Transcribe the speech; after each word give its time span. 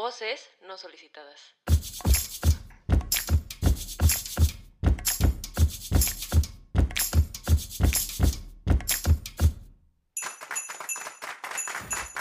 Voces 0.00 0.48
no 0.64 0.78
solicitadas. 0.78 1.56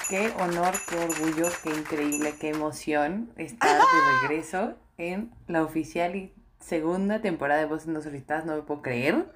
Qué 0.09 0.33
honor, 0.39 0.73
qué 0.89 0.97
orgullo, 0.97 1.51
qué 1.61 1.69
increíble, 1.69 2.33
qué 2.41 2.49
emoción 2.49 3.31
estar 3.37 3.79
de 3.79 4.21
regreso 4.21 4.73
en 4.97 5.31
la 5.45 5.61
oficial 5.61 6.15
y 6.15 6.33
segunda 6.59 7.21
temporada 7.21 7.59
de 7.59 7.67
Voces 7.67 7.89
No 7.89 8.01
Solicitadas. 8.01 8.45
No 8.47 8.55
me 8.55 8.63
puedo 8.63 8.81
creer. 8.81 9.31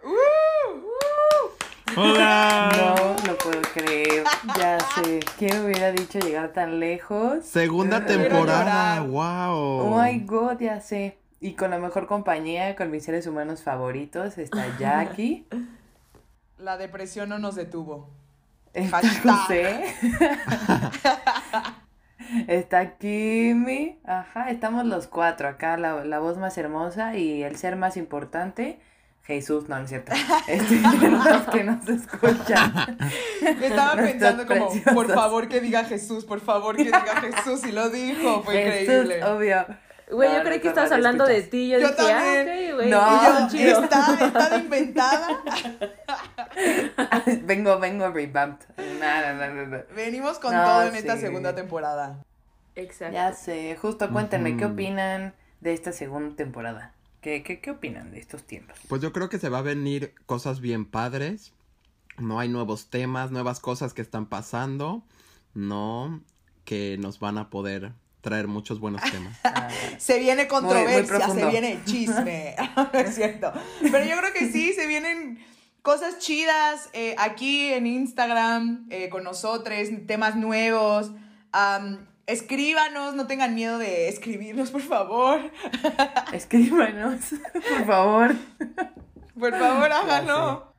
¡Hola! 1.98 2.70
No 2.78 3.28
lo 3.32 3.38
puedo 3.38 3.62
creer. 3.74 4.24
Ya 4.58 4.80
sé. 4.80 5.20
¿Quién 5.38 5.66
hubiera 5.66 5.92
dicho 5.92 6.20
llegar 6.20 6.50
tan 6.54 6.80
lejos? 6.80 7.46
Segunda 7.46 8.06
temporada, 8.06 9.02
wow. 9.02 9.94
Oh 9.94 10.02
my 10.02 10.20
god, 10.20 10.60
ya 10.60 10.80
sé. 10.82 11.18
Y 11.40 11.54
con 11.54 11.72
la 11.72 11.80
mejor 11.80 12.08
compañía, 12.08 12.76
con 12.76 12.92
mis 12.92 13.04
seres 13.04 13.26
humanos 13.28 13.64
favoritos, 13.64 14.38
está 14.38 14.78
Jackie, 14.78 15.48
La 16.58 16.78
depresión 16.78 17.30
no 17.30 17.40
nos 17.40 17.56
detuvo. 17.56 18.10
está. 18.74 19.02
José, 19.24 19.96
está 22.48 22.98
Kimi. 22.98 24.00
Ajá, 24.06 24.52
estamos 24.52 24.86
los 24.86 25.08
cuatro 25.08 25.48
acá, 25.48 25.78
la, 25.78 26.06
la 26.06 26.20
voz 26.20 26.38
más 26.38 26.56
hermosa 26.60 27.18
y 27.18 27.42
el 27.42 27.56
ser 27.58 27.76
más 27.76 27.98
importante. 27.98 28.80
Jesús, 29.24 29.70
no, 29.70 29.78
no 29.78 29.84
es 29.84 29.90
cierto. 29.90 30.12
Este, 30.48 30.76
los 30.82 31.42
que 31.52 31.64
nos 31.64 31.88
escuchan. 31.88 32.98
Estaba 33.62 33.96
Nuestros 33.96 34.12
pensando 34.12 34.46
como, 34.48 34.70
por 34.94 35.14
favor 35.14 35.48
que 35.48 35.62
diga 35.62 35.84
Jesús, 35.86 36.26
por 36.26 36.40
favor 36.42 36.76
que 36.76 36.86
diga 36.86 37.22
Jesús, 37.22 37.66
y 37.66 37.72
lo 37.72 37.90
dijo, 37.90 38.44
fue 38.44 38.56
Jesús, 38.56 38.82
increíble. 39.06 39.24
obvio. 39.26 39.66
Güey, 40.10 40.28
No, 40.28 40.34
yo 40.36 40.40
no 40.44 40.50
creí 40.50 40.60
que 40.60 40.68
estabas 40.68 40.92
hablando 40.92 41.26
de 41.26 41.42
ti. 41.44 41.70
Yo, 41.70 41.80
Yo 41.80 41.88
dije, 41.88 41.96
también. 42.04 42.50
ah, 42.50 42.70
ok, 42.70 42.76
güey. 42.76 42.90
No. 42.90 43.50
Y 43.54 43.64
yo, 43.70 43.80
está, 43.84 44.18
está 44.20 44.50
de 44.50 44.58
inventada. 44.58 45.28
vengo, 47.44 47.80
vengo 47.80 48.10
revamped. 48.10 48.66
No, 48.78 49.22
no, 49.22 49.34
no, 49.36 49.54
no, 49.54 49.66
no. 49.68 49.84
Venimos 49.96 50.40
con 50.40 50.54
No, 50.54 50.64
todo 50.66 50.84
en 50.84 50.96
esta 50.96 51.18
segunda 51.18 51.56
temporada. 51.56 52.18
Exacto. 52.76 53.14
Ya 53.14 53.32
sé, 53.34 53.78
justo 53.82 54.10
cuéntenme, 54.10 54.58
¿qué 54.58 54.66
opinan 54.66 55.34
de 55.62 55.74
esta 55.74 55.92
segunda 55.94 56.36
temporada? 56.36 56.94
¿Qué, 57.22 57.44
qué, 57.44 57.60
qué 57.60 57.72
opinan 57.72 58.12
de 58.12 58.20
estos 58.20 58.44
tiempos? 58.44 58.78
Pues 58.88 59.02
yo 59.02 59.14
creo 59.14 59.30
que 59.30 59.38
se 59.38 59.50
va 59.50 59.60
a 59.60 59.62
venir 59.62 60.14
cosas 60.26 60.60
bien 60.60 60.86
padres. 60.86 61.54
No 62.18 62.40
hay 62.40 62.50
nuevos 62.50 62.90
temas, 62.90 63.32
nuevas 63.32 63.60
cosas 63.60 63.94
que 63.94 64.02
están 64.02 64.26
pasando. 64.26 65.04
No, 65.54 66.22
que 66.66 66.98
nos 66.98 67.20
van 67.20 67.38
a 67.38 67.50
poder 67.50 67.94
traer 68.22 68.48
muchos 68.48 68.80
buenos 68.80 69.02
temas. 69.12 69.38
Ah, 69.44 69.70
Se 69.98 70.20
viene 70.20 70.44
muy 70.44 70.48
controversia, 70.48 71.30
se 71.30 71.46
viene 71.46 71.82
chisme. 71.86 72.56
no 72.76 73.00
es 73.00 73.16
cierto. 73.16 73.52
Pero 73.82 74.04
yo 74.06 74.18
creo 74.18 74.34
que 74.34 74.52
sí, 74.52 74.74
se 74.74 74.88
vienen 74.88 75.44
cosas 75.82 76.20
chidas 76.20 76.90
eh, 76.94 77.16
aquí 77.18 77.74
en 77.74 77.86
Instagram 77.86 78.88
eh, 78.90 79.10
con 79.10 79.24
nosotros, 79.24 79.76
temas 80.08 80.36
nuevos. 80.36 81.12
Escríbanos, 82.32 83.16
no 83.16 83.28
tengan 83.28 83.54
miedo 83.56 83.78
de 83.78 84.08
escribirnos, 84.10 84.72
por 84.72 84.82
favor. 84.82 85.40
escríbanos, 86.34 87.20
por 87.54 87.86
favor. 87.86 88.36
Por 89.40 89.52
favor, 89.58 89.92
háganlo. 89.92 90.72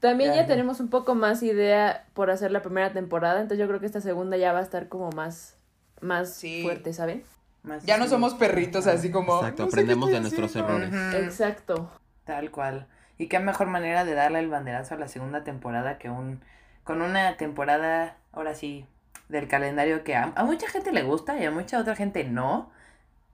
También 0.00 0.34
Ya, 0.34 0.46
tenemos 0.46 0.80
un 0.80 0.88
poco 0.88 1.14
más 1.14 1.42
idea 1.42 2.04
por 2.14 2.30
hacer 2.30 2.50
la 2.50 2.62
primera 2.62 2.92
temporada, 2.92 3.40
entonces 3.40 3.58
yo 3.58 3.66
creo 3.68 3.80
que 3.80 3.86
esta 3.86 4.00
segunda 4.00 4.36
ya 4.36 4.52
va 4.52 4.58
a 4.60 4.62
estar 4.62 4.88
como 4.88 5.10
más, 5.10 5.56
más 6.00 6.34
Sí. 6.34 6.62
fuerte, 6.62 6.92
¿saben? 6.92 7.24
Más 7.62 7.84
Ya 7.84 7.96
no 7.96 8.06
somos 8.06 8.34
perritos 8.34 8.86
así 8.86 9.10
como. 9.10 9.36
Exacto, 9.38 9.64
"No 9.64 9.70
sé 9.70 9.74
qué 9.74 9.80
aprendemos 9.82 10.10
de 10.10 10.20
nuestros 10.20 10.50
haciendo". 10.50 10.76
errores. 10.84 11.14
Exacto. 11.24 11.90
Tal 12.24 12.50
cual. 12.50 12.86
Y 13.18 13.28
qué 13.28 13.40
mejor 13.40 13.66
manera 13.68 14.04
de 14.04 14.14
darle 14.14 14.38
el 14.40 14.48
banderazo 14.48 14.94
a 14.94 14.98
la 14.98 15.08
segunda 15.08 15.42
temporada 15.42 15.98
que 15.98 16.10
un 16.10 16.42
con 16.84 17.02
una 17.02 17.36
temporada, 17.36 18.16
ahora 18.32 18.54
sí, 18.54 18.86
del 19.28 19.48
calendario 19.48 20.04
que 20.04 20.14
a, 20.14 20.32
a 20.36 20.44
mucha 20.44 20.68
gente 20.68 20.92
le 20.92 21.02
gusta 21.02 21.38
y 21.38 21.44
a 21.44 21.50
mucha 21.50 21.78
otra 21.78 21.96
gente 21.96 22.24
no. 22.24 22.70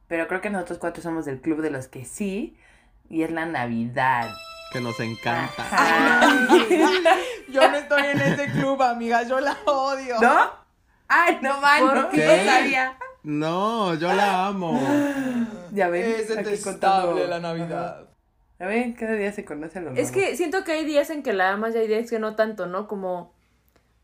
Pero 0.09 0.29
creo 0.29 0.41
que 0.41 0.51
nosotros 0.51 0.79
cuatro 0.79 1.03
somos 1.03 1.25
del 1.25 1.41
club 1.41 1.61
de 1.63 1.71
los 1.71 1.89
que 1.89 2.05
sí. 2.05 2.57
Y 3.09 3.23
es 3.23 3.31
la 3.31 3.47
Navidad. 3.47 4.31
Que 4.73 4.81
nos 4.81 4.99
encanta. 5.01 5.67
Yo 7.51 7.71
no 7.71 7.77
estoy 7.77 8.07
en 8.07 8.21
ese 8.21 8.47
club, 8.53 8.81
amiga, 8.83 9.23
yo 9.25 9.39
la 9.39 9.55
odio. 9.67 10.19
¿No? 10.21 10.51
Ay, 11.09 11.39
no 11.43 11.61
man, 11.61 11.81
¿Por 11.81 11.95
no, 11.95 12.09
qué? 12.09 12.27
no 12.27 12.51
sabía. 12.51 12.97
No, 13.23 13.95
yo 13.95 14.13
la 14.13 14.47
amo. 14.47 14.81
Ya 15.73 15.89
ven, 15.89 16.03
Es 16.03 16.29
detestable 16.29 17.27
la 17.27 17.39
Navidad. 17.41 17.97
Ajá. 17.97 18.07
Ya 18.61 18.67
ven, 18.67 18.93
cada 18.93 19.15
día 19.15 19.33
se 19.33 19.45
conoce 19.45 19.81
lo 19.81 19.93
Es 19.93 20.13
que 20.13 20.37
siento 20.37 20.65
que 20.65 20.73
hay 20.73 20.85
días 20.85 21.09
en 21.09 21.23
que 21.23 21.33
la 21.33 21.51
amas 21.51 21.75
y 21.75 21.79
hay 21.79 21.89
días 21.89 22.11
que 22.11 22.19
no 22.19 22.37
tanto, 22.37 22.67
¿no? 22.67 22.87
Como, 22.89 23.33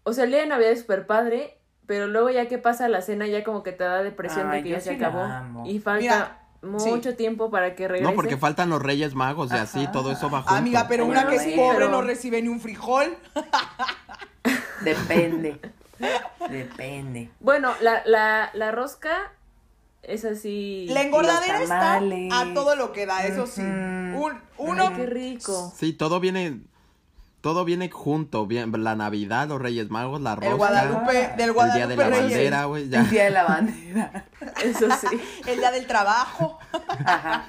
o 0.02 0.12
sea, 0.14 0.24
el 0.24 0.30
día 0.30 0.40
de 0.40 0.46
Navidad 0.46 0.70
es 0.72 0.80
súper 0.80 1.06
padre, 1.06 1.57
pero 1.88 2.06
luego 2.06 2.30
ya 2.30 2.46
que 2.46 2.58
pasa 2.58 2.86
la 2.88 3.02
cena 3.02 3.26
ya 3.26 3.42
como 3.42 3.64
que 3.64 3.72
te 3.72 3.82
da 3.82 4.04
depresión 4.04 4.48
Ay, 4.50 4.58
de 4.58 4.62
que 4.62 4.68
ya 4.74 4.80
se 4.80 4.90
sí 4.90 4.94
acabó 5.02 5.66
y 5.66 5.80
falta 5.80 6.00
Mira, 6.00 6.38
mucho 6.62 7.16
tiempo 7.16 7.50
para 7.50 7.74
que 7.74 7.88
regrese. 7.88 8.08
No, 8.08 8.14
porque 8.14 8.36
faltan 8.36 8.68
los 8.70 8.80
Reyes 8.82 9.14
Magos 9.16 9.50
y 9.52 9.56
así, 9.56 9.88
todo 9.92 10.12
eso 10.12 10.30
va 10.30 10.42
junto. 10.42 10.54
Amiga, 10.54 10.86
pero 10.88 11.04
una 11.06 11.24
Bueno, 11.24 11.30
que 11.30 11.36
es 11.36 11.42
sí, 11.42 11.52
pobre 11.56 11.78
pero- 11.78 11.90
no 11.90 12.02
recibe 12.02 12.40
ni 12.42 12.48
un 12.48 12.60
frijol. 12.60 13.16
Depende. 14.82 15.60
Depende. 16.48 17.30
Bueno, 17.40 17.72
la, 17.80 18.02
la, 18.06 18.50
la 18.54 18.70
rosca 18.70 19.32
es 20.02 20.24
así. 20.24 20.86
La 20.90 21.02
engordadera 21.02 21.62
está 21.62 21.96
a 21.96 22.54
todo 22.54 22.76
lo 22.76 22.92
que 22.92 23.06
da, 23.06 23.24
eso 23.26 23.46
sí. 23.46 23.60
Un, 23.62 24.40
uno, 24.58 24.88
Ay, 24.88 24.94
qué 24.96 25.06
rico. 25.06 25.72
Sí, 25.76 25.92
todo 25.92 26.20
viene, 26.20 26.60
todo 27.40 27.64
viene 27.64 27.90
junto. 27.90 28.46
Bien, 28.46 28.72
la 28.82 28.96
Navidad, 28.96 29.48
los 29.48 29.60
Reyes 29.60 29.90
Magos, 29.90 30.20
la 30.20 30.34
rosca, 30.34 30.50
el 30.50 30.56
Guadalupe, 30.56 31.12
del 31.12 31.30
el 31.30 31.36
día 31.36 31.52
Guadalupe 31.52 31.88
de 31.88 31.96
la 31.96 32.08
Reyes, 32.08 32.22
bandera, 32.22 32.64
güey, 32.64 32.88
ya. 32.88 33.00
El 33.00 33.10
día 33.10 33.24
de 33.24 33.30
la 33.30 33.44
bandera. 33.44 34.24
Eso 34.64 34.88
sí. 34.90 35.20
el 35.46 35.58
día 35.58 35.70
del 35.70 35.86
trabajo. 35.86 36.58
Ajá. 37.04 37.44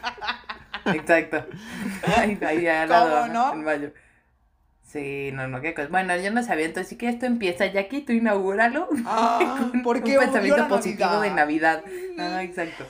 Exacto. 0.85 1.45
Ahí, 2.17 2.37
ahí 2.41 2.67
al 2.67 2.87
¿Cómo 2.87 2.99
lado, 2.99 3.27
no? 3.27 3.53
En 3.53 3.63
mayo. 3.63 3.91
Sí, 4.91 5.29
no, 5.33 5.47
no, 5.47 5.61
qué 5.61 5.75
cosa. 5.75 5.87
Bueno, 5.89 6.17
yo 6.17 6.31
no 6.31 6.41
sabía, 6.41 6.65
entonces 6.65 6.89
sí 6.89 6.97
que 6.97 7.09
esto 7.09 7.27
empieza, 7.27 7.67
Jackie, 7.67 8.01
tú 8.01 8.11
inaugúralo. 8.11 8.89
Ah, 9.05 9.69
porque 9.83 10.17
un 10.17 10.23
pensamiento 10.23 10.67
positivo 10.67 11.19
de 11.19 11.29
Navidad. 11.29 11.83
Navidad. 11.85 12.37
Ah, 12.37 12.43
exacto. 12.43 12.85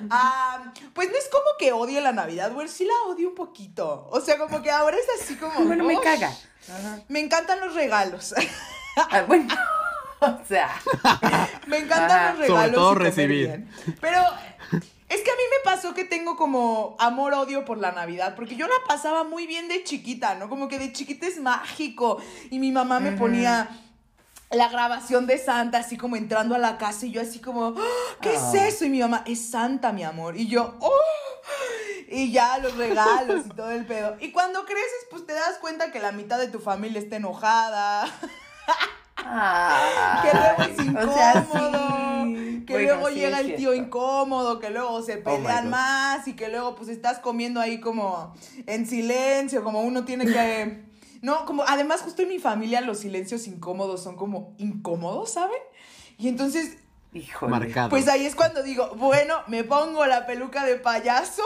Ah, 0.10 0.72
pues 0.92 1.10
no 1.10 1.16
es 1.16 1.28
como 1.28 1.44
que 1.58 1.72
odie 1.72 2.00
la 2.00 2.12
Navidad, 2.12 2.52
güey, 2.52 2.68
sí 2.68 2.84
la 2.84 3.12
odio 3.12 3.28
un 3.28 3.34
poquito. 3.34 4.08
O 4.10 4.20
sea, 4.20 4.38
como 4.38 4.62
que 4.62 4.70
ahora 4.70 4.96
es 4.96 5.22
así 5.22 5.36
como... 5.36 5.64
Bueno, 5.64 5.84
me 5.84 6.00
caga. 6.00 6.28
Ajá. 6.28 7.00
Me 7.08 7.20
encantan 7.20 7.60
los 7.60 7.74
regalos. 7.74 8.34
Ah, 8.96 9.22
bueno, 9.26 9.52
o 10.20 10.38
sea, 10.46 10.70
Me 11.66 11.78
encantan 11.78 12.10
Ajá. 12.12 12.30
los 12.30 12.38
regalos. 12.38 12.60
Sobre 12.60 12.70
todo 12.70 12.94
recibir. 12.94 13.66
Pero 14.00 14.20
es 15.08 15.20
que 15.20 15.30
a 15.30 15.34
mí 15.34 15.42
me 15.50 15.64
pasó 15.64 15.94
que 15.94 16.04
tengo 16.04 16.36
como 16.36 16.96
amor-odio 17.00 17.64
por 17.64 17.78
la 17.78 17.90
Navidad, 17.90 18.34
porque 18.36 18.54
yo 18.54 18.68
la 18.68 18.74
pasaba 18.86 19.24
muy 19.24 19.48
bien 19.48 19.66
de 19.66 19.82
chiquita, 19.82 20.36
¿no? 20.36 20.48
Como 20.48 20.68
que 20.68 20.78
de 20.78 20.92
chiquita 20.92 21.26
es 21.26 21.40
mágico. 21.40 22.22
Y 22.50 22.60
mi 22.60 22.70
mamá 22.70 23.00
me 23.00 23.12
ponía 23.12 23.68
la 24.56 24.68
grabación 24.68 25.26
de 25.26 25.38
Santa, 25.38 25.78
así 25.78 25.96
como 25.96 26.16
entrando 26.16 26.54
a 26.54 26.58
la 26.58 26.78
casa, 26.78 27.06
y 27.06 27.10
yo 27.12 27.20
así 27.22 27.38
como, 27.40 27.74
"Ah, 27.76 28.16
¿qué 28.20 28.30
Ah. 28.36 28.50
es 28.54 28.74
eso? 28.74 28.84
Y 28.84 28.90
mi 28.90 29.00
mamá, 29.00 29.22
es 29.26 29.50
Santa, 29.50 29.92
mi 29.92 30.02
amor. 30.04 30.36
Y 30.36 30.46
yo, 30.48 30.76
¡oh! 30.80 30.92
Y 32.08 32.30
ya 32.32 32.58
los 32.58 32.76
regalos 32.76 33.46
y 33.46 33.48
todo 33.50 33.70
el 33.70 33.86
pedo. 33.86 34.16
Y 34.20 34.30
cuando 34.30 34.64
creces, 34.64 35.06
pues 35.10 35.26
te 35.26 35.32
das 35.32 35.58
cuenta 35.60 35.90
que 35.90 36.00
la 36.00 36.12
mitad 36.12 36.38
de 36.38 36.48
tu 36.48 36.60
familia 36.60 37.00
está 37.00 37.16
enojada. 37.16 38.04
ah, 39.16 40.22
que 40.22 40.36
luego 40.36 40.62
es 40.62 41.08
o 41.10 41.14
sea, 41.14 41.32
incómodo, 41.40 42.24
sí. 42.24 42.64
que 42.66 42.72
Bueno, 42.74 42.88
luego 42.94 43.08
sí, 43.08 43.14
llega 43.14 43.40
el 43.40 43.56
tío 43.56 43.74
incómodo, 43.74 44.58
que 44.60 44.70
luego 44.70 45.02
se 45.02 45.16
my 45.16 45.22
pelean 45.22 45.70
más 45.70 46.26
y 46.28 46.34
que 46.34 46.48
luego 46.48 46.74
pues 46.76 46.88
estás 46.88 47.18
comiendo 47.18 47.60
ahí 47.60 47.80
como 47.80 48.34
en 48.66 48.86
silencio, 48.86 49.62
como 49.64 49.80
uno 49.80 50.04
tiene 50.04 50.26
que... 50.26 50.84
No, 51.24 51.46
como 51.46 51.62
además 51.66 52.02
justo 52.02 52.20
en 52.20 52.28
mi 52.28 52.38
familia 52.38 52.82
los 52.82 52.98
silencios 52.98 53.46
incómodos 53.46 54.02
son 54.02 54.14
como 54.14 54.54
incómodos, 54.58 55.32
¿saben? 55.32 55.56
Y 56.18 56.28
entonces, 56.28 56.76
Híjole. 57.14 57.50
Marcado. 57.50 57.88
pues 57.88 58.08
ahí 58.08 58.26
es 58.26 58.34
cuando 58.34 58.62
digo, 58.62 58.90
bueno, 58.96 59.36
me 59.46 59.64
pongo 59.64 60.04
la 60.04 60.26
peluca 60.26 60.66
de 60.66 60.76
payaso 60.76 61.42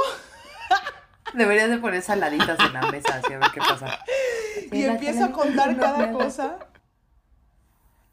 Deberías 1.32 1.70
de 1.70 1.78
poner 1.78 2.02
saladitas 2.02 2.58
en 2.58 2.72
la 2.72 2.90
mesa, 2.90 3.20
así 3.22 3.32
a 3.32 3.38
ver 3.38 3.50
qué 3.54 3.60
pasa. 3.60 4.00
y 4.72 4.82
empiezo 4.82 5.26
a 5.26 5.30
contar 5.30 5.78
cada 5.78 6.10
cosa. 6.10 6.58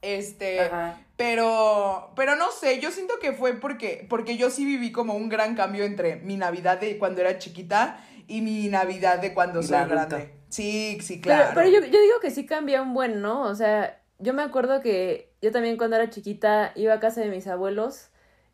Este, 0.03 0.59
Ajá. 0.59 0.99
Pero, 1.17 2.11
pero 2.15 2.35
no 2.35 2.51
sé, 2.51 2.79
yo 2.79 2.91
siento 2.91 3.15
que 3.19 3.33
fue 3.33 3.53
porque, 3.53 4.05
porque 4.07 4.37
yo 4.37 4.51
sí 4.51 4.65
viví 4.65 4.91
como 4.91 5.15
un 5.15 5.29
gran 5.29 5.55
cambio 5.55 5.85
entre 5.85 6.17
mi 6.17 6.37
Navidad 6.37 6.79
de 6.79 6.99
cuando 6.99 7.21
era 7.21 7.39
chiquita 7.39 8.05
y 8.27 8.41
mi 8.41 8.67
Navidad 8.67 9.17
de 9.17 9.33
cuando 9.33 9.61
Y 9.61 9.73
adulta. 9.73 9.85
grande. 9.85 10.34
Sí, 10.49 10.97
sí, 11.01 11.19
Pero, 11.25 11.47
claro. 11.47 11.51
pero 11.53 11.69
yo, 11.69 11.79
yo 11.81 12.01
digo 12.01 12.19
que 12.21 12.31
sí 12.31 12.45
cambia 12.45 12.81
un 12.81 12.93
buen, 12.93 13.21
¿no? 13.21 13.41
O 13.43 13.55
sea, 13.55 14.01
yo 14.19 14.33
me 14.33 14.43
acuerdo 14.43 14.81
que 14.81 15.33
yo 15.41 15.51
también 15.51 15.77
cuando 15.77 15.95
era 15.97 16.09
chiquita 16.09 16.71
iba 16.75 16.93
a 16.93 16.99
casa 16.99 17.21
de 17.21 17.29
mis 17.29 17.47
abuelos 17.47 18.09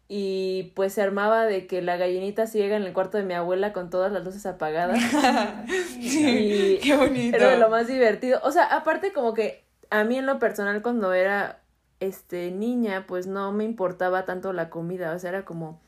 y 0.08 0.74
pues 0.76 0.94
se 0.94 1.02
armaba 1.02 1.46
de 1.46 1.68
que 1.68 1.82
la 1.82 1.98
gallinita 1.98 2.48
ciega 2.48 2.76
en 2.76 2.84
el 2.84 2.94
cuarto 2.94 3.18
de 3.18 3.24
mi 3.24 3.34
abuela 3.34 3.72
con 3.74 3.90
todas 3.90 4.12
las 4.12 4.24
luces 4.24 4.46
apagadas. 4.46 5.00
Sí, 6.02 6.80
Y 6.80 6.80
qué 6.80 6.96
bonito. 6.98 7.38
Era 7.38 7.50
de 7.52 7.58
lo 7.58 7.70
más 7.70 7.88
divertido. 7.88 8.40
O 8.44 8.52
sea, 8.52 8.66
aparte 8.66 9.14
como 9.14 9.34
que 9.34 9.64
a 9.90 10.04
mí 10.04 10.18
en 10.18 10.26
lo 10.26 10.40
personal 10.40 10.82
cuando 10.82 11.14
era 11.14 11.62
este 12.00 12.52
niña, 12.52 13.06
pues 13.08 13.28
no 13.28 13.52
me 13.52 13.64
importaba 13.64 14.26
tanto 14.26 14.54
la 14.54 14.70
comida, 14.70 15.14
o 15.14 15.20
sea, 15.20 15.30
era 15.30 15.46
como 15.46 15.82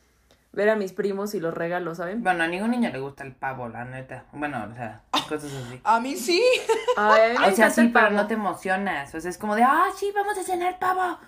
ver 0.54 0.68
a 0.70 0.76
mis 0.76 0.92
primos 0.92 1.34
y 1.34 1.40
los 1.40 1.52
regalos, 1.54 1.98
¿saben? 1.98 2.22
Bueno, 2.22 2.44
a 2.44 2.46
ningún 2.46 2.70
niño 2.70 2.90
le 2.90 2.98
gusta 3.00 3.24
el 3.24 3.32
pavo, 3.32 3.68
la 3.68 3.84
neta. 3.84 4.24
Bueno, 4.32 4.66
o 4.70 4.74
sea, 4.74 5.02
cosas 5.28 5.52
así. 5.52 5.80
A 5.84 6.00
mí 6.00 6.16
sí. 6.16 6.42
A 6.96 7.14
mí 7.14 7.38
me 7.40 7.46
O 7.48 7.54
sea, 7.56 7.70
sí, 7.70 7.80
el 7.82 7.92
pero 7.92 8.10
no 8.10 8.26
te 8.26 8.34
emocionas. 8.34 9.14
O 9.14 9.20
sea, 9.20 9.30
es 9.30 9.38
como 9.38 9.56
de, 9.56 9.62
ah, 9.64 9.86
sí, 9.96 10.12
vamos 10.14 10.38
a 10.38 10.42
cenar 10.42 10.78
pavo. 10.78 11.18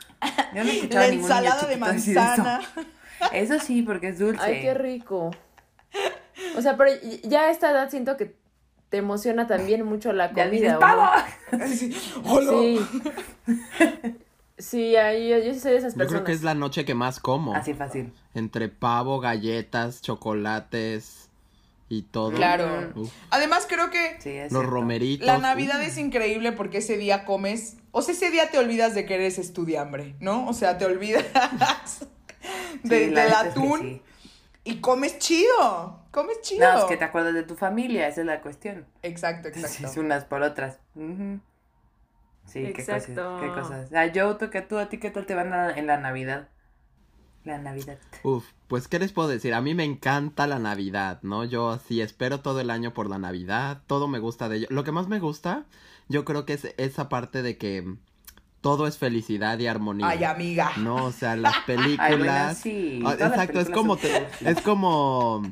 Yo 0.55 0.65
no 0.65 0.71
he 0.71 0.75
escuchado 0.77 1.01
La 1.01 1.07
a 1.07 1.11
ningún 1.11 1.29
niño 1.29 1.37
ensalada 1.37 1.63
de 1.67 1.75
chiquito 1.75 1.93
decir 1.93 2.17
eso. 2.17 2.27
manzana. 2.43 2.61
Eso 3.33 3.59
sí, 3.59 3.83
porque 3.83 4.09
es 4.09 4.19
dulce. 4.19 4.43
Ay, 4.45 4.61
qué 4.61 4.75
rico. 4.75 5.31
O 6.57 6.61
sea, 6.61 6.77
pero 6.77 6.91
ya 7.25 7.43
a 7.45 7.51
esta 7.51 7.71
edad 7.71 7.89
siento 7.91 8.17
que 8.19 8.37
te 8.91 8.99
emociona 8.99 9.47
también 9.47 9.85
mucho 9.87 10.13
la 10.13 10.33
Ya 10.35 10.45
comida. 10.45 10.51
dices, 10.51 10.71
¿o 10.71 10.75
no? 10.75 10.81
¡pavo! 10.81 11.67
Sí. 11.67 11.97
Hola. 12.27 12.51
Sí. 12.53 12.81
Sí, 14.59 14.97
ahí 14.97 15.29
yo, 15.29 15.39
yo 15.39 15.55
soy 15.55 15.73
de 15.73 15.79
esas 15.79 15.95
Yo 15.95 15.99
personas. 15.99 16.09
creo 16.09 16.25
que 16.25 16.33
es 16.33 16.43
la 16.43 16.55
noche 16.55 16.85
que 16.85 16.95
más 16.95 17.21
como. 17.21 17.55
Así 17.55 17.75
fácil. 17.75 18.13
Entre 18.37 18.69
pavo, 18.69 19.19
galletas, 19.19 20.03
chocolates 20.03 21.31
y 21.89 22.03
todo. 22.03 22.33
Claro. 22.33 22.93
Uf, 22.95 23.13
Además, 23.31 23.67
creo 23.69 23.91
que 23.91 24.17
Sí, 24.21 24.31
es 24.31 24.53
los 24.53 24.61
cierto. 24.61 24.71
romeritos. 24.71 25.27
la 25.27 25.37
uf. 25.37 25.43
Navidad 25.43 25.83
es 25.83 25.97
increíble 25.99 26.53
porque 26.53 26.79
ese 26.79 26.99
día 26.99 27.25
comes. 27.25 27.77
O 27.93 28.03
sea, 28.03 28.13
ese 28.15 28.31
día 28.31 28.51
te 28.51 28.59
olvidas 28.59 28.95
de 28.95 29.07
que 29.07 29.15
eres 29.15 29.39
estudiambre, 29.39 30.15
¿no? 30.21 30.47
O 30.49 30.53
sea, 30.53 30.77
te 30.79 30.85
olvidas 30.85 31.25
Sí, 32.83 32.89
de- 32.89 33.11
la 33.11 33.23
del 33.23 33.31
neta 33.31 33.47
es 33.49 33.55
que 33.55 33.61
atún 33.61 33.81
sí. 33.81 34.03
y 34.65 34.81
comes 34.81 35.19
chido. 35.19 36.01
Comes 36.11 36.41
chido. 36.43 36.71
No, 36.73 36.79
es 36.81 36.85
que 36.85 36.97
te 36.97 37.05
acuerdas 37.05 37.35
de 37.35 37.43
tu 37.43 37.57
familia, 37.57 38.07
esa 38.09 38.21
es 38.21 38.27
la 38.27 38.41
cuestión. 38.43 38.87
Exacto, 39.03 39.49
exacto. 39.49 39.87
es 39.87 39.97
unas 39.97 40.25
por 40.27 40.43
otras. 40.43 40.79
Sí, 42.45 42.63
qué 42.75 42.85
cosas, 42.85 43.07
qué 43.07 43.15
cosas. 43.15 43.93
Ah, 43.95 44.07
yo, 44.07 44.37
tú, 44.37 44.51
que 44.51 44.61
tú, 44.63 44.79
a 44.79 44.89
ti, 44.89 44.99
¿qué 44.99 45.11
tal 45.11 45.27
te 45.27 45.35
van 45.35 45.53
a- 45.53 45.71
en 45.77 45.87
la 45.87 45.97
Navidad? 45.99 46.49
La 47.47 47.59
Navidad. 47.59 47.97
Uf, 48.25 48.45
pues 48.69 48.89
qué 48.89 48.99
les 48.99 49.13
puedo 49.13 49.29
decir, 49.29 49.55
a 49.55 49.61
mí 49.61 49.75
me 49.75 49.85
encanta 49.85 50.47
la 50.47 50.59
Navidad, 50.59 51.21
¿no? 51.23 51.45
Yo 51.45 51.71
así 51.71 52.01
espero 52.01 52.41
todo 52.41 52.61
el 52.61 52.71
año 52.71 52.93
por 52.93 53.09
la 53.09 53.19
Navidad, 53.19 53.83
todo 53.87 54.09
me 54.09 54.19
gusta 54.19 54.49
de 54.49 54.57
ello. 54.59 54.67
Lo 54.71 54.83
que 54.85 54.93
más 54.93 55.07
me 55.09 55.21
gusta, 55.21 55.65
yo 56.09 56.25
creo 56.25 56.45
que 56.45 56.55
es 56.55 56.75
esa 56.77 57.09
parte 57.09 57.43
de 57.43 57.57
que 57.57 57.95
todo 58.61 58.89
es 58.89 58.99
felicidad 58.99 59.59
y 59.61 59.69
armonía. 59.69 60.09
Ay, 60.09 60.25
amiga. 60.25 60.73
No, 60.79 61.05
o 61.07 61.13
sea, 61.13 61.37
las 61.37 61.57
películas. 61.67 62.01
Ay, 62.01 62.17
bueno, 62.19 62.55
sí. 62.55 63.03
Ah, 63.07 63.15
las 63.19 63.31
exacto, 63.31 63.61
es 63.61 63.71
como 63.71 63.97
te- 63.97 64.27
es 64.41 64.61
como 64.63 65.43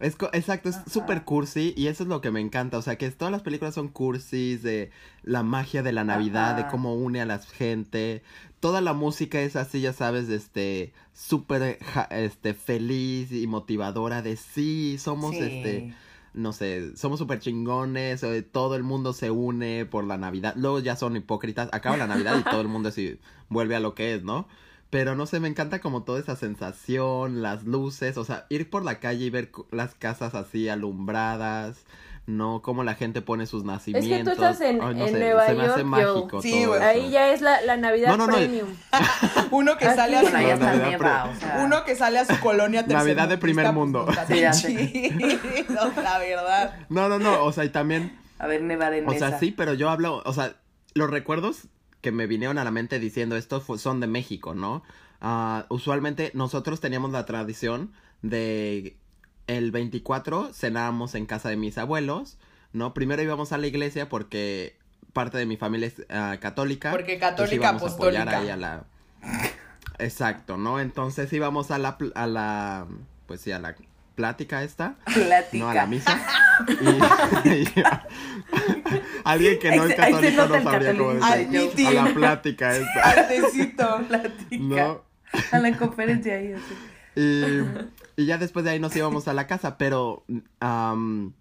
es 0.00 0.16
exacto, 0.32 0.68
es 0.68 0.76
súper 0.90 1.24
cursi 1.24 1.74
y 1.76 1.88
eso 1.88 2.04
es 2.04 2.08
lo 2.08 2.20
que 2.20 2.30
me 2.30 2.40
encanta, 2.40 2.78
o 2.78 2.82
sea, 2.82 2.96
que 2.96 3.10
todas 3.10 3.32
las 3.32 3.42
películas 3.42 3.74
son 3.74 3.88
cursis 3.88 4.62
de 4.62 4.90
la 5.22 5.42
magia 5.42 5.82
de 5.82 5.92
la 5.92 6.04
Navidad, 6.04 6.56
de 6.56 6.66
cómo 6.68 6.94
une 6.94 7.20
a 7.20 7.26
la 7.26 7.38
gente. 7.38 8.22
Toda 8.60 8.80
la 8.80 8.92
música 8.92 9.40
es 9.40 9.56
así, 9.56 9.80
ya 9.80 9.92
sabes, 9.92 10.28
de 10.28 10.36
este 10.36 10.92
súper 11.12 11.78
este 12.10 12.54
feliz 12.54 13.32
y 13.32 13.46
motivadora 13.46 14.22
de 14.22 14.36
sí, 14.36 14.96
somos 14.98 15.32
Sí. 15.32 15.40
este 15.42 15.94
no 16.34 16.52
sé, 16.52 16.96
somos 16.96 17.18
súper 17.18 17.40
chingones, 17.40 18.22
eh, 18.22 18.42
todo 18.42 18.76
el 18.76 18.84
mundo 18.84 19.12
se 19.12 19.30
une 19.32 19.86
por 19.86 20.04
la 20.04 20.18
Navidad, 20.18 20.54
luego 20.56 20.78
ya 20.78 20.94
son 20.94 21.16
hipócritas, 21.16 21.68
acaba 21.72 21.96
la 21.96 22.06
Navidad 22.06 22.38
y 22.38 22.44
todo 22.44 22.60
el 22.60 22.68
mundo 22.68 22.88
así 22.90 23.18
vuelve 23.48 23.74
a 23.74 23.80
lo 23.80 23.94
que 23.96 24.14
es, 24.14 24.22
¿no? 24.22 24.46
Pero 24.90 25.14
no 25.14 25.26
sé, 25.26 25.38
me 25.38 25.48
encanta 25.48 25.80
como 25.80 26.02
toda 26.02 26.18
esa 26.18 26.34
sensación, 26.36 27.42
las 27.42 27.64
luces, 27.64 28.16
o 28.16 28.24
sea, 28.24 28.46
ir 28.48 28.70
por 28.70 28.84
la 28.84 29.00
calle 29.00 29.26
y 29.26 29.30
ver 29.30 29.50
las 29.70 29.94
casas 29.94 30.34
así 30.34 30.68
alumbradas, 30.70 31.84
¿no? 32.26 32.62
Cómo 32.62 32.84
la 32.84 32.94
gente 32.94 33.20
pone 33.20 33.44
sus 33.46 33.64
nacimientos. 33.64 34.32
estás 34.34 34.60
en- 34.62 34.80
Ay, 34.82 34.94
no 34.94 35.06
en 35.06 35.12
sé, 35.12 35.18
Nueva 35.18 35.46
se 35.46 35.54
me 35.54 35.62
hace 35.64 35.80
York, 35.80 35.84
mágico 35.86 36.40
Sí, 36.42 36.52
todo 36.62 36.68
güey. 36.68 36.80
eso. 36.80 36.88
Ahí 36.88 37.10
ya 37.10 37.28
es 37.32 37.42
la, 37.42 37.60
la 37.62 37.76
Navidad 37.76 38.08
No, 38.08 38.16
no, 38.16 38.26
no. 38.28 38.36
premium. 38.36 38.68
Uno 39.50 39.76
que 39.76 39.86
Aquí- 39.88 39.96
sale 39.96 40.16
a 40.16 40.20
su 40.22 40.30
Bueno, 40.30 40.56
Navidad 40.58 41.30
o 41.30 41.34
sea. 41.38 41.62
Uno 41.64 41.84
que 41.84 41.94
sale 41.94 42.18
a 42.18 42.24
su 42.24 42.40
colonia 42.40 42.82
Navidad 42.88 43.28
de 43.28 43.36
primer 43.38 43.64
pues, 43.66 43.74
mundo. 43.74 44.04
no 44.06 44.10
está 44.12 44.26
Sí, 44.54 45.10
la 46.02 46.18
verdad. 46.18 46.74
No, 46.88 47.08
no, 47.10 47.18
no, 47.18 47.44
o 47.44 47.52
sea, 47.52 47.64
y 47.64 47.68
también 47.70 48.18
A 48.38 48.46
ver, 48.46 48.62
nevada 48.62 48.96
en 48.96 49.06
O 49.08 49.12
sea, 49.12 49.28
esa. 49.28 49.38
sí, 49.38 49.50
pero 49.50 49.74
yo 49.74 49.90
hablo, 49.90 50.22
o 50.24 50.32
sea, 50.32 50.54
los 50.94 51.10
recuerdos 51.10 51.68
que 52.00 52.12
me 52.12 52.26
vinieron 52.26 52.58
a 52.58 52.64
la 52.64 52.70
mente 52.70 52.98
diciendo 52.98 53.36
esto 53.36 53.60
fu- 53.60 53.78
son 53.78 54.00
de 54.00 54.06
México, 54.06 54.54
¿no? 54.54 54.82
Ah, 55.20 55.66
usualmente 55.68 56.30
nosotros 56.34 56.80
teníamos 56.80 57.10
la 57.10 57.26
tradición 57.26 57.92
de 58.22 58.96
el 59.46 59.70
24 59.72 60.52
cenábamos 60.52 61.14
en 61.14 61.26
casa 61.26 61.48
de 61.48 61.56
mis 61.56 61.78
abuelos, 61.78 62.38
¿no? 62.72 62.94
Primero 62.94 63.22
íbamos 63.22 63.52
a 63.52 63.58
la 63.58 63.66
iglesia 63.66 64.08
porque 64.08 64.76
parte 65.12 65.38
de 65.38 65.46
mi 65.46 65.56
familia 65.56 65.88
es 65.88 66.04
ah, 66.10 66.36
católica. 66.40 66.90
Porque 66.92 67.18
católica 67.18 67.54
íbamos 67.56 67.82
a 67.82 67.86
apoyar 67.86 68.28
apostólica. 68.28 68.38
ahí 68.40 68.50
a 68.50 68.56
la... 68.56 68.84
Exacto, 69.98 70.56
¿no? 70.56 70.78
Entonces 70.80 71.32
íbamos 71.32 71.70
a 71.70 71.78
la, 71.78 71.98
a 72.14 72.26
la, 72.26 72.86
pues 73.26 73.40
sí, 73.40 73.50
a 73.52 73.58
la 73.58 73.74
plática 74.18 74.64
esta. 74.64 74.96
Plática. 75.14 75.64
No, 75.64 75.70
a 75.70 75.74
la 75.74 75.86
misa. 75.86 76.20
Y, 77.44 77.48
y- 77.48 77.72
alguien 79.22 79.60
que 79.60 79.76
no 79.76 79.84
es 79.84 79.94
católico 79.94 80.46
no 80.48 80.62
sabría 80.62 80.96
cómo 80.98 81.14
decir. 81.14 81.86
A 81.86 81.92
la 81.92 82.12
plática 82.12 82.76
esta. 82.76 83.00
Artecito. 83.10 84.00
Plática. 84.08 84.58
¿No? 84.58 85.02
A 85.52 85.58
la 85.60 85.76
conferencia 85.76 86.34
ahí, 86.34 86.52
así. 86.52 86.74
Y, 87.14 88.22
y 88.22 88.26
ya 88.26 88.38
después 88.38 88.64
de 88.64 88.72
ahí 88.72 88.80
nos 88.80 88.94
íbamos 88.96 89.28
a 89.28 89.34
la 89.34 89.46
casa, 89.46 89.78
pero 89.78 90.24
am, 90.58 91.32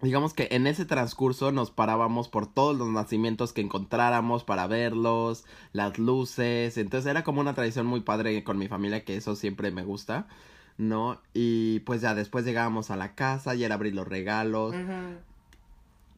digamos 0.00 0.32
que 0.32 0.48
en 0.52 0.66
ese 0.66 0.86
transcurso 0.86 1.52
nos 1.52 1.70
parábamos 1.70 2.30
por 2.30 2.46
todos 2.52 2.74
los 2.76 2.88
nacimientos 2.88 3.52
que 3.52 3.60
encontráramos 3.60 4.42
para 4.44 4.66
verlos, 4.68 5.44
las 5.72 5.98
luces, 5.98 6.78
entonces 6.78 7.10
era 7.10 7.24
como 7.24 7.42
una 7.42 7.54
tradición 7.54 7.84
muy 7.86 8.00
padre 8.00 8.42
con 8.42 8.56
mi 8.58 8.68
familia 8.68 9.04
que 9.04 9.16
eso 9.16 9.36
siempre 9.36 9.70
me 9.70 9.84
gusta, 9.84 10.26
¿no? 10.78 11.20
Y 11.34 11.80
pues 11.80 12.00
ya 12.00 12.14
después 12.14 12.44
llegábamos 12.44 12.90
a 12.90 12.96
la 12.96 13.14
casa 13.14 13.54
y 13.54 13.64
era 13.64 13.74
abrir 13.74 13.94
los 13.94 14.06
regalos, 14.06 14.74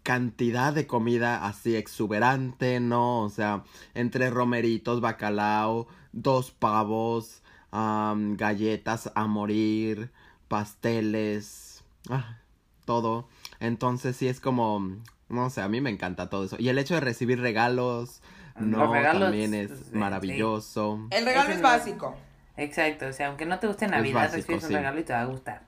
cantidad 0.03 0.73
de 0.73 0.87
comida 0.87 1.47
así 1.47 1.77
exuberante, 1.77 2.79
¿no? 2.81 3.23
O 3.23 3.29
sea, 3.31 3.65
entre 3.95 4.31
romeritos, 4.31 5.01
bacalao, 5.01 5.89
dos 6.13 6.51
pavos, 6.51 7.43
am, 7.71 8.37
galletas 8.37 9.11
a 9.15 9.27
morir, 9.27 10.11
pasteles, 10.49 11.83
ah, 12.11 12.39
todo. 12.85 13.29
Entonces 13.61 14.17
sí 14.17 14.29
es 14.29 14.41
como, 14.41 14.97
no 15.29 15.51
sé, 15.51 15.63
a 15.63 15.69
mí 15.69 15.81
me 15.81 15.91
encanta 15.91 16.29
todo 16.29 16.45
eso. 16.45 16.57
Y 16.59 16.69
el 16.69 16.79
hecho 16.79 16.95
de 16.95 17.01
recibir 17.01 17.41
regalos, 17.41 18.21
Los 18.57 18.69
no, 18.69 18.93
regalos, 18.93 19.23
también 19.23 19.55
es 19.55 19.71
sí. 19.71 19.97
maravilloso. 19.97 21.09
El 21.11 21.25
regalo 21.25 21.51
es 21.51 21.63
básico. 21.63 22.15
Exacto, 22.57 23.07
o 23.07 23.13
sea, 23.13 23.29
aunque 23.29 23.47
no 23.47 23.59
te 23.59 23.67
guste 23.67 23.87
Navidad, 23.89 24.15
básico, 24.31 24.37
recibes 24.37 24.63
un 24.65 24.69
sí. 24.69 24.75
regalo 24.77 25.01
y 25.01 25.03
te 25.05 25.13
va 25.13 25.21
a 25.23 25.25
gustar. 25.27 25.63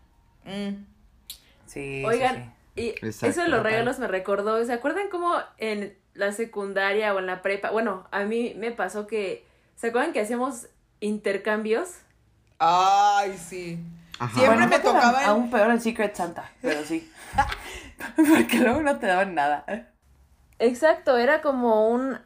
Mm. 0.44 0.84
Sí, 1.66 1.98
sí, 2.00 2.04
Oigan, 2.04 2.54
sí. 2.76 2.80
y 2.82 2.88
Exacto, 2.90 3.26
eso 3.26 3.42
de 3.42 3.48
los 3.48 3.62
regalos 3.62 3.98
me 3.98 4.06
recordó, 4.06 4.64
¿se 4.64 4.72
acuerdan 4.72 5.08
cómo 5.10 5.34
en 5.58 5.96
la 6.14 6.32
secundaria 6.32 7.12
o 7.14 7.18
en 7.18 7.26
la 7.26 7.42
prepa? 7.42 7.70
Bueno, 7.70 8.06
a 8.12 8.20
mí 8.24 8.54
me 8.56 8.70
pasó 8.70 9.06
que, 9.06 9.44
¿se 9.74 9.88
acuerdan 9.88 10.12
que 10.12 10.20
hacíamos 10.20 10.68
intercambios? 11.00 11.90
Ay, 12.58 13.36
sí. 13.36 13.78
Ajá. 14.18 14.32
Siempre 14.34 14.56
Bueno, 14.56 14.70
me 14.70 14.78
tocaba 14.78 15.20
el- 15.22 15.28
Aún 15.28 15.50
peor 15.50 15.70
el 15.72 15.80
Secret 15.80 16.14
Santa, 16.14 16.50
pero 16.62 16.84
sí. 16.84 17.10
Porque 18.16 18.58
luego 18.58 18.82
no 18.82 18.98
te 18.98 19.06
daban 19.06 19.34
nada. 19.34 19.64
Exacto, 20.58 21.16
era 21.18 21.42
como 21.42 21.90
un, 21.90 22.18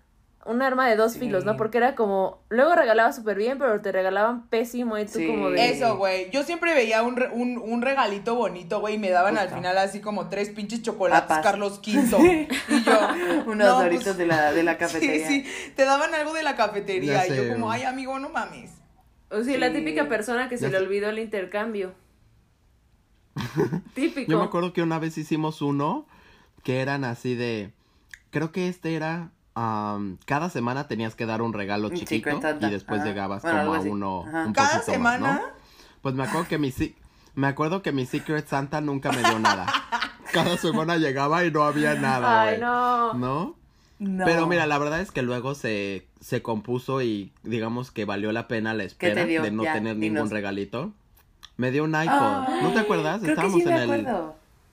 un 0.47 0.63
arma 0.63 0.89
de 0.89 0.97
dos 0.97 1.13
Sí. 1.13 1.19
filos, 1.21 1.45
¿no? 1.45 1.57
Porque 1.57 1.77
era 1.79 1.95
como, 1.95 2.43
luego 2.49 2.75
regalaba 2.75 3.13
súper 3.13 3.37
bien, 3.37 3.59
pero 3.59 3.81
te 3.83 3.93
regalaban 3.93 4.49
pésimo 4.49 4.97
y 4.99 5.05
tú 5.05 5.19
Sí. 5.19 5.27
como 5.27 5.51
de... 5.51 5.71
Eso, 5.71 5.97
güey. 5.99 6.31
Yo 6.31 6.43
siempre 6.45 6.73
veía 6.75 7.03
un, 7.03 7.23
un, 7.33 7.59
un 7.59 7.83
regalito 7.83 8.35
bonito, 8.35 8.81
güey, 8.81 8.95
y 8.95 8.99
me 8.99 9.11
daban 9.11 9.37
al 9.37 9.51
final 9.51 9.77
así 9.77 10.01
como 10.01 10.29
tres 10.31 10.49
pinches 10.49 10.81
chocolates 10.83 11.29
Papas. 11.29 11.43
Carlos 11.45 11.81
V. 11.87 12.49
Y 12.69 12.83
yo. 12.83 12.99
Unos 13.47 13.69
no, 13.69 13.81
doritos 13.83 14.05
pues, 14.05 14.17
de 14.17 14.27
la, 14.27 14.53
de 14.53 14.63
la 14.63 14.73
Sí, 14.75 14.79
cafetería. 14.79 15.29
sí. 15.29 15.45
Te 15.77 15.85
daban 15.85 16.15
algo 16.15 16.33
de 16.33 16.43
la 16.43 16.57
cafetería. 16.57 17.27
Y 17.29 17.37
yo 17.37 17.53
como, 17.53 17.71
ay, 17.71 17.83
amigo, 17.83 18.19
no 18.19 18.31
mames. 18.31 18.71
O 19.31 19.43
sea, 19.45 19.59
la 19.59 19.69
Sí. 19.69 19.75
típica 19.75 20.09
persona 20.09 20.49
que 20.49 20.57
se 20.57 20.65
Ya 20.65 20.71
le 20.71 20.79
sé. 20.79 20.85
olvidó 20.85 21.11
el 21.11 21.19
intercambio. 21.19 21.93
Típico. 23.95 24.31
Yo 24.31 24.39
me 24.39 24.45
acuerdo 24.45 24.73
que 24.73 24.83
una 24.83 24.99
vez 24.99 25.17
hicimos 25.19 25.63
uno 25.63 26.07
que 26.65 26.81
eran 26.81 27.05
así 27.05 27.35
de. 27.35 27.73
Creo 28.31 28.53
que 28.53 28.69
este 28.69 28.95
era. 28.95 29.31
Cada 30.25 30.51
semana 30.51 30.87
tenías 30.89 31.15
que 31.15 31.27
dar 31.27 31.43
un 31.43 31.53
regalo 31.53 31.91
chiquito 31.91 32.41
y 32.61 32.71
después 32.71 33.05
llegabas 33.05 33.43
Bueno, 33.43 33.59
como 33.67 33.75
a 33.75 33.81
uno 33.81 34.25
ajá. 34.27 34.45
un 34.47 34.53
Cada 34.53 34.69
poquito 34.81 34.99
más, 35.01 35.15
semana. 35.17 35.33
¿no? 35.35 35.41
Pues 36.03 36.15
me 36.15 36.23
acuerdo 36.25 36.49
que 36.49 36.59
mi 36.59 36.73
me 37.35 37.47
acuerdo 37.47 37.83
que 37.83 37.93
mi 37.93 38.07
Secret 38.07 38.47
Santa 38.49 38.81
nunca 38.81 39.13
me 39.13 39.19
dio 39.19 39.39
nada. 39.39 39.67
Cada 40.33 40.57
semana 40.57 40.97
llegaba 40.97 41.45
y 41.45 41.51
no 41.51 41.63
había 41.65 41.95
nada. 41.95 42.43
Ay, 42.43 42.59
no. 42.61 43.15
¿No? 43.15 43.57
No. 43.99 44.25
Pero 44.25 44.47
mira, 44.47 44.67
la 44.67 44.79
verdad 44.79 45.01
es 45.01 45.11
que 45.11 45.23
luego 45.23 45.55
se, 45.55 46.07
se 46.21 46.41
compuso 46.43 47.03
y 47.03 47.33
digamos 47.43 47.91
que 47.91 48.05
valió 48.07 48.33
la 48.33 48.49
pena 48.49 48.73
la 48.73 48.85
espera 48.85 49.27
de 49.27 49.51
no 49.51 49.63
Ya, 49.65 49.75
tener 49.75 49.97
dinos. 49.97 50.15
ningún 50.15 50.31
regalito. 50.31 50.93
Me 51.57 51.71
dio 51.71 51.85
un 51.85 51.91
iPod. 51.91 52.45
Ay, 52.49 52.63
¿No 52.63 52.73
te 52.73 52.79
acuerdas? 52.79 53.21
Creo 53.21 53.27
que 53.37 53.47
Estábamos 53.47 53.63
sí 53.63 53.69
en 53.69 53.75
me 53.75 53.95
el. 53.97 54.07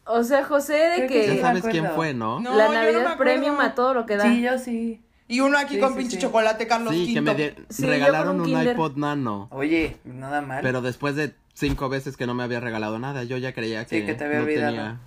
O 0.10 0.24
sea, 0.24 0.44
José, 0.46 0.74
de 0.74 0.96
Creo 0.96 1.08
que 1.10 1.36
Ya 1.36 1.42
sabes 1.42 1.64
quién 1.64 1.86
fue, 1.96 2.14
¿no? 2.14 2.40
No, 2.40 2.56
la 2.56 2.68
no 2.68 2.74
Navidad. 2.74 3.18
Premium 3.18 3.60
a 3.60 3.76
todo 3.76 3.94
lo 3.94 4.06
que 4.06 4.16
da. 4.16 4.24
Sí, 4.24 4.42
yo 4.42 4.58
sí. 4.58 5.02
Y 5.28 5.42
uno 5.42 5.58
aquí 5.58 5.76
Sí, 5.76 5.82
con 5.82 5.92
sí, 5.94 6.00
pinche 6.00 6.16
sí. 6.16 6.22
chocolate 6.22 6.68
Carlos 6.68 6.94
Sí, 6.94 7.14
que 7.14 7.20
me 7.22 7.54
regalaron 7.80 8.40
un 8.40 8.50
iPod 8.50 8.96
Nano. 8.96 9.50
Oye, 9.52 9.98
nada 10.06 10.42
mal. 10.42 10.62
Pero 10.64 10.82
después 10.82 11.16
de 11.16 11.34
cinco 11.54 11.90
veces 11.90 12.16
que 12.16 12.26
no 12.26 12.34
me 12.34 12.44
había 12.44 12.62
regalado 12.62 12.98
nada, 13.00 13.24
yo 13.26 13.36
ya 13.38 13.54
creía 13.54 13.84
que, 13.86 14.00
Sí, 14.00 14.06
que 14.06 14.14
te 14.14 14.24
había 14.24 14.38
no 14.38 14.44
olvidado. 14.46 14.72
tenía, 14.72 15.00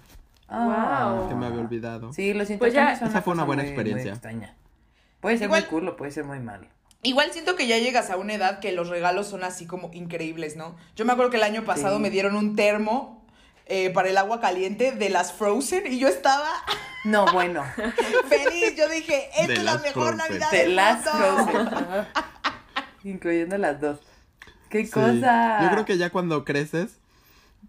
Ah. 0.48 1.14
Wow. 1.20 1.28
que 1.28 1.34
me 1.36 1.46
había 1.46 1.60
olvidado. 1.60 2.12
Sí, 2.12 2.34
los 2.34 2.48
Pues 2.58 2.74
ya- 2.74 2.92
Esa 2.92 3.22
fue 3.22 3.32
una 3.32 3.44
buena 3.44 3.62
muy- 3.62 3.70
experiencia. 3.70 4.10
muy 4.10 4.14
extraña. 4.16 4.54
Puede 5.20 5.38
ser 5.38 5.46
Igual- 5.46 5.62
muy 5.62 5.70
cool 5.70 5.88
o 5.88 5.96
puede 5.96 6.10
ser 6.10 6.24
muy 6.24 6.40
mal. 6.40 6.68
Igual 7.02 7.30
siento 7.32 7.56
que 7.56 7.66
ya 7.66 7.78
llegas 7.78 8.10
a 8.10 8.16
una 8.18 8.34
edad 8.34 8.58
que 8.58 8.72
los 8.72 8.88
regalos 8.90 9.26
son 9.26 9.42
así 9.42 9.64
como 9.66 9.90
increíbles, 9.94 10.56
¿no? 10.56 10.76
Yo 10.96 11.06
me 11.06 11.12
acuerdo 11.12 11.30
que 11.30 11.38
el 11.38 11.44
año 11.44 11.64
pasado 11.64 11.96
Sí. 11.96 12.02
me 12.02 12.10
dieron 12.10 12.36
un 12.36 12.56
termo 12.56 13.19
eh, 13.70 13.88
para 13.90 14.08
el 14.10 14.18
agua 14.18 14.40
caliente 14.40 14.92
de 14.92 15.08
las 15.08 15.32
Frozen 15.32 15.86
y 15.86 15.98
yo 15.98 16.08
estaba 16.08 16.48
No, 17.04 17.24
bueno. 17.32 17.64
feliz. 18.28 18.74
Yo 18.76 18.88
dije, 18.88 19.28
esta 19.34 19.46
De 19.46 19.54
es 19.54 19.62
la 19.62 19.78
mejor 19.78 20.14
Frozen. 20.14 20.16
Navidad 20.18 20.50
De 20.50 20.58
del 20.58 20.76
las 20.76 21.04
mundo". 21.06 21.70
Frozen. 21.70 22.06
Incluyendo 23.04 23.56
las 23.58 23.80
dos. 23.80 23.98
¡Qué 24.68 24.84
Sí. 24.84 24.90
cosa! 24.92 25.60
Yo 25.62 25.70
creo 25.70 25.84
que 25.84 25.96
ya 25.98 26.10
cuando 26.10 26.44
creces, 26.44 26.98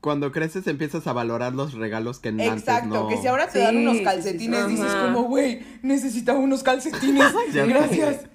cuando 0.02 0.32
creces 0.32 0.68
empiezas 0.68 1.08
a 1.08 1.14
valorar 1.14 1.54
los 1.54 1.74
regalos 1.74 2.20
que 2.20 2.30
antes 2.30 2.48
Exacto, 2.48 2.88
no... 2.90 3.08
que 3.08 3.18
si 3.18 3.28
ahora 3.28 3.46
te 3.48 3.60
Sí, 3.60 3.66
dan 3.66 3.78
unos 3.78 3.94
sí, 3.94 4.00
sí, 4.00 4.04
calcetines, 4.06 4.64
sí. 4.66 4.72
dices 4.72 4.88
Ajá. 4.92 5.04
como, 5.06 5.24
güey, 5.24 5.64
necesitaba 5.82 6.40
unos 6.40 6.64
calcetines. 6.64 7.32
Gracias. 7.54 8.26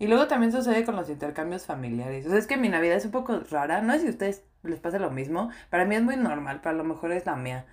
Y 0.00 0.06
luego 0.06 0.28
también 0.28 0.52
sucede 0.52 0.84
con 0.84 0.94
los 0.94 1.08
intercambios 1.08 1.64
familiares. 1.66 2.26
O 2.26 2.30
sea, 2.30 2.38
es 2.38 2.46
que 2.46 2.56
mi 2.56 2.68
Navidad 2.68 2.96
es 2.98 3.04
un 3.04 3.10
poco 3.10 3.40
rara. 3.50 3.80
No 3.82 3.92
sé 3.94 4.00
si 4.02 4.08
ustedes 4.10 4.42
les 4.62 4.80
pasa 4.80 4.98
lo 4.98 5.10
mismo. 5.10 5.50
Para 5.70 5.84
mí 5.84 5.94
es 5.94 6.02
muy 6.02 6.16
normal, 6.16 6.60
pero 6.62 6.74
a 6.74 6.78
lo 6.78 6.84
mejor 6.84 7.12
es 7.12 7.26
la 7.26 7.36
mía. 7.36 7.66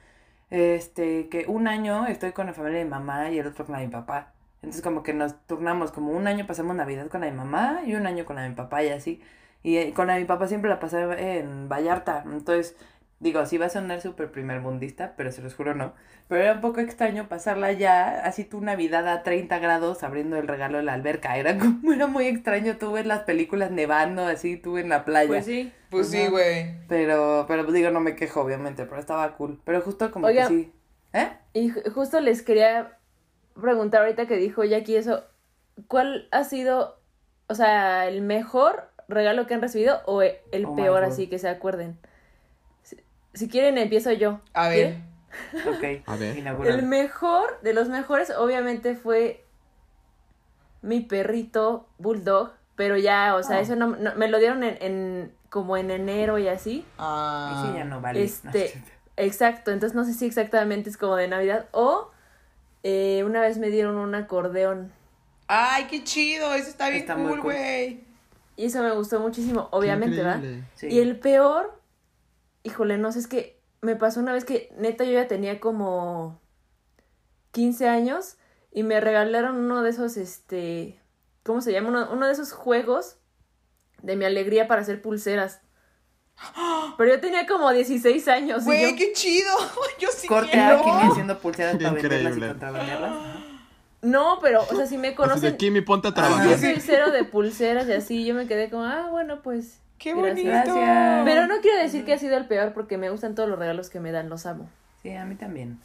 Este, 0.52 1.28
que 1.30 1.46
un 1.48 1.68
año 1.68 2.06
estoy 2.08 2.32
con 2.32 2.48
la 2.48 2.54
familia 2.54 2.80
de 2.80 2.86
mi 2.86 2.92
mamá 2.92 3.32
y 3.32 3.40
el 3.40 3.48
otro 3.48 3.66
con 3.66 3.74
la 3.74 3.80
de 3.80 3.88
mi 3.88 3.94
papá. 3.94 4.34
Entonces 4.62 4.82
como 4.82 5.04
que 5.04 5.14
nos 5.14 5.36
turnamos, 5.48 5.92
como 5.92 6.12
un 6.12 6.28
año 6.28 6.48
pasamos 6.48 6.76
Navidad 6.76 7.08
con 7.08 7.22
la 7.22 7.28
de 7.28 7.32
mi 7.32 7.38
mamá 7.40 7.82
y 7.86 7.96
un 7.96 8.08
año 8.08 8.26
con 8.26 8.36
la 8.36 8.44
de 8.44 8.50
mi 8.50 8.56
papá 8.56 8.84
y 8.84 8.90
así. 8.90 9.22
Y 9.64 9.78
eh, 9.78 9.94
con 9.94 10.08
la 10.08 10.14
de 10.14 10.22
mi 10.22 10.26
papá 10.26 10.48
siempre 10.48 10.70
la 10.70 10.80
pasé 10.80 11.02
en 11.40 11.70
Vallarta. 11.70 12.24
Entonces, 12.26 12.76
digo, 13.26 13.46
sí 13.46 13.58
va 13.58 13.66
a 13.66 13.70
sonar 13.70 14.00
súper 14.00 14.32
primer 14.32 14.62
mundista, 14.62 15.14
pero 15.18 15.32
se 15.32 15.42
los 15.42 15.54
juro 15.56 15.74
no. 15.76 15.94
Pero 16.30 16.42
era 16.44 16.54
un 16.54 16.62
poco 16.62 16.80
extraño 16.80 17.28
pasarla 17.28 17.72
ya, 17.74 18.22
así 18.24 18.46
tu 18.46 18.62
Navidad 18.62 19.08
a 19.10 19.24
30 19.24 19.60
grados 19.60 20.04
abriendo 20.04 20.38
el 20.38 20.48
regalo 20.48 20.78
de 20.78 20.84
la 20.84 20.94
alberca. 20.94 21.38
Era 21.38 21.58
como, 21.58 21.92
era 21.92 22.08
muy 22.08 22.28
extraño. 22.28 22.78
Tú 22.78 22.94
ves 22.94 23.06
las 23.06 23.24
películas 23.24 23.72
nevando, 23.72 24.26
así 24.26 24.56
tú 24.58 24.78
en 24.78 24.90
la 24.90 25.04
playa. 25.04 25.28
Pues 25.28 25.46
sí. 25.46 25.74
Pues 25.90 26.10
sí, 26.10 26.28
güey. 26.28 26.76
Pero, 26.88 27.46
pero 27.48 27.64
digo, 27.72 27.90
no 27.92 28.00
me 28.00 28.16
quejo, 28.16 28.42
obviamente, 28.42 28.86
pero 28.86 29.00
estaba 29.00 29.36
cool. 29.36 29.60
Pero 29.66 29.82
justo 29.82 30.12
como 30.12 30.28
Oiga. 30.28 30.44
que 30.44 30.50
sí. 30.50 30.74
¿Eh? 31.14 31.30
Y 31.54 31.72
ju- 31.72 31.92
justo 31.94 32.20
les 32.22 32.42
quería 32.42 32.98
preguntar 33.60 34.02
ahorita 34.02 34.28
que 34.28 34.38
dijo 34.38 34.64
Jackie 34.64 34.98
eso, 34.98 35.24
¿cuál 35.88 36.28
ha 36.32 36.44
sido, 36.44 37.00
o 37.48 37.56
sea, 37.56 38.08
el 38.08 38.22
mejor 38.22 38.90
regalo 39.08 39.48
que 39.48 39.54
han 39.54 39.62
recibido 39.62 40.02
o 40.06 40.22
e- 40.22 40.42
el 40.52 40.66
Oh 40.66 40.76
peor 40.76 41.04
así 41.04 41.28
que 41.28 41.40
se 41.40 41.48
acuerden? 41.48 41.98
Si, 43.36 43.48
quieren 43.48 43.78
empiezo 43.78 44.12
yo. 44.12 44.40
A 44.54 44.70
ver. 44.70 44.76
¿Quieren? 44.78 45.16
Ok. 46.02 46.08
A 46.08 46.16
ver. 46.16 46.38
El 46.68 46.84
mejor, 46.84 47.60
de 47.62 47.74
los 47.74 47.90
mejores, 47.90 48.32
obviamente 48.32 48.96
fue 48.96 49.44
mi 50.82 51.02
perrito 51.02 51.88
Bulldog, 51.98 52.52
pero 52.76 52.98
ya, 52.98 53.36
o 53.36 53.44
sea, 53.44 53.58
Oh. 53.58 53.62
eso 53.62 53.76
no, 53.76 53.88
no- 53.96 54.16
me 54.16 54.28
lo 54.28 54.40
dieron 54.40 54.64
en, 54.64 54.78
en- 54.82 55.32
como 55.50 55.78
en 55.78 55.90
enero 55.92 56.38
y 56.38 56.48
así. 56.48 56.86
Ah. 56.98 57.64
Y 57.64 57.68
sí, 57.68 57.74
ya 57.78 57.84
no 57.86 58.02
vale. 58.02 58.24
Este, 58.24 58.74
exacto, 59.18 59.72
entonces 59.72 59.96
no 59.96 60.04
sé 60.06 60.14
si 60.14 60.26
exactamente 60.26 60.90
es 60.90 60.98
como 60.98 61.16
de 61.16 61.28
Navidad 61.28 61.68
o 61.72 62.12
eh, 62.84 63.24
una 63.26 63.42
vez 63.42 63.58
me 63.58 63.70
dieron 63.70 63.96
un 63.96 64.14
acordeón 64.16 64.92
Ay, 65.48 65.86
qué 65.90 66.04
chido. 66.04 66.54
Eso 66.56 66.70
está 66.70 66.90
bien 66.90 67.02
Está 67.02 67.16
muy 67.16 67.30
cool, 67.34 67.42
cool. 67.42 67.54
güey. 67.54 68.04
y 68.58 68.66
eso 68.66 68.82
me 68.82 68.92
gustó 68.92 69.20
muchísimo, 69.20 69.68
obviamente, 69.72 70.18
¿verdad? 70.18 70.42
Sí. 70.76 70.88
Y 70.88 71.00
el 71.00 71.18
peor, 71.20 71.80
híjole, 72.66 72.98
no 72.98 73.12
sé, 73.14 73.20
es 73.20 73.28
que 73.28 73.62
me 73.82 73.96
pasó 73.96 74.20
una 74.20 74.34
vez 74.34 74.44
que 74.44 74.74
neta 74.78 75.04
yo 75.06 75.12
ya 75.14 75.28
tenía 75.28 75.60
como 75.62 76.42
15 77.52 77.88
años 77.88 78.36
y 78.72 78.84
me 78.84 79.00
regalaron 79.00 79.56
uno 79.58 79.82
de 79.84 79.90
esos, 79.92 80.18
este, 80.18 81.00
¿cómo 81.44 81.62
se 81.62 81.72
llama? 81.72 81.90
Uno, 81.90 82.10
uno 82.12 82.26
de 82.28 82.34
esos 82.34 82.52
juegos 82.52 83.18
de 84.02 84.16
mi 84.18 84.26
alegría 84.26 84.68
para 84.68 84.82
hacer 84.82 85.02
pulseras. 85.02 85.62
Pero 86.98 87.12
yo 87.16 87.22
tenía 87.22 87.48
como 87.48 87.72
16 87.72 88.28
años. 88.28 88.64
y 88.64 88.66
Güey, 88.66 88.92
yo- 88.92 88.98
qué 88.98 89.14
chido. 89.14 89.52
Yo 90.00 90.10
sí 90.12 90.28
Corte 90.28 90.52
quiero. 90.52 90.80
a 90.80 90.84
Kimi 90.84 91.12
haciendo 91.12 91.40
pulseras 91.40 91.78
para 91.78 91.92
venderlas 91.92 92.12
y 92.22 92.26
Increíble. 92.26 92.48
contrabandearlas. 92.50 93.16
No, 94.02 94.38
pero, 94.42 94.62
o 94.62 94.76
sea, 94.76 94.86
si 94.86 94.98
me 94.98 95.08
Así 95.08 95.14
de 95.14 95.16
conocen, 95.16 95.58
Kimi, 95.58 95.82
ponte 95.82 96.10
a 96.10 96.12
yo 96.12 96.16
trabajar. 96.16 96.60
soy 96.60 96.80
cero 96.82 97.10
de 97.12 97.24
pulseras 97.24 97.88
y 97.88 97.94
así, 97.94 98.26
yo 98.26 98.36
me 98.36 98.46
quedé 98.48 98.70
como, 98.70 98.84
ah, 98.84 99.08
bueno, 99.10 99.42
pues. 99.42 99.80
Qué 99.98 100.14
gracias. 100.14 100.36
bonito. 100.36 100.76
Gracias. 100.76 101.26
Pero 101.26 101.48
no 101.48 101.62
quiero 101.62 101.78
decir 101.80 102.06
que 102.06 102.14
ha 102.14 102.18
sido 102.18 102.38
el 102.38 102.46
peor 102.46 102.74
porque 102.74 102.98
me 102.98 103.10
gustan 103.10 103.36
todos 103.36 103.50
los 103.50 103.60
regalos 103.60 103.90
que 103.90 104.00
me 104.00 104.12
dan, 104.12 104.30
los 104.30 104.46
amo. 104.46 104.70
Sí, 105.02 105.14
a 105.14 105.26
mí 105.26 105.36
también. 105.36 105.80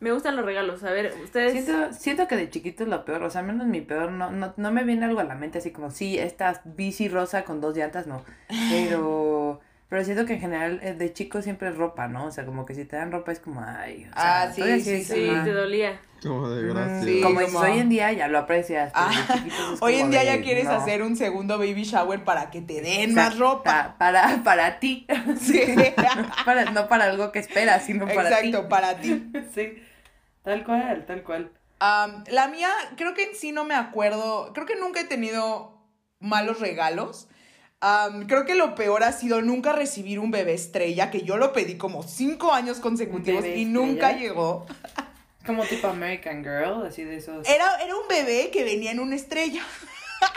Me 0.00 0.12
gustan 0.12 0.36
los 0.36 0.44
regalos, 0.44 0.84
a 0.84 0.92
ver, 0.92 1.12
ustedes... 1.24 1.64
Siento, 1.64 1.92
siento 1.92 2.28
que 2.28 2.36
de 2.36 2.48
chiquito 2.50 2.84
es 2.84 2.88
lo 2.88 3.04
peor, 3.04 3.24
o 3.24 3.30
sea, 3.30 3.40
al 3.40 3.48
menos 3.48 3.66
mi 3.66 3.80
peor, 3.80 4.12
no, 4.12 4.30
no, 4.30 4.54
no 4.56 4.70
me 4.70 4.84
viene 4.84 5.06
algo 5.06 5.18
a 5.18 5.24
la 5.24 5.34
mente 5.34 5.58
así 5.58 5.72
como, 5.72 5.90
sí, 5.90 6.16
esta 6.16 6.60
bici 6.64 7.08
rosa 7.08 7.42
con 7.42 7.60
dos 7.60 7.76
llantas, 7.76 8.06
no. 8.06 8.22
Pero, 8.70 9.60
pero 9.88 10.04
siento 10.04 10.26
que 10.26 10.34
en 10.34 10.40
general 10.40 10.80
eh, 10.82 10.92
de 10.94 11.12
chico 11.12 11.40
siempre 11.42 11.68
es 11.70 11.76
ropa, 11.76 12.08
¿no? 12.08 12.26
O 12.26 12.30
sea, 12.30 12.44
como 12.44 12.66
que 12.66 12.74
si 12.74 12.84
te 12.84 12.96
dan 12.96 13.10
ropa 13.10 13.32
es 13.32 13.40
como, 13.40 13.62
ay, 13.66 14.06
o 14.10 14.14
sea, 14.20 14.42
Ah, 14.42 14.52
sí, 14.52 14.80
sí, 14.80 15.02
Sí, 15.04 15.28
ajá. 15.30 15.44
te 15.44 15.52
dolía. 15.52 16.00
Como 16.22 16.48
de 16.50 16.68
gracia. 16.68 17.02
Sí. 17.04 17.20
como 17.22 17.40
hoy 17.60 17.78
en 17.78 17.88
día 17.88 18.12
ya 18.12 18.26
lo 18.28 18.38
aprecias. 18.38 18.90
Ah, 18.94 19.08
hoy 19.80 19.92
como 19.94 20.04
en 20.06 20.10
día 20.10 20.20
de, 20.20 20.26
ya 20.26 20.42
quieres 20.42 20.64
no. 20.64 20.72
hacer 20.72 21.02
un 21.02 21.16
segundo 21.16 21.58
baby 21.58 21.84
shower 21.84 22.24
para 22.24 22.50
que 22.50 22.60
te 22.60 22.80
den 22.80 23.12
O 23.12 23.14
más 23.14 23.38
ropa. 23.38 23.94
pa- 23.96 23.98
Para, 23.98 24.42
para 24.44 24.78
ti. 24.80 25.06
Sí. 25.40 25.60
Para, 26.44 26.70
no 26.72 26.88
para 26.88 27.04
algo 27.04 27.30
que 27.32 27.38
esperas, 27.38 27.84
sino 27.84 28.06
para 28.08 28.40
ti. 28.40 28.48
Exacto, 28.48 28.68
para 28.68 29.00
ti. 29.00 29.30
Sí, 29.54 29.80
tal 30.42 30.64
cual, 30.64 31.04
tal 31.06 31.22
cual. 31.22 31.50
Am, 31.80 32.24
la 32.30 32.48
mía, 32.48 32.68
creo 32.96 33.14
que 33.14 33.22
en 33.22 33.36
sí 33.36 33.52
no 33.52 33.64
me 33.64 33.74
acuerdo. 33.76 34.52
Creo 34.52 34.66
que 34.66 34.74
nunca 34.76 35.00
he 35.00 35.04
tenido 35.04 35.78
malos 36.18 36.58
regalos. 36.60 37.28
Creo 37.80 38.44
que 38.44 38.54
lo 38.56 38.74
peor 38.74 39.04
ha 39.04 39.12
sido 39.12 39.40
nunca 39.40 39.72
recibir 39.72 40.18
un 40.18 40.30
bebé 40.30 40.54
estrella, 40.54 41.10
que 41.10 41.22
yo 41.22 41.36
lo 41.36 41.52
pedí 41.52 41.76
como 41.76 42.02
cinco 42.02 42.52
años 42.52 42.80
consecutivos 42.80 43.44
y 43.46 43.64
nunca 43.64 44.12
llegó. 44.16 44.66
Como 45.46 45.64
tipo 45.64 45.88
American 45.88 46.42
Girl, 46.42 46.84
así 46.86 47.04
de 47.04 47.16
esos. 47.16 47.48
Era, 47.48 47.76
era 47.82 47.96
un 47.96 48.06
bebé 48.06 48.50
que 48.52 48.64
venía 48.64 48.90
en 48.90 49.00
una 49.00 49.16
estrella. 49.16 49.62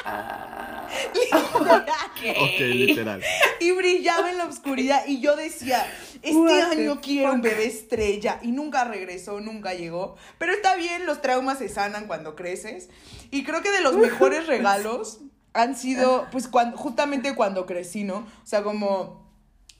Ah, 0.05 0.87
Ok, 2.21 2.59
literal. 2.59 3.21
y 3.59 3.71
brillaba 3.71 4.31
en 4.31 4.37
la 4.37 4.45
oscuridad 4.45 5.03
y 5.07 5.19
yo 5.19 5.35
decía, 5.35 5.85
este 6.21 6.37
What 6.37 6.71
año 6.71 7.01
quiero 7.01 7.33
un 7.33 7.41
bebé 7.41 7.65
estrella 7.65 8.39
y 8.41 8.51
nunca 8.51 8.85
regresó, 8.85 9.41
nunca 9.41 9.73
llegó. 9.73 10.15
Pero 10.37 10.53
está 10.53 10.75
bien, 10.75 11.05
los 11.05 11.21
traumas 11.21 11.57
se 11.57 11.67
sanan 11.67 12.07
cuando 12.07 12.35
creces 12.35 12.89
y 13.31 13.43
creo 13.43 13.61
que 13.61 13.71
de 13.71 13.81
los 13.81 13.97
mejores 13.97 14.47
regalos 14.47 15.19
han 15.53 15.75
sido 15.75 16.27
pues 16.31 16.47
cuando, 16.47 16.77
justamente 16.77 17.35
cuando 17.35 17.65
crecí, 17.65 18.03
¿no? 18.03 18.17
O 18.17 18.45
sea, 18.45 18.63
como 18.63 19.21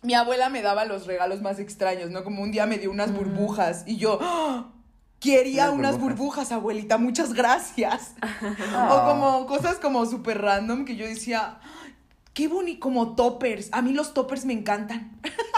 mi 0.02 0.14
abuela 0.16 0.50
me 0.50 0.62
daba 0.62 0.86
los 0.86 1.06
regalos 1.06 1.42
más 1.42 1.60
extraños, 1.60 2.10
¿no? 2.10 2.24
Como 2.24 2.42
un 2.44 2.52
día 2.52 2.66
me 2.66 2.78
dio 2.78 2.90
unas 2.92 3.14
burbujas 3.14 3.84
y 3.86 3.98
yo 3.98 4.18
¡ah! 4.22 4.72
quería 5.20 5.66
Unas 5.72 5.94
unas 5.94 6.00
burbujas. 6.02 6.52
abuelita, 6.52 6.98
muchas 6.98 7.34
gracias. 7.34 8.14
O 8.22 8.76
Ah. 8.76 9.06
como 9.08 9.46
cosas 9.46 9.78
como 9.78 10.06
súper 10.06 10.42
random 10.42 10.86
que 10.86 10.96
yo 10.96 11.06
decía, 11.06 11.60
qué 12.34 12.48
bonito, 12.48 12.80
como 12.80 13.16
toppers. 13.16 13.70
A 13.72 13.82
mí 13.82 13.94
los 13.94 14.14
toppers 14.14 14.46
me 14.46 14.54
encantan. 14.54 15.20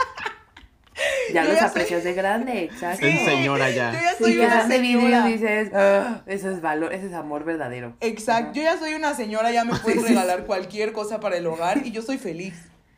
Ya 1.32 1.44
los 1.46 1.56
ya 1.56 1.66
aprecias 1.68 2.04
de 2.04 2.14
grande, 2.14 2.64
exacto. 2.66 3.06
En 3.06 3.18
señora 3.20 3.70
ya. 3.70 3.94
Yo 3.94 4.00
ya 4.00 4.12
Sí, 4.18 4.24
soy 4.24 4.34
que 4.36 4.46
una 4.46 4.68
señora. 4.68 5.26
dices, 5.28 5.72
"Ah, 5.74 6.22
eso 6.26 6.50
es 6.52 6.62
valor, 6.62 6.94
ese 6.94 7.08
es 7.08 7.14
amor 7.14 7.44
verdadero. 7.46 7.94
Exacto, 8.02 8.54
yo 8.56 8.64
ya 8.64 8.78
soy 8.78 8.94
una 8.94 9.14
señora, 9.16 9.52
ya 9.52 9.64
me 9.64 9.76
puedes 9.76 10.02
sí, 10.02 10.08
regalar 10.10 10.46
cualquier 10.46 10.92
cosa 10.92 11.20
para 11.20 11.38
el 11.38 11.48
hogar 11.48 11.86
y 11.86 11.92
yo 11.92 12.02
soy 12.02 12.18
feliz. 12.18 12.56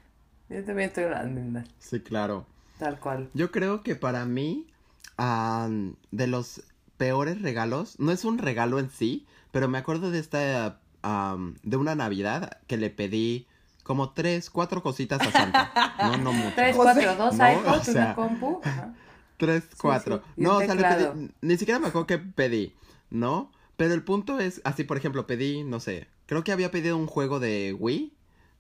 Yo 0.50 0.64
también 0.64 0.90
estoy 0.90 1.06
grande, 1.06 1.64
Sí, 1.80 2.00
claro. 2.02 2.46
tal 2.78 3.00
cual. 3.00 3.30
Yo 3.34 3.50
creo 3.52 3.82
que 3.82 3.96
para 3.96 4.26
mí, 4.26 4.68
de 6.12 6.28
los 6.28 6.62
peores 6.98 7.42
regalos, 7.42 8.00
no 8.00 8.12
es 8.12 8.26
un 8.26 8.38
regalo 8.38 8.78
en 8.80 8.90
sí, 8.92 9.26
pero 9.52 9.68
me 9.68 9.78
acuerdo 9.80 10.12
de 10.12 10.20
esta, 10.20 10.80
de 11.64 11.78
una 11.78 11.96
Navidad 11.96 12.58
que 12.68 12.78
le 12.78 12.90
pedí 12.92 13.48
como 13.86 14.10
tres, 14.14 14.50
cuatro 14.50 14.82
cositas 14.82 15.22
a 15.22 15.32
Santa. 15.32 15.94
No, 16.00 16.18
no 16.18 16.34
mucho. 16.34 16.54
Tres, 16.56 16.76
cuatro, 16.76 17.16
dos 17.16 17.36
No, 17.36 17.44
iPhones, 17.46 17.88
o 17.88 17.92
sea- 17.92 18.04
una 18.06 18.16
compu. 18.16 18.60
Ajá. 18.64 18.94
Tres, 19.38 19.64
cuatro. 19.80 20.24
sí. 20.36 20.42
No, 20.42 20.56
o 20.56 20.60
sea, 20.60 20.70
le 20.70 20.82
teclado. 20.82 21.14
pedí, 21.14 21.32
ni 21.42 21.58
siquiera 21.58 21.80
me 21.80 21.88
acuerdo 21.88 22.08
qué 22.08 22.18
pedí, 22.18 22.74
¿no? 23.12 23.52
Pero 23.78 23.94
el 23.94 24.02
punto 24.04 24.40
es, 24.40 24.60
así 24.64 24.84
por 24.86 24.98
ejemplo, 24.98 25.28
pedí, 25.28 25.64
no 25.64 25.80
sé, 25.80 26.08
creo 26.26 26.44
que 26.44 26.52
había 26.52 26.72
pedido 26.72 26.98
un 26.98 27.06
juego 27.08 27.40
de 27.40 27.76
Wii, 27.78 28.12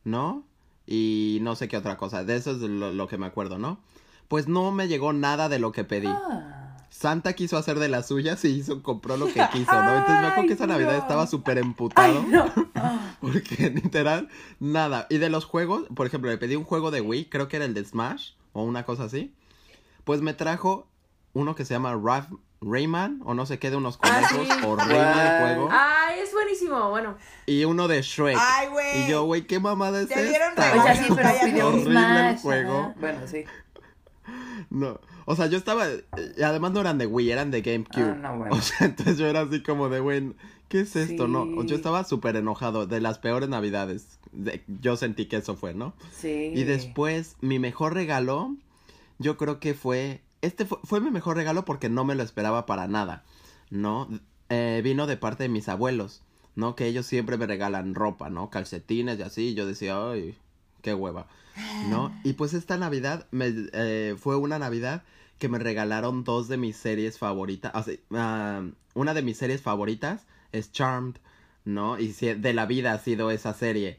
¿no? 0.03 0.43
Y 0.85 1.39
no 1.41 1.55
sé 1.55 1.67
qué 1.69 1.77
otra 1.77 1.97
cosa, 1.97 2.23
de 2.23 2.35
eso 2.35 2.51
es 2.51 2.57
lo, 2.57 2.93
lo 2.93 3.07
que 3.07 3.17
me 3.17 3.25
acuerdo, 3.25 3.57
¿no? 3.57 3.79
Pues 4.27 4.47
no 4.47 4.71
me 4.71 4.87
llegó 4.87 5.11
nada 5.13 5.49
de 5.49 5.57
lo 5.59 5.71
que 5.71 5.83
pedí. 5.85 6.07
Ah. 6.07 6.64
Santa 6.89 7.33
quiso 7.33 7.57
hacer 7.57 7.79
de 7.79 7.89
las 7.89 8.07
suyas 8.07 8.43
y 8.45 8.49
hizo, 8.49 8.81
compró 8.81 9.17
lo 9.17 9.25
que 9.27 9.41
quiso, 9.51 9.73
¿no? 9.73 9.97
Entonces 9.97 10.21
me 10.21 10.27
acuerdo 10.27 10.47
que 10.47 10.53
esa 10.53 10.67
Navidad 10.67 10.93
no. 10.93 10.97
estaba 10.99 11.27
súper 11.27 11.57
emputado. 11.57 12.19
Ay, 12.19 12.25
no. 12.29 12.45
Ah. 12.75 13.15
Porque 13.21 13.69
literal, 13.71 14.29
nada. 14.59 15.07
Y 15.09 15.17
de 15.17 15.29
los 15.29 15.45
juegos, 15.45 15.83
por 15.95 16.07
ejemplo, 16.07 16.29
le 16.29 16.37
pedí 16.37 16.55
un 16.55 16.63
juego 16.65 16.91
de 16.91 17.01
Wii, 17.01 17.25
creo 17.29 17.47
que 17.47 17.55
era 17.57 17.65
el 17.65 17.73
de 17.73 17.83
Smash 17.85 18.31
o 18.53 18.63
una 18.63 18.83
cosa 18.83 19.05
así. 19.05 19.33
Pues 20.03 20.21
me 20.21 20.33
trajo 20.33 20.87
uno 21.33 21.55
que 21.55 21.65
se 21.65 21.73
llama 21.73 21.99
Raf 22.01 22.27
Rayman 22.61 23.21
o 23.25 23.33
no 23.33 23.45
sé 23.45 23.59
qué 23.59 23.69
de 23.69 23.75
unos 23.77 23.99
Ah, 24.01 24.21
conejos 24.29 24.57
o 24.65 24.75
Rayman 24.75 25.19
el 25.19 25.41
juego. 25.41 25.69
Ay, 25.71 26.19
es 26.19 26.31
buenísimo. 26.33 26.89
Bueno, 26.89 27.17
Y 27.45 27.63
uno 27.65 27.87
de 27.87 28.01
Shrek. 28.01 28.37
Ay, 28.39 28.67
güey. 28.69 29.03
y 29.03 29.09
yo, 29.09 29.23
güey, 29.25 29.45
¿qué 29.47 29.59
mamada 29.59 30.01
es 30.01 30.07
Te 30.07 30.23
dieron 30.25 30.49
esta? 30.49 30.71
O 30.79 30.83
sea, 30.83 30.95
sí, 30.95 31.05
no, 31.09 31.15
pero 31.15 31.29
pidió 31.43 31.69
un 31.69 31.97
el 31.97 32.37
juego. 32.37 32.79
ajá. 32.79 32.93
Bueno, 32.99 33.19
sí. 33.27 33.43
No, 34.69 34.99
o 35.25 35.35
sea, 35.35 35.47
yo 35.47 35.57
estaba, 35.57 35.85
y 36.37 36.41
además 36.41 36.71
no 36.71 36.81
eran 36.81 36.97
de 36.97 37.05
Wii, 37.07 37.31
eran 37.31 37.51
de 37.51 37.61
GameCube. 37.61 38.03
Ah, 38.11 38.15
no, 38.15 38.37
bueno. 38.37 38.55
O 38.55 38.61
sea, 38.61 38.87
entonces 38.87 39.17
yo 39.17 39.27
era 39.27 39.41
así 39.41 39.61
como 39.63 39.89
de, 39.89 39.99
güey, 39.99 40.33
¿qué 40.69 40.81
es 40.81 40.95
esto? 40.95 41.27
No, 41.27 41.63
yo 41.63 41.75
estaba 41.75 42.03
súper 42.03 42.35
enojado, 42.35 42.85
de 42.87 43.01
las 43.01 43.19
peores 43.19 43.49
navidades. 43.49 44.19
De- 44.31 44.63
yo 44.81 44.97
sentí 44.97 45.25
que 45.27 45.37
eso 45.37 45.55
fue, 45.55 45.73
¿no? 45.73 45.93
Sí. 46.11 46.51
Y 46.53 46.63
después, 46.63 47.35
mi 47.41 47.59
mejor 47.59 47.93
regalo, 47.93 48.55
yo 49.19 49.37
creo 49.37 49.59
que 49.59 49.73
fue, 49.73 50.21
este 50.41 50.65
fue, 50.65 50.77
fue 50.83 51.01
mi 51.01 51.09
mejor 51.11 51.35
regalo 51.37 51.65
porque 51.65 51.89
no 51.89 52.03
me 52.05 52.15
lo 52.15 52.23
esperaba 52.23 52.65
para 52.65 52.87
nada, 52.87 53.23
¿no? 53.69 54.07
Eh, 54.49 54.81
vino 54.83 55.07
de 55.07 55.17
parte 55.17 55.43
de 55.43 55.49
mis 55.49 55.69
abuelos, 55.69 56.21
¿no? 56.55 56.75
Que 56.75 56.85
ellos 56.87 57.05
siempre 57.05 57.37
me 57.37 57.47
regalan 57.47 57.95
ropa, 57.95 58.29
¿no? 58.29 58.49
Calcetines 58.49 59.17
y 59.19 59.23
así, 59.23 59.41
y 59.49 59.53
yo 59.55 59.65
decía, 59.65 59.97
ay, 60.09 60.37
qué 60.85 60.93
hueva, 60.93 61.25
¿no? 61.81 62.15
Y 62.23 62.33
pues 62.33 62.53
esta 62.53 62.77
Navidad 62.77 63.25
me, 63.31 63.51
eh, 63.73 64.15
fue 64.19 64.35
una 64.37 64.59
Navidad 64.59 65.01
que 65.39 65.49
me 65.49 65.57
regalaron 65.57 66.23
dos 66.23 66.47
de 66.47 66.57
mis 66.57 66.77
series 66.77 67.17
favoritas, 67.17 67.71
así, 67.73 67.99
ah, 68.13 68.61
una 68.93 69.13
de 69.15 69.23
mis 69.23 69.37
series 69.37 69.61
favoritas 69.61 70.27
es 70.51 70.71
Charmed, 70.71 71.15
¿no? 71.65 71.97
Y 71.99 72.13
si- 72.13 72.35
de 72.35 72.53
la 72.53 72.67
vida 72.67 72.93
ha 72.93 72.99
sido 72.99 73.31
esa 73.31 73.53
serie. 73.55 73.97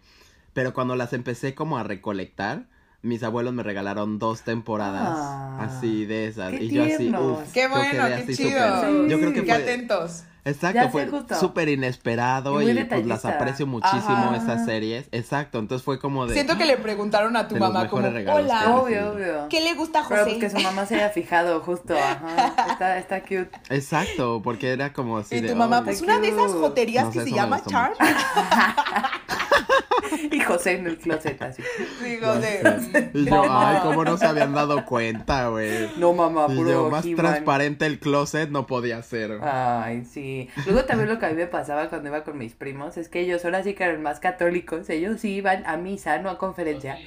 Pero 0.55 0.73
cuando 0.73 0.95
las 0.95 1.13
empecé 1.13 1.55
como 1.57 1.77
a 1.77 1.83
recolectar, 1.83 2.67
mis 3.03 3.23
abuelos 3.25 3.53
me 3.53 3.63
regalaron 3.65 4.19
dos 4.21 4.43
temporadas 4.43 5.19
Ah, 5.19 5.57
así 5.65 6.07
de 6.07 6.29
esas. 6.29 6.53
qué 6.53 6.63
y 6.65 6.69
yo 6.71 6.85
así, 6.85 7.09
uff. 7.11 7.53
Qué 7.53 7.67
bueno, 7.69 8.05
qué 8.15 8.33
chido. 8.33 9.09
Yo 9.09 9.19
creo 9.19 9.33
que 9.33 9.45
Qué 9.45 9.53
fue. 9.53 9.63
atentos. 9.63 10.23
Exacto, 10.47 10.91
fue 10.91 11.11
súper 11.41 11.69
inesperado 11.69 12.63
Y 12.63 12.85
pues 12.85 13.05
las 13.05 13.25
aprecio 13.25 13.67
muchísimo 13.67 14.31
Ajá. 14.31 14.37
esas 14.37 14.65
series. 14.65 15.09
Exacto, 15.11 15.59
entonces 15.59 15.85
fue 15.85 15.99
como 15.99 16.27
de. 16.27 16.35
Siento 16.35 16.57
que 16.57 16.65
le 16.65 16.77
preguntaron 16.77 17.37
a 17.37 17.49
tu 17.49 17.55
de 17.55 17.61
los 17.61 17.73
mamá 17.73 17.89
como, 17.89 18.07
hola. 18.07 18.77
Obvio, 18.77 19.13
obvio. 19.13 19.49
¿qué 19.51 19.61
le 19.61 19.75
gusta 19.75 20.01
a 20.01 20.09
Pero 20.09 20.25
José? 20.25 20.37
pues 20.39 20.53
que 20.53 20.59
su 20.59 20.63
mamá 20.65 20.87
se 20.87 20.95
haya 20.95 21.11
fijado 21.11 21.61
justo, 21.61 21.95
ajá. 21.99 22.55
Está, 22.71 22.99
está 22.99 23.21
cute. 23.23 23.51
Exacto, 23.71 24.41
porque 24.43 24.71
era 24.71 24.93
como 24.93 25.19
así 25.19 25.35
y 25.37 25.41
de. 25.41 25.49
tu 25.49 25.57
mamá, 25.57 25.83
pues 25.83 26.01
una 26.01 26.21
de 26.21 26.29
esas 26.29 26.53
cute. 26.53 26.59
joterías 26.61 27.07
No 27.07 27.13
sé, 27.13 27.19
que 27.19 27.25
se 27.25 27.33
llama 27.33 27.63
Charm. 27.65 27.95
Y 30.31 30.41
José 30.41 30.73
en 30.73 30.87
el 30.87 30.99
closet 30.99 31.41
así. 31.43 31.63
De. 32.01 33.11
Y 33.15 33.25
yo, 33.25 33.45
ay, 33.49 33.79
cómo 33.83 34.05
no 34.05 34.17
se 34.17 34.27
habían 34.27 34.53
dado 34.53 34.85
cuenta, 34.85 35.49
güey. 35.49 35.91
No, 35.99 36.13
mamá, 36.13 36.47
Y 36.49 36.57
puro 36.57 36.71
yo, 36.71 36.91
más 36.91 37.05
transparente 37.17 37.87
el 37.87 37.99
closet 37.99 38.51
no 38.51 38.67
podía 38.67 39.03
ser. 39.03 39.39
Ay, 39.43 40.05
sí. 40.05 40.49
Luego 40.65 40.85
también 40.85 41.09
lo 41.09 41.19
que 41.19 41.27
a 41.27 41.31
mí 41.31 41.37
me 41.37 41.47
pasaba 41.47 41.89
cuando 41.89 42.09
iba 42.09 42.25
con 42.25 42.39
mis 42.39 42.55
primos 42.55 42.97
es 42.97 43.09
que 43.09 43.21
ellos 43.21 43.45
ahora 43.45 43.63
sí 43.63 43.75
que 43.75 43.85
eran 43.85 44.03
más 44.03 44.21
católicos. 44.21 44.89
Ellos 44.91 45.21
sí 45.21 45.35
iban 45.35 45.67
a 45.67 45.77
misa, 45.77 46.19
no 46.19 46.31
a 46.31 46.39
conferencia. 46.39 46.99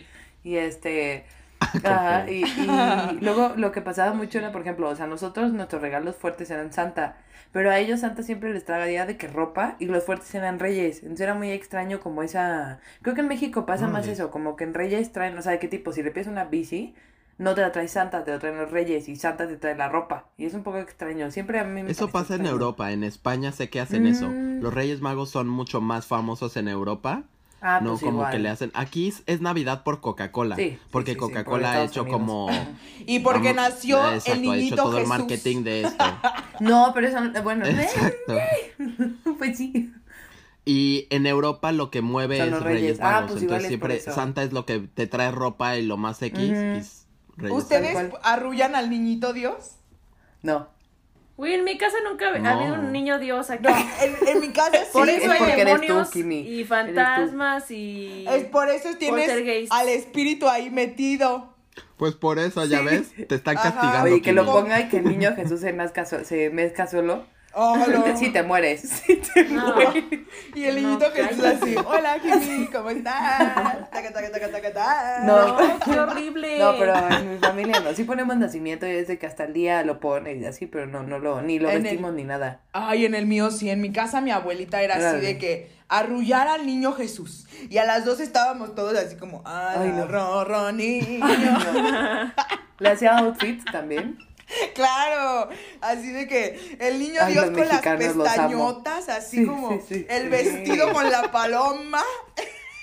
Y 0.44 0.56
este. 0.56 1.26
Ajá, 1.84 2.30
y, 2.30 2.44
y 2.44 3.20
luego 3.22 3.54
lo 3.56 3.72
que 3.72 3.82
pasaba 3.82 4.14
mucho 4.14 4.40
era, 4.40 4.52
por 4.52 4.62
ejemplo, 4.62 4.90
o 4.90 4.96
sea, 4.96 5.08
nosotros 5.08 5.52
nuestros 5.54 5.82
regalos 5.82 6.16
fuertes 6.16 6.50
eran 6.52 6.72
Santa, 6.72 7.18
pero 7.52 7.72
a 7.72 7.80
ellos 7.80 8.02
Santa 8.02 8.24
siempre 8.24 8.54
les 8.54 8.66
traía 8.66 9.06
de 9.06 9.18
que 9.18 9.28
ropa 9.28 9.76
y 9.80 9.86
los 9.86 10.04
fuertes 10.04 10.34
eran 10.36 10.60
Reyes. 10.60 11.02
Entonces 11.02 11.22
era 11.22 11.34
muy 11.34 11.52
extraño 11.52 12.00
como 12.00 12.22
esa... 12.22 12.80
Creo 13.02 13.16
que 13.16 13.22
en 13.22 13.28
México 13.28 13.66
pasa 13.66 13.88
más 13.88 14.08
eso, 14.08 14.30
como 14.30 14.56
que 14.56 14.66
en 14.66 14.74
Reyes 14.74 15.12
traen, 15.12 15.38
o 15.38 15.42
sea, 15.42 15.54
de 15.54 15.60
qué 15.60 15.68
tipo, 15.68 15.92
si 15.92 16.04
le 16.04 16.12
pides 16.12 16.28
una 16.28 16.46
bici, 16.46 16.94
no 17.40 17.56
te 17.56 17.62
la 17.62 17.72
trae 17.72 17.88
Santa, 17.88 18.24
te 18.24 18.32
la 18.32 18.40
traen 18.40 18.58
los 18.58 18.70
Reyes 18.70 19.10
y 19.10 19.16
Santa 19.16 19.48
te 19.48 19.58
trae 19.58 19.76
la 19.76 19.90
ropa. 19.90 20.26
Y 20.38 20.46
es 20.46 20.54
un 20.54 20.62
poco 20.62 20.78
extraño, 20.78 21.32
siempre 21.32 21.60
a 21.60 21.64
mí 21.64 21.82
me 21.82 21.90
Eso 21.90 22.10
pasa 22.10 22.36
en. 22.36 22.46
Europa, 22.46 22.92
en 22.92 23.04
España 23.04 23.52
sé 23.52 23.70
que 23.70 23.80
hacen 23.80 24.06
eso. 24.06 24.28
Mm. 24.28 24.62
Los 24.62 24.74
Reyes 24.74 25.02
Magos 25.02 25.32
son 25.32 25.48
mucho 25.48 25.82
más 25.82 26.06
famosos 26.06 26.56
en 26.58 26.68
Europa. 26.68 27.24
Ah, 27.62 27.80
no 27.82 27.92
pues 27.92 28.02
como 28.02 28.20
igual. 28.20 28.32
que 28.32 28.40
le 28.40 28.50
hacen. 28.50 28.72
Aquí 28.74 29.14
es, 29.26 29.42
Navidad 29.42 29.84
por 29.84 30.00
Coca-Cola. 30.02 30.56
Sí, 30.56 30.78
porque 30.92 31.12
sí, 31.12 31.16
sí, 31.16 31.20
por 31.20 31.30
Coca-Cola 31.30 31.74
ha 31.74 31.84
hecho 31.84 32.02
Unidos. 32.04 32.20
como. 32.20 32.48
Y 33.06 33.20
porque 33.20 33.54
nació 33.54 33.98
Exacto, 34.14 34.32
el 34.34 34.40
ha 34.40 34.42
hecho 34.42 34.52
niñito 34.56 34.76
todo 34.78 34.92
el 34.98 34.98
Jesús. 35.06 35.10
marketing 35.10 35.64
de 35.64 35.82
esto. 35.84 36.06
No, 36.60 36.92
pero 36.94 37.08
eso, 37.08 37.20
bueno, 37.44 37.66
Exacto. 37.68 38.36
pues 39.38 39.58
sí. 39.58 39.94
Y 40.66 41.08
en 41.10 41.26
Europa 41.26 41.72
lo 41.72 41.90
que 41.90 42.02
mueve 42.02 42.38
Son 42.38 42.46
es 42.48 42.52
los 42.52 42.64
Reyes, 42.64 42.82
Reyes. 42.82 43.00
Ah, 43.02 43.26
pues 43.28 43.42
igual 43.42 43.42
Entonces 43.44 43.68
siempre 43.68 43.96
eso. 43.98 44.12
Santa 44.14 44.44
es 44.44 44.52
lo 44.54 44.66
que 44.66 44.80
te 44.80 45.08
trae 45.08 45.32
ropa 45.32 45.78
y 45.78 45.86
lo 45.86 45.98
más 45.98 46.22
X. 46.22 46.52
Es 46.52 47.08
Reyes 47.38 47.58
¿Ustedes 47.58 48.12
arrullan 48.24 48.76
al 48.76 48.90
niñito 48.90 49.34
Dios? 49.34 49.76
No. 50.44 50.68
Güey, 51.40 51.54
en 51.54 51.64
mi 51.64 51.78
casa 51.78 51.96
nunca 52.04 52.26
ha 52.28 52.52
habido 52.54 52.74
un 52.74 52.92
niño 52.92 53.18
dios 53.18 53.50
aquí. 53.50 53.64
No, 53.64 53.70
en, 53.70 54.28
en 54.28 54.42
mi 54.42 54.50
casa 54.50 54.72
sí. 54.84 54.90
Por 54.92 55.08
es 55.08 55.24
eso 55.24 55.32
hay 55.32 55.38
porque 55.40 55.62
eres 55.62 55.74
tú, 55.76 55.82
demonios 55.82 56.10
Kimi. 56.10 56.40
y 56.42 56.66
fantasmas 56.66 57.72
y... 57.72 58.26
Es 58.28 58.44
por 58.44 58.70
eso 58.70 58.90
tienes 59.00 59.32
al 59.70 59.88
espíritu 59.88 60.50
ahí 60.50 60.70
metido. 60.70 61.54
Pues 61.96 62.14
por 62.16 62.40
eso, 62.40 62.66
ya 62.66 62.82
ves, 62.82 63.14
te 63.28 63.36
están 63.36 63.58
Ajá. 63.58 63.72
castigando. 63.72 64.12
Oye, 64.12 64.22
que 64.22 64.34
lo 64.34 64.46
ponga 64.46 64.82
y 64.82 64.90
que 64.90 64.98
el 64.98 65.06
niño 65.06 65.34
Jesús 65.34 65.62
se 65.62 65.72
mezca, 65.72 66.06
so- 66.06 66.26
se 66.26 66.50
mezca 66.50 66.88
solo. 66.88 67.26
Oh, 67.54 67.76
no. 67.88 68.18
Sí 68.18 68.30
te 68.32 68.44
mueres. 68.44 68.82
Sí 69.06 69.22
te 69.34 69.46
No. 69.46 69.74
mueres. 69.74 70.04
Y 70.56 70.64
el 70.66 70.82
No, 70.82 70.88
niñito 70.90 71.12
Jesús 71.12 71.38
cállate. 71.42 71.64
así, 71.66 71.76
hola 71.86 72.18
Jimmy, 72.22 72.68
¿cómo 72.68 72.90
estás? 72.92 73.90
Taca, 73.90 74.14
taca, 74.14 74.32
taca, 74.32 74.50
taca, 74.52 74.74
taca. 74.74 75.20
No. 75.24 75.58
No, 75.60 75.80
qué 75.80 76.00
horrible. 76.00 76.60
No, 76.60 76.74
pero 76.78 76.94
en 77.10 77.32
mi 77.34 77.38
familia 77.40 77.80
no. 77.80 77.94
Sí 77.94 78.04
ponemos 78.04 78.38
nacimiento 78.38 78.86
y 78.86 78.92
desde 78.92 79.18
que 79.18 79.26
hasta 79.26 79.46
el 79.46 79.54
día 79.54 79.84
lo 79.84 80.00
pone 80.00 80.36
y 80.36 80.46
así, 80.46 80.68
pero 80.68 80.86
no, 80.86 81.04
no 81.04 81.18
lo, 81.20 81.42
ni 81.42 81.58
lo 81.60 81.70
En 81.70 81.78
el- 81.78 81.84
vestimos 81.84 82.14
ni 82.14 82.24
nada. 82.24 82.62
Ay, 82.74 83.06
en 83.06 83.16
el 83.16 83.26
mío 83.26 83.50
sí, 83.52 83.70
en 83.70 83.82
mi 83.82 83.92
casa 83.92 84.22
mi 84.22 84.32
abuelita 84.32 84.82
era 84.82 84.96
así 84.96 85.20
de 85.20 85.38
que 85.38 85.72
arrullar 85.88 86.48
al 86.48 86.66
niño 86.68 86.94
Jesús. 86.94 87.48
Y 87.70 87.78
a 87.80 87.86
las 87.86 88.06
dos 88.06 88.20
estábamos 88.20 88.76
todos 88.76 88.96
así 88.96 89.16
como, 89.16 89.42
Ay, 89.46 89.78
ay, 89.82 89.94
no. 89.96 90.08
ro, 90.08 90.46
ro, 90.46 90.72
niño. 90.72 91.26
Le 92.80 92.90
hacía 92.90 93.18
outfits 93.18 93.66
también. 93.66 94.18
Claro, 94.74 95.50
así 95.82 96.12
de 96.12 96.28
que 96.28 96.78
el 96.80 97.00
niño 97.00 97.20
Ay, 97.22 97.34
Dios 97.34 97.52
con 97.52 97.68
las 97.68 97.82
pestañotas, 97.82 99.10
así 99.10 99.38
Sí, 99.38 99.46
como 99.46 99.74
sí, 99.74 99.82
sí. 99.88 100.06
el 100.10 100.30
vestido 100.30 100.92
con 100.94 101.12
la 101.12 101.32
paloma. 101.32 102.02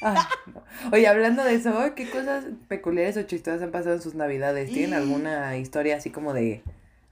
Ay, 0.02 0.16
no. 0.54 0.62
Oye, 0.92 1.06
hablando 1.08 1.42
de 1.42 1.54
eso, 1.54 1.72
¿qué 1.94 2.08
cosas 2.10 2.44
peculiares 2.68 3.16
o 3.16 3.22
chistosas 3.22 3.62
han 3.62 3.70
pasado 3.70 3.94
en 3.96 4.02
sus 4.02 4.14
navidades? 4.14 4.70
¿Tienen 4.70 4.90
Y- 4.90 4.94
alguna 5.02 5.56
historia 5.56 5.96
así 5.96 6.10
como 6.10 6.32
de 6.34 6.62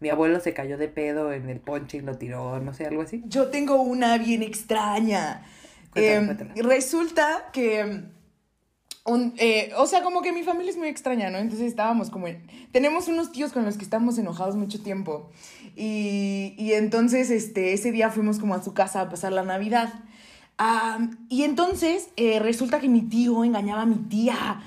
mi 0.01 0.11
abuelo 0.11 0.39
se 0.41 0.53
cayó 0.53 0.77
de 0.77 0.89
pedo 0.89 1.33
en 1.33 1.49
el 1.49 1.61
ponche 1.61 1.97
y 1.97 2.01
lo 2.03 2.17
tiró, 2.19 2.61
no 2.61 2.75
sé, 2.75 2.87
algo 2.87 3.03
así? 3.03 3.23
Yo 3.27 3.49
tengo 3.49 3.77
una 3.81 4.19
bien 4.19 4.43
extraña. 4.43 5.43
Em, 5.95 6.37
resulta 6.57 7.49
que. 7.53 8.03
Un, 9.05 9.35
eh, 9.37 9.71
o 9.77 9.87
sea, 9.87 10.03
como 10.03 10.23
que 10.23 10.33
mi 10.33 10.43
familia 10.45 10.71
es 10.71 10.79
muy 10.79 10.89
extraña, 10.89 11.31
¿no? 11.31 11.39
Entonces 11.39 11.67
estábamos 11.69 12.11
como 12.11 12.27
en- 12.27 12.47
Tenemos 12.73 13.07
unos 13.09 13.33
tíos 13.33 13.53
con 13.53 13.65
los 13.65 13.77
que 13.77 13.85
estamos 13.85 14.17
enojados 14.19 14.57
mucho 14.57 14.83
tiempo. 14.83 15.31
Y, 15.77 16.55
y 16.57 16.73
entonces, 16.73 17.31
este, 17.31 17.73
ese 17.75 17.93
día 17.93 18.11
fuimos 18.11 18.39
como 18.39 18.55
a 18.55 18.63
su 18.63 18.73
casa 18.75 19.03
a 19.03 19.09
pasar 19.11 19.33
la 19.33 19.43
Navidad. 19.43 19.93
Am, 20.57 21.19
y 21.29 21.43
entonces 21.45 22.09
eh, 22.17 22.39
resulta 22.39 22.81
que 22.81 22.89
mi 22.89 23.03
tío 23.03 23.45
engañaba 23.45 23.83
a 23.83 23.87
mi 23.87 23.97
tía. 23.97 24.63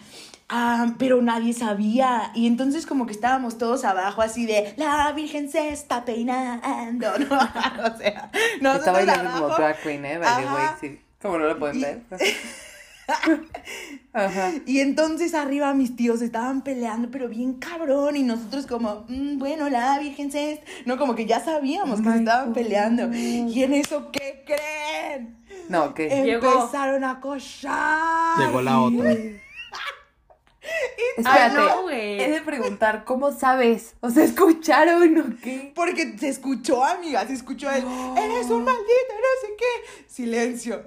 Am, 0.49 0.97
pero 0.97 1.21
nadie 1.21 1.53
sabía. 1.53 2.31
Y 2.35 2.45
entonces 2.47 2.85
como 2.85 3.05
que 3.05 3.13
estábamos 3.13 3.57
todos 3.57 3.83
abajo 3.85 4.21
así 4.21 4.45
de 4.45 4.73
la 4.77 5.11
Virgen 5.13 5.49
se 5.49 5.69
está 5.69 6.05
peinando. 6.05 7.07
¿no? 7.19 7.25
o 7.35 7.97
sea, 7.97 8.31
nosotros 8.61 8.75
Estaba 8.79 8.91
bailando 8.99 9.31
como 9.41 9.55
drag 9.55 9.81
queen, 9.81 10.05
¿eh? 10.05 10.17
By 10.19 10.43
the 10.45 10.49
way, 10.51 10.65
sí. 10.79 10.99
Como 11.21 11.37
no 11.39 11.45
lo 11.47 11.57
pueden 11.57 11.77
Y- 11.77 11.81
ver. 11.81 12.01
Ajá. 14.13 14.51
Y 14.65 14.79
entonces 14.79 15.33
arriba 15.33 15.73
mis 15.73 15.95
tíos 15.95 16.21
estaban 16.21 16.61
peleando, 16.63 17.09
pero 17.11 17.29
bien 17.29 17.53
cabrón. 17.53 18.15
Y 18.15 18.23
nosotros 18.23 18.65
como, 18.65 19.05
"Mm, 19.07 19.37
bueno, 19.37 19.69
la 19.69 19.97
Virgen 19.99 20.31
se... 20.31 20.53
est-". 20.53 20.63
No, 20.85 20.97
como 20.97 21.15
que 21.15 21.25
ya 21.25 21.39
sabíamos 21.39 21.99
Oh 21.99 22.03
que 22.03 22.09
se 22.11 22.17
estaban 22.19 22.47
God. 22.47 22.53
peleando. 22.55 23.13
Y 23.13 23.63
en 23.63 23.73
eso, 23.73 24.11
¿qué 24.11 24.43
creen? 24.45 25.37
No. 25.69 25.93
Llegó. 25.95 26.51
Empezaron 26.61 27.03
a 27.03 27.19
cochar. 27.19 28.39
Llegó 28.39 28.61
la 28.61 28.81
otra. 28.81 29.13
Espérate, 31.17 31.55
no, 31.55 31.83
güey. 31.83 32.21
he 32.21 32.29
de 32.29 32.41
preguntar, 32.41 33.05
¿cómo 33.05 33.31
sabes? 33.31 33.95
O 34.01 34.09
sea, 34.09 34.23
¿escucharon 34.25 35.17
o 35.17 35.41
qué? 35.41 35.71
Porque 35.73 36.17
se 36.17 36.27
escuchó, 36.27 36.83
amiga, 36.83 37.25
se 37.25 37.33
escuchó 37.33 37.69
el, 37.69 37.83
eres 38.17 38.49
un 38.49 38.63
maldito, 38.65 39.13
no 39.13 39.47
sé 39.47 39.47
qué. 39.57 40.03
Silencio. 40.07 40.83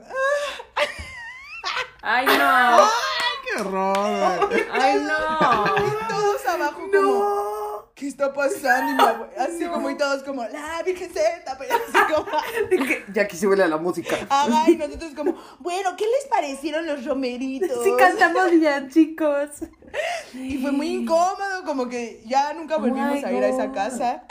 Ay, 2.03 2.27
no. 2.27 2.33
¡Ay, 2.33 2.89
qué 3.45 3.61
horror! 3.61 4.49
güey! 4.49 4.65
Ay, 4.73 5.01
no. 5.01 5.87
Y 5.87 6.09
todos 6.09 6.47
abajo 6.47 6.81
como, 6.91 7.93
¿qué 7.95 8.09
está 8.09 8.33
pasando? 8.33 9.03
Y 9.03 9.39
mi 9.39 9.45
así 9.45 9.67
como 9.67 9.91
y 9.91 9.97
todos 9.97 10.23
como, 10.23 10.43
la 10.45 10.83
virgencita, 10.83 11.59
pero 11.59 11.75
así 11.75 12.15
como, 12.15 12.27
Ya 13.15 13.23
aquí 13.23 13.37
se 13.37 13.47
huele 13.47 13.65
a 13.65 13.69
la 13.69 13.77
música. 13.77 14.17
ajá, 14.31 14.71
y 14.71 14.77
nosotros 14.79 15.13
como, 15.15 15.35
bueno, 15.59 15.91
¿qué 15.99 16.07
les 16.07 16.27
parecieron 16.31 16.87
los 16.87 17.05
romeritos? 17.05 17.85
Sí 17.85 17.93
cantamos 17.99 18.51
bien, 18.53 18.89
chicos. 18.89 19.51
Y 20.33 20.59
fue 20.59 20.71
muy 20.73 20.89
incómodo, 20.89 21.65
como 21.67 21.89
que 21.89 22.23
ya 22.25 22.55
nunca 22.55 22.79
volvimos 22.79 23.23
a 23.25 23.33
ir 23.33 23.45
a 23.45 23.49
esa 23.49 23.73
casa. 23.73 24.23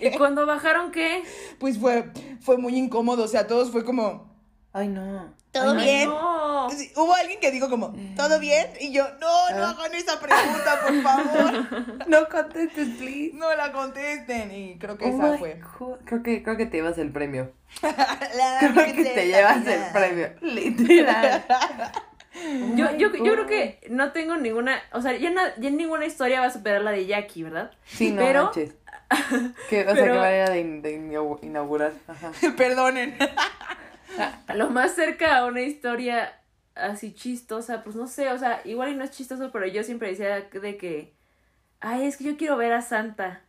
¿Y 0.00 0.16
cuando 0.16 0.46
bajaron 0.46 0.92
qué? 0.92 1.24
Pues 1.58 1.78
fue, 1.78 2.10
fue 2.40 2.56
muy 2.56 2.76
incómodo, 2.76 3.24
o 3.24 3.28
sea, 3.28 3.46
todos 3.46 3.70
fue 3.72 3.84
como, 3.84 4.37
Ay, 4.72 4.88
no. 4.88 5.34
¿todo 5.50 5.70
Ay, 5.72 5.84
bien? 5.84 6.08
no. 6.08 6.68
Sí, 6.70 6.92
Hubo 6.94 7.14
alguien 7.14 7.40
que 7.40 7.50
dijo 7.50 7.70
como, 7.70 7.94
¿todo 8.16 8.38
bien? 8.38 8.66
Y 8.80 8.92
yo, 8.92 9.04
no, 9.18 9.50
no 9.56 9.66
hagan 9.66 9.94
esa 9.94 10.20
pregunta, 10.20 10.80
por 10.86 11.02
favor. 11.02 12.06
No 12.08 12.28
contestes, 12.28 12.88
please. 12.98 13.30
No 13.34 13.54
la 13.56 13.72
contesten. 13.72 14.52
Y 14.52 14.78
creo 14.78 14.96
que 14.98 15.06
Oh 15.06 15.08
esa 15.08 15.38
fue. 15.38 15.60
God. 15.78 15.98
Creo 16.04 16.22
que, 16.22 16.42
creo 16.42 16.56
que 16.56 16.66
te 16.66 16.76
llevas 16.76 16.98
el 16.98 17.10
premio. 17.12 17.50
La 17.82 18.58
Creo 18.72 18.94
que 18.94 19.04
te 19.04 19.26
llevas 19.26 19.66
el 19.66 19.80
premio. 19.92 20.28
Literal. 20.42 21.44
Yo, 22.76 22.92
my 22.92 22.98
yo, 22.98 23.12
yo 23.14 23.32
creo 23.32 23.46
que 23.46 23.80
no 23.90 24.12
tengo 24.12 24.36
ninguna, 24.36 24.80
o 24.92 25.00
sea, 25.02 25.16
ya, 25.16 25.30
na- 25.30 25.54
ya 25.56 25.70
ninguna 25.70 26.04
historia 26.06 26.40
va 26.40 26.46
a 26.46 26.50
superar 26.52 26.82
la 26.82 26.92
de 26.92 27.06
Jackie, 27.06 27.42
¿verdad? 27.42 27.72
Sí, 27.86 28.10
no 28.12 28.22
Pero- 28.22 28.44
manches. 28.44 28.74
¿Qué, 29.70 29.80
o 29.82 29.84
sea, 29.86 29.94
pero- 29.94 30.12
qué 30.14 30.18
manera 30.20 30.50
de, 30.50 30.60
in- 30.60 30.82
de 30.82 30.98
inau- 31.00 31.38
inaugurar. 31.42 31.92
Ajá. 32.06 32.30
Perdonen. 32.56 33.16
Lo 34.54 34.70
más 34.70 34.94
cerca 34.94 35.36
a 35.38 35.46
una 35.46 35.60
historia 35.62 36.40
así 36.74 37.12
chistosa, 37.12 37.82
pues 37.82 37.96
no 37.96 38.06
sé, 38.06 38.30
o 38.30 38.38
sea, 38.38 38.60
igual 38.64 38.90
y 38.92 38.94
no 38.94 39.04
es 39.04 39.10
chistoso, 39.10 39.50
pero 39.52 39.66
yo 39.66 39.82
siempre 39.82 40.08
decía 40.10 40.48
de 40.50 40.76
que, 40.76 41.14
ay, 41.80 42.06
es 42.06 42.16
que 42.16 42.24
yo 42.24 42.36
quiero 42.36 42.56
ver 42.56 42.72
a 42.72 42.82
Santa 42.82 43.42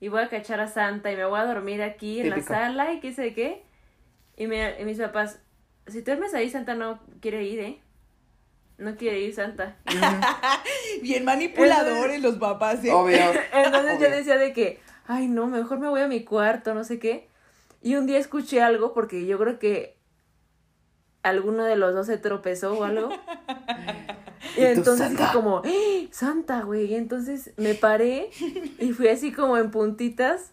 y 0.00 0.08
voy 0.08 0.22
a 0.22 0.28
cachar 0.28 0.60
a 0.60 0.66
Santa 0.68 1.12
y 1.12 1.16
me 1.16 1.24
voy 1.24 1.38
a 1.38 1.44
dormir 1.46 1.82
aquí 1.82 2.20
en 2.20 2.30
Típico. 2.34 2.52
la 2.52 2.58
sala 2.60 2.92
y 2.92 3.00
qué 3.00 3.12
sé 3.12 3.32
qué. 3.34 3.64
Y, 4.36 4.48
me- 4.48 4.80
y 4.80 4.84
mis 4.84 4.98
papás, 4.98 5.38
si 5.86 6.00
tú 6.02 6.06
duermes 6.10 6.34
ahí, 6.34 6.50
Santa 6.50 6.74
no 6.74 6.98
quiere 7.20 7.44
ir, 7.44 7.60
¿eh? 7.60 7.80
No 8.76 8.96
quiere 8.96 9.20
ir 9.20 9.32
Santa. 9.34 9.76
Bien 11.02 11.24
manipuladores 11.24 12.20
los 12.20 12.36
papás, 12.36 12.84
¿eh? 12.84 12.90
Obvio. 12.92 13.16
Entonces 13.52 14.00
yo 14.00 14.10
decía 14.10 14.36
de 14.36 14.52
que, 14.52 14.80
ay 15.06 15.28
no, 15.28 15.46
mejor 15.46 15.78
me 15.78 15.88
voy 15.88 16.00
a 16.00 16.08
mi 16.08 16.24
cuarto, 16.24 16.74
no 16.74 16.82
sé 16.82 16.98
qué. 16.98 17.28
Y 17.82 17.94
un 17.96 18.06
día 18.06 18.18
escuché 18.18 18.62
algo 18.62 18.92
porque 18.94 19.26
yo 19.26 19.38
creo 19.38 19.58
que 19.58 19.93
alguno 21.24 21.64
de 21.64 21.76
los 21.76 21.94
dos 21.94 22.06
se 22.06 22.18
tropezó 22.18 22.74
o 22.74 22.84
algo. 22.84 23.10
Y 24.56 24.62
entonces 24.62 25.12
fue 25.16 25.26
como, 25.32 25.62
¡Eh, 25.64 26.08
Santa, 26.12 26.62
güey. 26.62 26.84
Y 26.84 26.94
entonces 26.94 27.52
me 27.56 27.74
paré 27.74 28.30
y 28.78 28.92
fui 28.92 29.08
así 29.08 29.32
como 29.32 29.56
en 29.56 29.70
puntitas. 29.70 30.52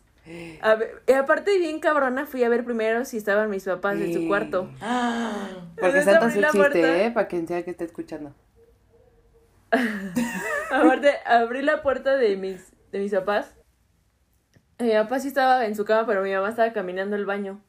A 0.62 0.76
ver, 0.76 1.04
y 1.08 1.12
aparte 1.12 1.58
bien 1.58 1.80
cabrona, 1.80 2.26
fui 2.26 2.44
a 2.44 2.50
ver 2.50 2.64
primero 2.64 3.06
si 3.06 3.18
estaban 3.18 3.50
mis 3.50 3.66
papás 3.66 4.00
en 4.00 4.14
su 4.14 4.28
cuarto. 4.28 4.72
Ah, 4.80 5.50
Porque 5.76 6.00
Entonces 6.00 6.06
Santa 6.06 6.32
sí 6.32 6.40
la 6.40 6.48
existe, 6.48 6.70
puerta. 6.70 7.04
¿eh? 7.04 7.12
Para 7.12 7.28
quien 7.28 7.48
sea 7.48 7.64
que 7.64 7.72
esté 7.72 7.84
escuchando. 7.86 8.34
Aparte, 10.72 11.14
abrí 11.26 11.62
la 11.62 11.82
puerta 11.82 12.16
de 12.16 12.38
mis, 12.38 12.72
de 12.92 13.00
mis 13.00 13.12
papás. 13.12 13.56
Mi 14.80 14.94
papá 14.94 15.20
sí 15.20 15.28
estaba 15.28 15.66
en 15.66 15.76
su 15.76 15.86
cama, 15.86 16.08
pero 16.08 16.24
mi 16.24 16.34
mamá 16.34 16.50
estaba 16.50 16.72
caminando 16.74 17.16
al 17.16 17.26
baño. 17.26 17.62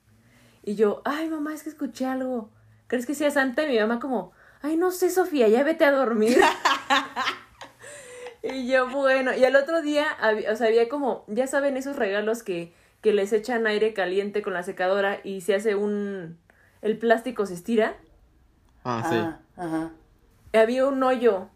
Y 0.62 0.76
yo, 0.76 1.02
ay, 1.04 1.28
mamá, 1.28 1.52
es 1.52 1.62
que 1.62 1.70
escuché 1.70 2.06
algo. 2.06 2.50
¿Crees 2.92 3.06
que 3.06 3.14
sea 3.14 3.30
Santa? 3.30 3.64
Y 3.64 3.68
mi 3.68 3.78
mamá 3.78 4.00
como, 4.00 4.32
ay, 4.60 4.76
no 4.76 4.90
sé, 4.90 5.08
Sofía, 5.08 5.48
ya 5.48 5.62
vete 5.62 5.86
a 5.86 5.92
dormir. 5.92 6.38
y 8.42 8.70
yo, 8.70 8.86
bueno, 8.90 9.34
y 9.34 9.42
al 9.46 9.56
otro 9.56 9.80
día, 9.80 10.06
había, 10.20 10.52
o 10.52 10.56
sea, 10.56 10.66
había 10.66 10.90
como, 10.90 11.24
ya 11.26 11.46
saben, 11.46 11.78
esos 11.78 11.96
regalos 11.96 12.42
que, 12.42 12.74
que 13.00 13.14
les 13.14 13.32
echan 13.32 13.66
aire 13.66 13.94
caliente 13.94 14.42
con 14.42 14.52
la 14.52 14.62
secadora 14.62 15.20
y 15.24 15.40
se 15.40 15.54
hace 15.54 15.74
un... 15.74 16.36
El 16.82 16.98
plástico 16.98 17.46
se 17.46 17.54
estira. 17.54 17.96
Ah, 18.84 19.06
sí. 19.08 19.16
Ah, 19.16 19.40
ajá. 19.56 19.92
había 20.52 20.86
un 20.86 21.02
hoyo, 21.02 21.48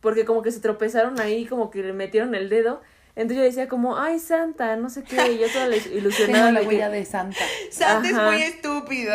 porque 0.00 0.24
como 0.24 0.42
que 0.42 0.50
se 0.50 0.58
tropezaron 0.58 1.20
ahí, 1.20 1.46
como 1.46 1.70
que 1.70 1.84
le 1.84 1.92
metieron 1.92 2.34
el 2.34 2.48
dedo. 2.48 2.82
Entonces 3.16 3.36
yo 3.38 3.42
decía 3.44 3.68
como, 3.68 3.96
ay, 3.96 4.18
Santa, 4.18 4.74
no 4.76 4.90
sé 4.90 5.04
qué, 5.04 5.32
y 5.32 5.38
yo 5.38 5.46
toda 5.52 5.68
les- 5.68 5.84
Tengo 5.88 5.98
ilusionada 5.98 6.50
la 6.52 6.60
de 6.60 6.66
huella 6.66 6.90
que, 6.90 6.96
de 6.96 7.04
Santa. 7.04 7.38
Santa 7.70 8.08
es 8.08 8.14
muy 8.16 8.42
estúpido. 8.42 9.14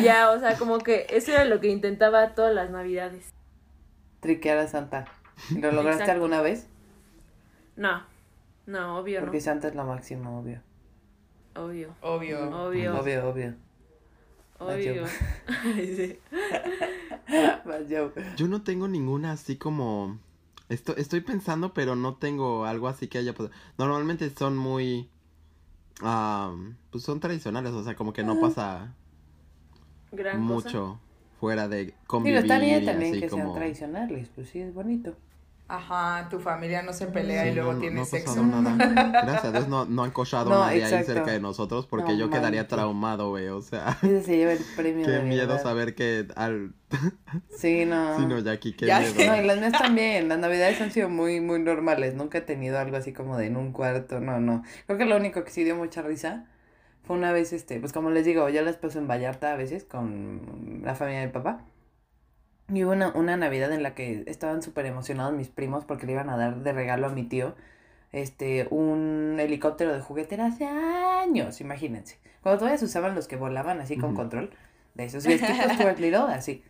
ya, 0.02 0.30
o 0.30 0.38
sea, 0.40 0.56
como 0.56 0.78
que 0.78 1.06
eso 1.10 1.32
era 1.32 1.44
lo 1.44 1.60
que 1.60 1.68
intentaba 1.68 2.34
todas 2.34 2.54
las 2.54 2.70
navidades. 2.70 3.28
Triquear 4.20 4.56
a 4.58 4.68
Santa. 4.68 5.04
¿Lo 5.50 5.70
lograste 5.70 6.02
Exacto. 6.04 6.12
alguna 6.12 6.40
vez? 6.40 6.66
No, 7.76 8.02
no, 8.64 8.98
obvio 8.98 9.20
Porque 9.20 9.42
Santa 9.42 9.68
es 9.68 9.74
lo 9.74 9.84
máximo, 9.84 10.38
obvio. 10.40 10.62
no, 11.54 11.64
obvio, 11.66 11.94
Obvio. 12.00 12.38
obvio, 12.64 12.98
Obvio, 12.98 13.28
obvio. 13.28 13.54
obvio. 14.58 15.04
Yo. 17.88 18.12
Yo 18.36 18.48
no 18.48 18.62
tengo 18.62 18.88
ninguna 18.88 19.32
así 19.32 19.56
como... 19.56 20.18
Esto, 20.68 20.96
estoy 20.96 21.20
pensando, 21.20 21.72
pero 21.74 21.94
no 21.94 22.16
tengo 22.16 22.64
algo 22.64 22.88
así 22.88 23.08
que 23.08 23.18
haya 23.18 23.32
pasado. 23.32 23.50
Normalmente 23.78 24.28
son 24.30 24.56
muy... 24.56 25.08
ah, 26.02 26.54
pues 26.90 27.04
son 27.04 27.20
tradicionales, 27.20 27.72
o 27.72 27.84
sea, 27.84 27.94
como 27.94 28.12
que 28.12 28.24
no 28.24 28.40
pasa 28.40 28.94
Gran 30.12 30.46
cosa. 30.46 30.54
mucho 30.70 31.00
fuera 31.40 31.68
de 31.68 31.84
Digo, 31.84 31.96
convivir 32.06 32.38
está 32.38 32.58
bien 32.58 32.84
también 32.84 33.20
que 33.20 33.28
como... 33.28 33.44
sean 33.44 33.54
tradicionales, 33.54 34.28
pues 34.34 34.48
sí, 34.48 34.60
es 34.60 34.74
bonito. 34.74 35.14
Ajá, 35.68 36.28
tu 36.30 36.38
familia 36.38 36.82
no 36.82 36.92
se 36.92 37.08
pelea 37.08 37.42
Sí, 37.42 37.48
y 37.48 37.54
luego 37.54 37.72
no, 37.72 37.80
tiene 37.80 37.96
no 38.00 38.04
sexo. 38.04 38.40
nada. 38.44 38.76
Gracias 39.24 39.44
a 39.46 39.50
Dios 39.50 39.66
no, 39.68 39.84
no 39.84 40.04
han 40.04 40.12
cochado 40.12 40.62
a 40.62 40.66
nadie 40.66 40.84
ahí 40.84 41.02
cerca 41.04 41.32
de 41.32 41.40
nosotros 41.40 41.86
porque 41.86 42.16
yo 42.16 42.30
quedaría 42.30 42.68
traumado, 42.68 43.30
güey. 43.30 43.48
O 43.48 43.60
sea, 43.62 43.98
se 44.00 44.36
lleva 44.36 44.52
el 44.52 44.60
premio 44.76 45.04
qué 45.04 45.10
de 45.12 45.22
miedo 45.22 45.58
saber 45.58 45.96
que 45.96 46.28
al... 46.36 46.72
Sí, 47.50 47.84
no. 47.84 48.16
Sí, 48.16 48.26
no, 48.26 48.38
Jackie, 48.38 48.74
qué 48.74 48.86
Ya 48.86 49.00
miedo. 49.00 49.14
sé. 49.14 49.26
No, 49.26 49.36
y 49.42 49.44
las 49.44 49.58
mías 49.58 49.72
también. 49.72 50.28
Las 50.28 50.38
navidades 50.38 50.80
han 50.80 50.92
sido 50.92 51.08
muy, 51.08 51.40
muy 51.40 51.58
normales. 51.58 52.14
Nunca 52.14 52.38
he 52.38 52.42
tenido 52.42 52.78
algo 52.78 52.96
así 52.96 53.12
como 53.12 53.36
de 53.36 53.46
en 53.46 53.56
un 53.56 53.72
cuarto. 53.72 54.20
No, 54.20 54.38
no. 54.38 54.62
Creo 54.86 54.98
que 54.98 55.04
lo 55.04 55.16
único 55.16 55.42
que 55.42 55.50
sí 55.50 55.64
dio 55.64 55.74
mucha 55.74 56.00
risa 56.02 56.44
fue 57.02 57.16
una 57.16 57.32
vez, 57.32 57.52
este, 57.52 57.80
pues 57.80 57.92
como 57.92 58.10
les 58.10 58.24
digo, 58.24 58.48
yo 58.50 58.62
las 58.62 58.76
paso 58.76 58.98
en 59.00 59.08
Vallarta 59.08 59.52
a 59.52 59.56
veces 59.56 59.82
con 59.84 60.80
la 60.84 60.94
familia 60.94 61.20
de 61.20 61.26
mi 61.26 61.32
papá. 61.32 61.60
Y 62.72 62.84
hubo 62.84 62.92
una, 62.92 63.08
una 63.10 63.36
Navidad 63.36 63.72
en 63.72 63.82
la 63.82 63.94
que 63.94 64.24
estaban 64.26 64.62
súper 64.62 64.86
emocionados 64.86 65.32
mis 65.34 65.48
primos 65.48 65.84
porque 65.84 66.06
le 66.06 66.12
iban 66.12 66.30
a 66.30 66.36
dar 66.36 66.56
de 66.56 66.72
regalo 66.72 67.06
a 67.06 67.10
mi 67.10 67.22
tío 67.22 67.54
este, 68.16 68.66
un 68.70 69.36
helicóptero 69.38 69.92
de 69.92 70.00
juguete 70.00 70.36
era 70.36 70.46
hace 70.46 70.64
años, 70.64 71.60
imagínense. 71.60 72.18
Cuando 72.42 72.58
todavía 72.58 72.78
se 72.78 72.86
usaban 72.86 73.14
los 73.14 73.28
que 73.28 73.36
volaban 73.36 73.80
así 73.80 73.98
con 73.98 74.14
control, 74.14 74.50
de 74.94 75.04
esos 75.04 75.26
Little, 75.98 76.16
así. 76.28 76.62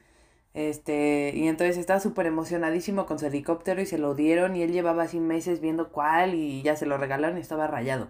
Este, 0.55 1.33
y 1.35 1.47
entonces 1.47 1.77
estaba 1.77 2.01
súper 2.01 2.27
emocionadísimo 2.27 3.07
con 3.07 3.19
su 3.19 3.27
helicóptero 3.27 3.81
y 3.81 3.87
se 3.87 3.99
lo 3.99 4.15
dieron 4.15 4.57
y 4.57 4.63
él 4.63 4.73
llevaba 4.73 5.05
así 5.05 5.21
meses 5.21 5.61
viendo 5.61 5.91
cuál 5.91 6.35
y 6.35 6.63
ya 6.63 6.77
se 6.77 6.87
lo 6.87 6.97
regalaron 6.97 7.39
y 7.39 7.43
estaba 7.43 7.67
rayado. 7.67 8.09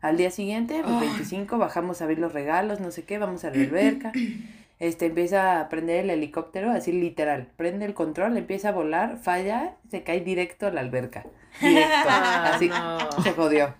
Al 0.00 0.16
día 0.16 0.30
siguiente, 0.30 0.80
pues. 0.82 1.00
25, 1.00 1.58
bajamos 1.58 2.00
a 2.00 2.06
ver 2.06 2.20
los 2.20 2.32
regalos, 2.32 2.80
no 2.80 2.92
sé 2.92 3.02
qué, 3.02 3.18
vamos 3.18 3.44
a 3.44 3.50
la 3.50 3.60
alberca. 3.60 4.12
Este, 4.80 5.06
empieza 5.06 5.60
a 5.60 5.68
prender 5.68 6.04
el 6.04 6.10
helicóptero, 6.10 6.70
así 6.70 6.92
literal. 6.92 7.48
Prende 7.56 7.84
el 7.84 7.94
control, 7.94 8.36
empieza 8.36 8.68
a 8.68 8.72
volar, 8.72 9.18
falla, 9.18 9.76
se 9.90 10.04
cae 10.04 10.20
directo 10.20 10.66
a 10.66 10.70
la 10.70 10.80
alberca. 10.80 11.24
Directo. 11.60 12.08
Ah, 12.08 12.52
así. 12.54 12.68
no. 12.68 13.22
Se 13.22 13.32
jodió. 13.32 13.74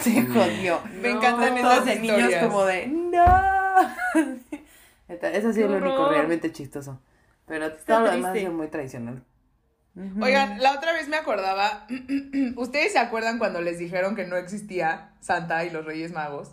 Se 0.00 0.22
jodió. 0.26 0.80
Me 1.02 1.10
No. 1.10 1.16
encantan 1.18 1.58
esas 1.58 1.84
de 1.84 1.98
niños 1.98 2.32
como 2.40 2.64
de 2.64 2.86
¡No! 2.86 3.24
Eso 5.08 5.48
ha 5.48 5.52
sido 5.52 5.68
Qué 5.68 5.74
lo 5.80 5.86
único 5.86 6.08
realmente 6.08 6.52
chistoso. 6.52 7.00
Pero 7.46 7.66
Está 7.66 7.96
todo 7.96 8.00
lo 8.06 8.10
demás 8.12 8.30
ha 8.30 8.32
triste. 8.32 8.48
sido 8.48 8.52
muy 8.56 8.68
tradicional. 8.68 9.22
Oigan, 10.20 10.60
la 10.60 10.72
otra 10.72 10.92
vez 10.92 11.08
me 11.08 11.16
acordaba, 11.16 11.86
¿ustedes 12.56 12.92
se 12.92 12.98
acuerdan 12.98 13.38
cuando 13.38 13.60
les 13.60 13.78
dijeron 13.78 14.16
que 14.16 14.26
no 14.26 14.36
existía 14.36 15.12
Santa 15.20 15.64
y 15.64 15.70
los 15.70 15.84
Reyes 15.84 16.12
Magos? 16.12 16.52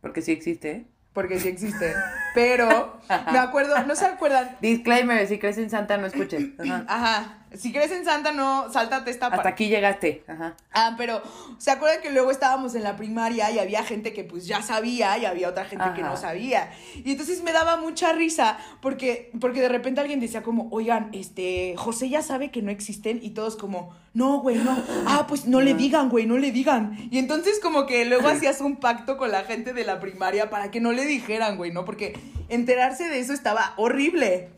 Porque 0.00 0.22
sí 0.22 0.30
existe. 0.32 0.86
Porque 1.16 1.40
sí 1.40 1.48
existen. 1.48 1.94
Pero 2.34 3.00
me 3.32 3.38
acuerdo, 3.38 3.74
¿no 3.86 3.96
se 3.96 4.04
acuerdan? 4.04 4.50
Disclaimer, 4.60 5.26
si 5.26 5.38
crees 5.38 5.56
en 5.56 5.70
Santa 5.70 5.96
no 5.96 6.06
escuches. 6.06 6.44
Ajá. 6.58 6.84
Ajá, 6.86 7.38
si 7.56 7.72
crees 7.72 7.90
en 7.92 8.04
Santa, 8.04 8.32
no, 8.32 8.70
sáltate 8.72 9.10
esta 9.10 9.26
Hasta 9.26 9.36
parte. 9.36 9.48
aquí 9.50 9.68
llegaste. 9.68 10.22
Ajá. 10.28 10.56
Ah, 10.72 10.94
pero 10.96 11.22
¿se 11.58 11.70
acuerdan 11.70 12.00
que 12.02 12.10
luego 12.10 12.30
estábamos 12.30 12.74
en 12.74 12.82
la 12.82 12.96
primaria 12.96 13.50
y 13.50 13.58
había 13.58 13.82
gente 13.84 14.12
que 14.12 14.24
pues 14.24 14.46
ya 14.46 14.62
sabía 14.62 15.16
y 15.18 15.24
había 15.26 15.48
otra 15.48 15.64
gente 15.64 15.84
que 15.94 16.02
Ajá. 16.02 16.10
no 16.10 16.16
sabía? 16.16 16.70
Y 17.04 17.12
entonces 17.12 17.42
me 17.42 17.52
daba 17.52 17.76
mucha 17.76 18.12
risa 18.12 18.58
porque, 18.80 19.30
porque 19.40 19.60
de 19.60 19.68
repente 19.68 20.00
alguien 20.00 20.20
decía 20.20 20.42
como, 20.42 20.68
oigan, 20.70 21.08
este, 21.12 21.74
José 21.76 22.08
ya 22.08 22.22
sabe 22.22 22.50
que 22.50 22.62
no 22.62 22.70
existen 22.70 23.20
y 23.22 23.30
todos 23.30 23.56
como, 23.56 23.94
no, 24.14 24.40
güey, 24.40 24.56
no. 24.56 24.76
Ah, 25.08 25.26
pues 25.28 25.46
no 25.46 25.60
le 25.60 25.74
digan, 25.74 26.08
güey, 26.08 26.26
no 26.26 26.36
le 26.38 26.50
digan. 26.52 26.96
Y 27.10 27.18
entonces 27.18 27.60
como 27.62 27.86
que 27.86 28.04
luego 28.04 28.28
hacías 28.28 28.60
un 28.60 28.76
pacto 28.76 29.16
con 29.16 29.30
la 29.30 29.44
gente 29.44 29.72
de 29.72 29.84
la 29.84 30.00
primaria 30.00 30.50
para 30.50 30.70
que 30.70 30.80
no 30.80 30.92
le 30.92 31.04
dijeran, 31.04 31.56
güey, 31.56 31.72
¿no? 31.72 31.84
Porque 31.84 32.18
enterarse 32.48 33.08
de 33.08 33.20
eso 33.20 33.32
estaba 33.32 33.74
horrible. 33.76 34.50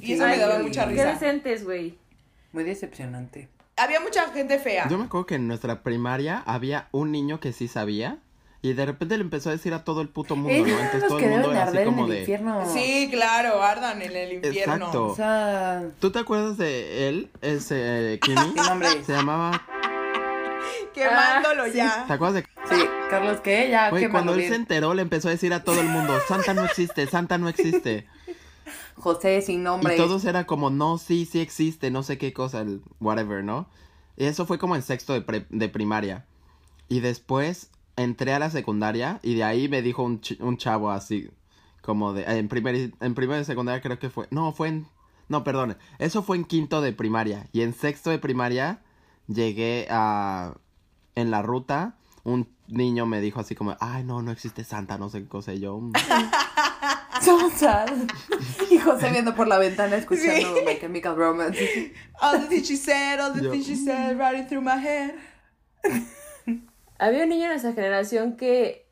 Y 0.00 0.14
eso 0.14 0.24
me 0.24 0.32
Ay, 0.32 0.38
daba 0.38 0.56
qué 0.58 0.62
mucha 0.62 0.84
Qué 0.86 0.92
risa. 0.92 1.04
decentes, 1.12 1.64
güey. 1.64 1.98
Muy 2.52 2.64
decepcionante. 2.64 3.48
Había 3.76 4.00
mucha 4.00 4.28
gente 4.30 4.58
fea. 4.58 4.88
Yo 4.88 4.98
me 4.98 5.04
acuerdo 5.04 5.26
que 5.26 5.34
en 5.36 5.48
nuestra 5.48 5.82
primaria 5.82 6.42
había 6.46 6.88
un 6.92 7.10
niño 7.10 7.40
que 7.40 7.52
sí 7.52 7.68
sabía 7.68 8.18
y 8.60 8.74
de 8.74 8.86
repente 8.86 9.16
le 9.16 9.22
empezó 9.24 9.48
a 9.48 9.52
decir 9.52 9.74
a 9.74 9.82
todo 9.82 10.02
el 10.02 10.08
puto 10.08 10.36
mundo, 10.36 10.52
Ellos 10.52 10.68
¿no? 10.78 10.78
Entonces 10.84 11.08
todo 11.08 11.18
que 11.18 11.24
el 11.24 11.30
mundo 11.32 11.50
era 11.52 11.64
así 11.64 11.78
como 11.84 12.04
el 12.04 12.10
de... 12.12 12.20
infierno. 12.20 12.64
Sí, 12.72 13.08
claro, 13.10 13.62
ardan 13.62 14.02
en 14.02 14.14
el 14.14 14.32
infierno. 14.34 14.74
Exacto. 14.76 15.06
O 15.06 15.16
sea, 15.16 15.82
¿Tú 15.98 16.12
te 16.12 16.18
acuerdas 16.20 16.58
de 16.58 17.08
él, 17.08 17.30
ese 17.40 18.20
Kimi? 18.22 18.36
sin 18.54 18.54
nombre. 18.54 18.88
Se 19.04 19.12
llamaba... 19.12 19.62
Quemándolo 20.94 21.62
Ah, 21.64 21.68
sí. 21.70 21.76
ya. 21.76 22.04
¿Te 22.06 22.12
acuerdas 22.12 22.34
de...? 22.42 22.48
Sí, 22.68 22.84
Carlos, 23.10 23.40
¿qué? 23.40 23.68
Ya, 23.70 23.90
qué 23.90 24.08
cuando 24.10 24.34
él 24.34 24.46
se 24.46 24.54
enteró 24.54 24.94
le 24.94 25.02
empezó 25.02 25.28
a 25.28 25.30
decir 25.32 25.52
a 25.54 25.64
todo 25.64 25.80
el 25.80 25.88
mundo, 25.88 26.16
Santa 26.28 26.54
no 26.54 26.64
existe, 26.64 27.06
Santa 27.06 27.38
no 27.38 27.48
existe. 27.48 28.06
José 28.96 29.40
sin 29.42 29.62
nombre. 29.62 29.94
Y 29.94 29.96
todos 29.96 30.24
era 30.24 30.46
como, 30.46 30.70
no, 30.70 30.98
sí, 30.98 31.24
sí 31.26 31.40
existe, 31.40 31.90
no 31.90 32.02
sé 32.02 32.18
qué 32.18 32.32
cosa, 32.32 32.60
el 32.60 32.82
whatever, 33.00 33.42
¿no? 33.44 33.68
Y 34.16 34.24
eso 34.26 34.46
fue 34.46 34.58
como 34.58 34.76
en 34.76 34.82
sexto 34.82 35.12
de, 35.12 35.22
pre- 35.22 35.46
de 35.50 35.68
primaria. 35.68 36.26
Y 36.88 37.00
después 37.00 37.70
entré 37.96 38.32
a 38.34 38.38
la 38.38 38.50
secundaria 38.50 39.18
y 39.22 39.34
de 39.34 39.44
ahí 39.44 39.68
me 39.68 39.82
dijo 39.82 40.02
un, 40.02 40.20
ch- 40.20 40.40
un 40.40 40.56
chavo 40.58 40.90
así, 40.90 41.30
como 41.80 42.12
de, 42.12 42.24
en 42.24 42.48
primer, 42.48 42.92
en 43.00 43.14
primero 43.14 43.38
de 43.38 43.44
secundaria 43.44 43.80
creo 43.82 43.98
que 43.98 44.10
fue, 44.10 44.28
no, 44.30 44.52
fue 44.52 44.68
en, 44.68 44.86
no, 45.28 45.42
perdón, 45.44 45.76
eso 45.98 46.22
fue 46.22 46.36
en 46.36 46.44
quinto 46.44 46.80
de 46.80 46.92
primaria. 46.92 47.48
Y 47.52 47.62
en 47.62 47.72
sexto 47.74 48.10
de 48.10 48.18
primaria 48.18 48.82
llegué 49.28 49.86
a, 49.90 50.54
en 51.14 51.30
la 51.30 51.42
ruta, 51.42 51.96
un 52.24 52.48
niño 52.68 53.06
me 53.06 53.20
dijo 53.20 53.40
así 53.40 53.54
como, 53.54 53.76
ay, 53.80 54.04
no, 54.04 54.22
no 54.22 54.30
existe 54.30 54.64
Santa, 54.64 54.98
no 54.98 55.08
sé 55.08 55.22
qué 55.22 55.28
cosa, 55.28 55.52
y 55.54 55.60
yo... 55.60 55.80
So 57.22 57.50
sad. 57.50 57.88
Y 58.70 58.78
José 58.78 59.10
viendo 59.10 59.34
por 59.34 59.46
la 59.46 59.58
ventana 59.58 59.96
escuchando 59.96 60.62
My 60.66 60.76
Chemical 60.78 61.16
Romance. 61.16 61.92
All 62.20 62.40
the 62.40 62.46
things 62.46 62.66
she 62.66 62.76
said, 62.76 63.20
all 63.20 63.32
the 63.32 63.48
things 63.48 63.66
she 63.66 63.76
said, 63.76 64.18
running 64.18 64.46
through 64.46 64.62
my 64.62 64.76
head. 64.76 65.14
Había 66.98 67.24
un 67.24 67.28
niño 67.30 67.46
en 67.46 67.52
esa 67.52 67.72
generación 67.72 68.36
que, 68.36 68.86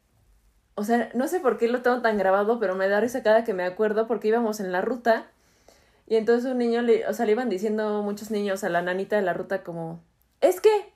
o 0.75 0.85
sea, 0.85 1.11
no 1.15 1.29
sé 1.29 1.41
por 1.41 1.59
qué 1.59 1.69
lo 1.69 1.83
tengo 1.83 2.03
tan 2.03 2.19
grabado, 2.19 2.59
pero 2.59 2.75
me 2.75 2.89
da 2.89 3.01
risa 3.01 3.23
cada 3.23 3.45
que 3.45 3.55
me 3.55 3.65
acuerdo 3.65 4.07
porque 4.07 4.29
íbamos 4.29 4.61
en 4.61 4.73
la 4.73 4.81
ruta 4.81 5.31
y 6.07 6.17
entonces 6.17 6.51
un 6.51 6.59
niño, 6.59 6.83
le, 6.83 7.07
o 7.07 7.13
sea, 7.13 7.25
le 7.25 7.33
iban 7.33 7.49
diciendo 7.49 8.03
muchos 8.03 8.33
niños 8.33 8.65
a 8.65 8.69
la 8.69 8.83
nanita 8.83 9.15
de 9.15 9.23
la 9.23 9.33
ruta 9.33 9.63
como, 9.63 10.03
es 10.41 10.61
que 10.61 10.90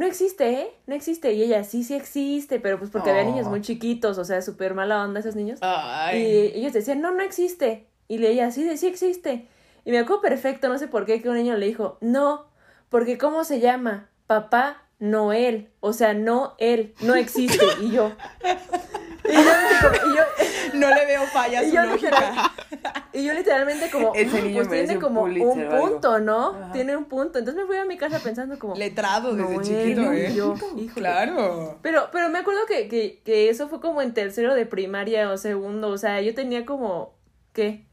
no 0.00 0.06
existe, 0.06 0.50
¿eh? 0.50 0.74
No 0.86 0.94
existe. 0.94 1.32
Y 1.34 1.42
ella, 1.42 1.62
sí, 1.62 1.84
sí 1.84 1.94
existe, 1.94 2.58
pero 2.58 2.78
pues 2.78 2.90
porque 2.90 3.10
había 3.10 3.22
Oh. 3.22 3.26
niños 3.26 3.48
muy 3.48 3.60
chiquitos, 3.60 4.16
o 4.16 4.24
sea, 4.24 4.40
súper 4.40 4.72
mala 4.72 5.04
onda 5.04 5.20
esos 5.20 5.36
niños. 5.36 5.58
Ay. 5.60 6.22
Y 6.22 6.58
ellos 6.58 6.72
decían, 6.72 7.02
no, 7.02 7.12
no 7.12 7.22
existe. 7.22 7.86
Y 8.08 8.16
leía, 8.16 8.50
sí, 8.50 8.76
sí 8.78 8.86
existe. 8.86 9.46
Y 9.84 9.90
me 9.90 9.98
acuerdo 9.98 10.22
perfecto, 10.22 10.68
no 10.70 10.78
sé 10.78 10.88
por 10.88 11.04
qué, 11.04 11.20
que 11.20 11.28
un 11.28 11.36
niño 11.36 11.54
le 11.58 11.66
dijo, 11.66 11.98
no, 12.00 12.46
porque 12.88 13.18
¿cómo 13.18 13.44
se 13.44 13.60
llama? 13.60 14.08
Papá 14.26 14.84
Noel. 14.98 15.68
O 15.80 15.92
sea, 15.92 16.14
no 16.14 16.54
él, 16.58 16.94
no 17.02 17.14
existe. 17.14 17.64
Y 17.82 17.90
yo. 17.90 18.12
Y 19.30 19.34
yo, 19.34 19.40
y 20.12 20.16
yo, 20.16 20.22
No 20.74 20.88
le 20.88 21.06
veo 21.06 21.22
falla 21.26 21.60
a 21.60 21.64
y 21.64 21.72
yo 21.72 21.80
y 23.12 23.24
yo 23.24 23.34
literalmente 23.34 23.90
como, 23.90 24.14
Ese 24.14 24.40
"Mm, 24.40 24.44
niño 24.44 24.56
pues 24.56 24.68
tiene 24.70 24.94
un 24.94 25.00
como 25.00 25.20
Pulitzer 25.22 25.48
un 25.48 25.58
o 25.66 25.70
algo". 25.76 25.88
punto, 25.90 26.18
¿no? 26.20 26.48
Ajá. 26.50 26.72
Tiene 26.72 26.96
un 26.96 27.04
punto. 27.06 27.38
Entonces 27.40 27.60
me 27.60 27.66
fui 27.66 27.76
a 27.76 27.84
mi 27.84 27.96
casa 27.96 28.20
pensando 28.20 28.58
como, 28.58 28.76
Letrado 28.76 29.34
desde 29.34 29.52
Noel, 29.54 29.66
chiquito, 29.66 30.12
¿eh? 30.12 30.32
yo. 30.34 30.54
Claro. 30.94 31.78
Pero, 31.82 32.08
pero 32.12 32.28
me 32.30 32.38
acuerdo 32.38 32.66
que, 32.66 32.88
que, 32.88 33.20
que 33.24 33.48
eso 33.50 33.68
fue 33.68 33.80
como 33.80 34.00
en 34.00 34.14
tercero 34.14 34.54
de 34.54 34.64
primaria 34.66 35.30
o 35.30 35.36
segundo. 35.36 35.88
O 35.88 35.98
sea, 35.98 36.20
yo 36.20 36.34
tenía 36.34 36.64
como, 36.64 37.14
¿qué? 37.52 37.84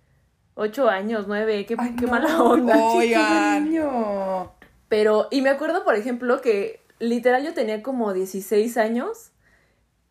Ocho 0.54 0.88
años, 0.90 1.26
nueve, 1.28 1.66
qué, 1.66 1.76
Ay, 1.78 1.96
qué 1.98 2.06
no, 2.06 2.12
mala 2.12 2.42
onda. 2.42 2.76
Oigan. 2.94 3.66
niño. 3.66 4.52
Pero, 4.88 5.28
y 5.32 5.42
me 5.42 5.50
acuerdo, 5.50 5.84
por 5.84 5.96
ejemplo, 5.96 6.42
que 6.42 6.80
literal 7.00 7.44
yo 7.44 7.54
tenía 7.54 7.82
como 7.84 8.14
16 8.14 8.78
años. 8.78 9.32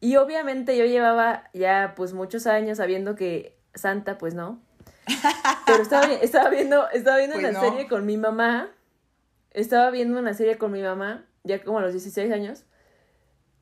Y 0.06 0.14
obviamente 0.18 0.76
yo 0.76 0.84
llevaba 0.84 1.50
ya 1.52 1.94
pues 1.96 2.12
muchos 2.12 2.46
años 2.46 2.76
sabiendo 2.78 3.16
que 3.16 3.56
Santa, 3.74 4.18
pues 4.18 4.34
no. 4.34 4.60
Pero 5.66 5.82
estaba, 5.82 6.06
estaba 6.12 6.48
viendo, 6.48 6.88
estaba 6.90 7.16
viendo 7.16 7.34
Pues 7.34 7.48
una 7.50 7.60
no. 7.60 7.68
serie 7.68 7.88
con 7.88 8.06
mi 8.06 8.16
mamá. 8.16 8.68
Estaba 9.50 9.90
viendo 9.90 10.16
una 10.18 10.32
serie 10.34 10.58
con 10.58 10.70
mi 10.70 10.80
mamá, 10.80 11.24
ya 11.42 11.60
como 11.64 11.78
a 11.78 11.82
los 11.82 11.90
16 11.92 12.30
años. 12.32 12.62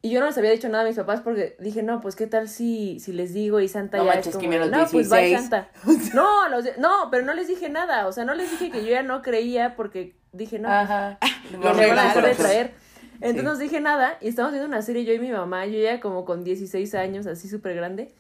Y 0.02 0.10
yo 0.10 0.20
no 0.20 0.26
les 0.26 0.36
había 0.36 0.50
dicho 0.50 0.68
nada 0.68 0.84
a 0.84 0.86
mis 0.86 0.96
papás 0.96 1.22
porque 1.22 1.56
dije, 1.60 1.82
no, 1.82 2.02
pues 2.02 2.14
qué 2.14 2.26
tal 2.26 2.46
si, 2.50 3.00
si 3.00 3.14
les 3.14 3.32
digo 3.32 3.60
y 3.60 3.68
Santa 3.68 3.96
No 3.96 4.04
ya 4.04 4.10
manches, 4.10 4.26
es 4.26 4.32
como, 4.34 4.42
que 4.42 4.48
me 4.50 4.58
los 4.58 4.70
no, 4.70 4.86
pues 4.86 5.08
bye 5.08 5.28
16". 5.28 5.40
Santa. 5.40 5.68
No, 6.14 6.48
los 6.50 6.64
de- 6.64 6.74
no, 6.76 7.08
pero 7.10 7.24
no 7.24 7.32
les 7.32 7.48
dije 7.48 7.70
nada. 7.70 8.06
O 8.06 8.12
sea, 8.12 8.26
no 8.26 8.34
les 8.34 8.50
dije 8.50 8.70
que 8.70 8.84
yo 8.84 8.90
ya 8.90 9.02
no 9.02 9.22
creía 9.22 9.76
porque 9.76 10.14
dije, 10.32 10.58
no, 10.58 10.68
pues, 10.68 10.78
Ajá. 10.80 11.18
Los 11.52 11.74
me 11.74 11.86
van 11.86 11.98
a 11.98 12.04
dejar 12.04 12.24
de 12.26 12.34
traer. 12.34 12.83
Entonces 13.20 13.40
Sí. 13.40 13.44
no 13.46 13.56
dije 13.56 13.80
nada 13.80 14.18
y 14.20 14.28
estábamos 14.28 14.52
viendo 14.52 14.68
una 14.68 14.82
serie 14.82 15.04
yo 15.04 15.12
y 15.12 15.18
mi 15.18 15.30
mamá, 15.30 15.66
yo 15.66 15.78
ya 15.78 16.00
como 16.00 16.24
con 16.24 16.44
16 16.44 16.94
años, 16.94 17.26
así 17.26 17.48
súper 17.48 17.74
grande. 17.76 18.12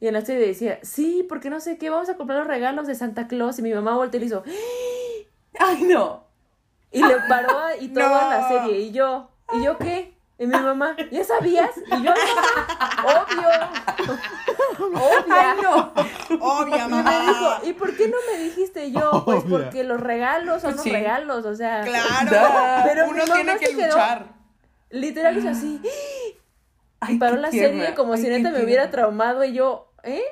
Y 0.00 0.06
en 0.06 0.14
la 0.14 0.20
serie 0.20 0.46
decía, 0.46 0.78
sí, 0.82 1.24
porque 1.28 1.50
no 1.50 1.58
sé 1.60 1.76
qué, 1.78 1.90
vamos 1.90 2.08
a 2.08 2.16
comprar 2.16 2.38
los 2.38 2.46
regalos 2.48 2.86
de 2.86 2.94
Santa 2.94 3.26
Claus. 3.26 3.58
Y 3.58 3.62
mi 3.62 3.72
mamá 3.74 3.94
volteó 3.96 4.18
y 4.18 4.20
le 4.20 4.26
hizo, 4.26 4.42
Ay, 5.58 5.82
no. 5.84 6.24
y 6.92 7.02
le 7.02 7.16
paró 7.28 7.58
y 7.80 7.88
todo 7.92 8.08
No. 8.08 8.30
la 8.30 8.48
serie. 8.48 8.78
Y 8.80 8.92
yo, 8.92 9.30
¿y 9.52 9.64
yo 9.64 9.76
qué? 9.78 10.14
Y 10.40 10.46
mi 10.46 10.56
mamá, 10.56 10.94
¿ya 11.10 11.24
sabías? 11.24 11.70
Y 11.78 11.90
yo, 12.04 12.12
mamá, 12.12 13.24
obvio. 13.26 13.48
Obvia. 14.86 15.24
Ay, 15.50 15.58
no. 15.62 15.92
Obvia, 16.40 16.76
Y 16.84 16.88
me 16.88 16.88
mamá. 16.88 17.20
dijo, 17.26 17.50
¿y 17.64 17.72
por 17.72 17.96
qué 17.96 18.06
no 18.08 18.16
me 18.30 18.38
dijiste 18.44 18.92
yo? 18.92 19.22
Pues 19.24 19.42
Obvia. 19.44 19.58
porque 19.64 19.82
los 19.82 20.00
regalos 20.00 20.62
son 20.62 20.72
los 20.76 20.82
Sí. 20.82 20.90
regalos, 20.92 21.44
o 21.44 21.54
sea. 21.56 21.80
Claro. 21.82 22.84
Pero 22.84 23.08
Uno 23.08 23.18
mamá 23.26 23.34
tiene 23.34 23.58
que 23.58 23.66
quedó- 23.74 23.86
luchar. 23.88 24.37
Literal 24.90 25.36
hizo 25.36 25.48
así. 25.50 25.80
Ay, 27.00 27.14
Y 27.14 27.18
paró 27.18 27.36
qué 27.36 27.42
la 27.42 27.50
tierna. 27.50 27.78
serie 27.80 27.94
como 27.94 28.12
Ay, 28.14 28.18
si 28.18 28.24
qué 28.24 28.30
neta 28.30 28.50
me 28.50 28.64
hubiera 28.64 28.90
traumado 28.90 29.44
y 29.44 29.52
yo, 29.52 29.92
¿eh? 30.02 30.22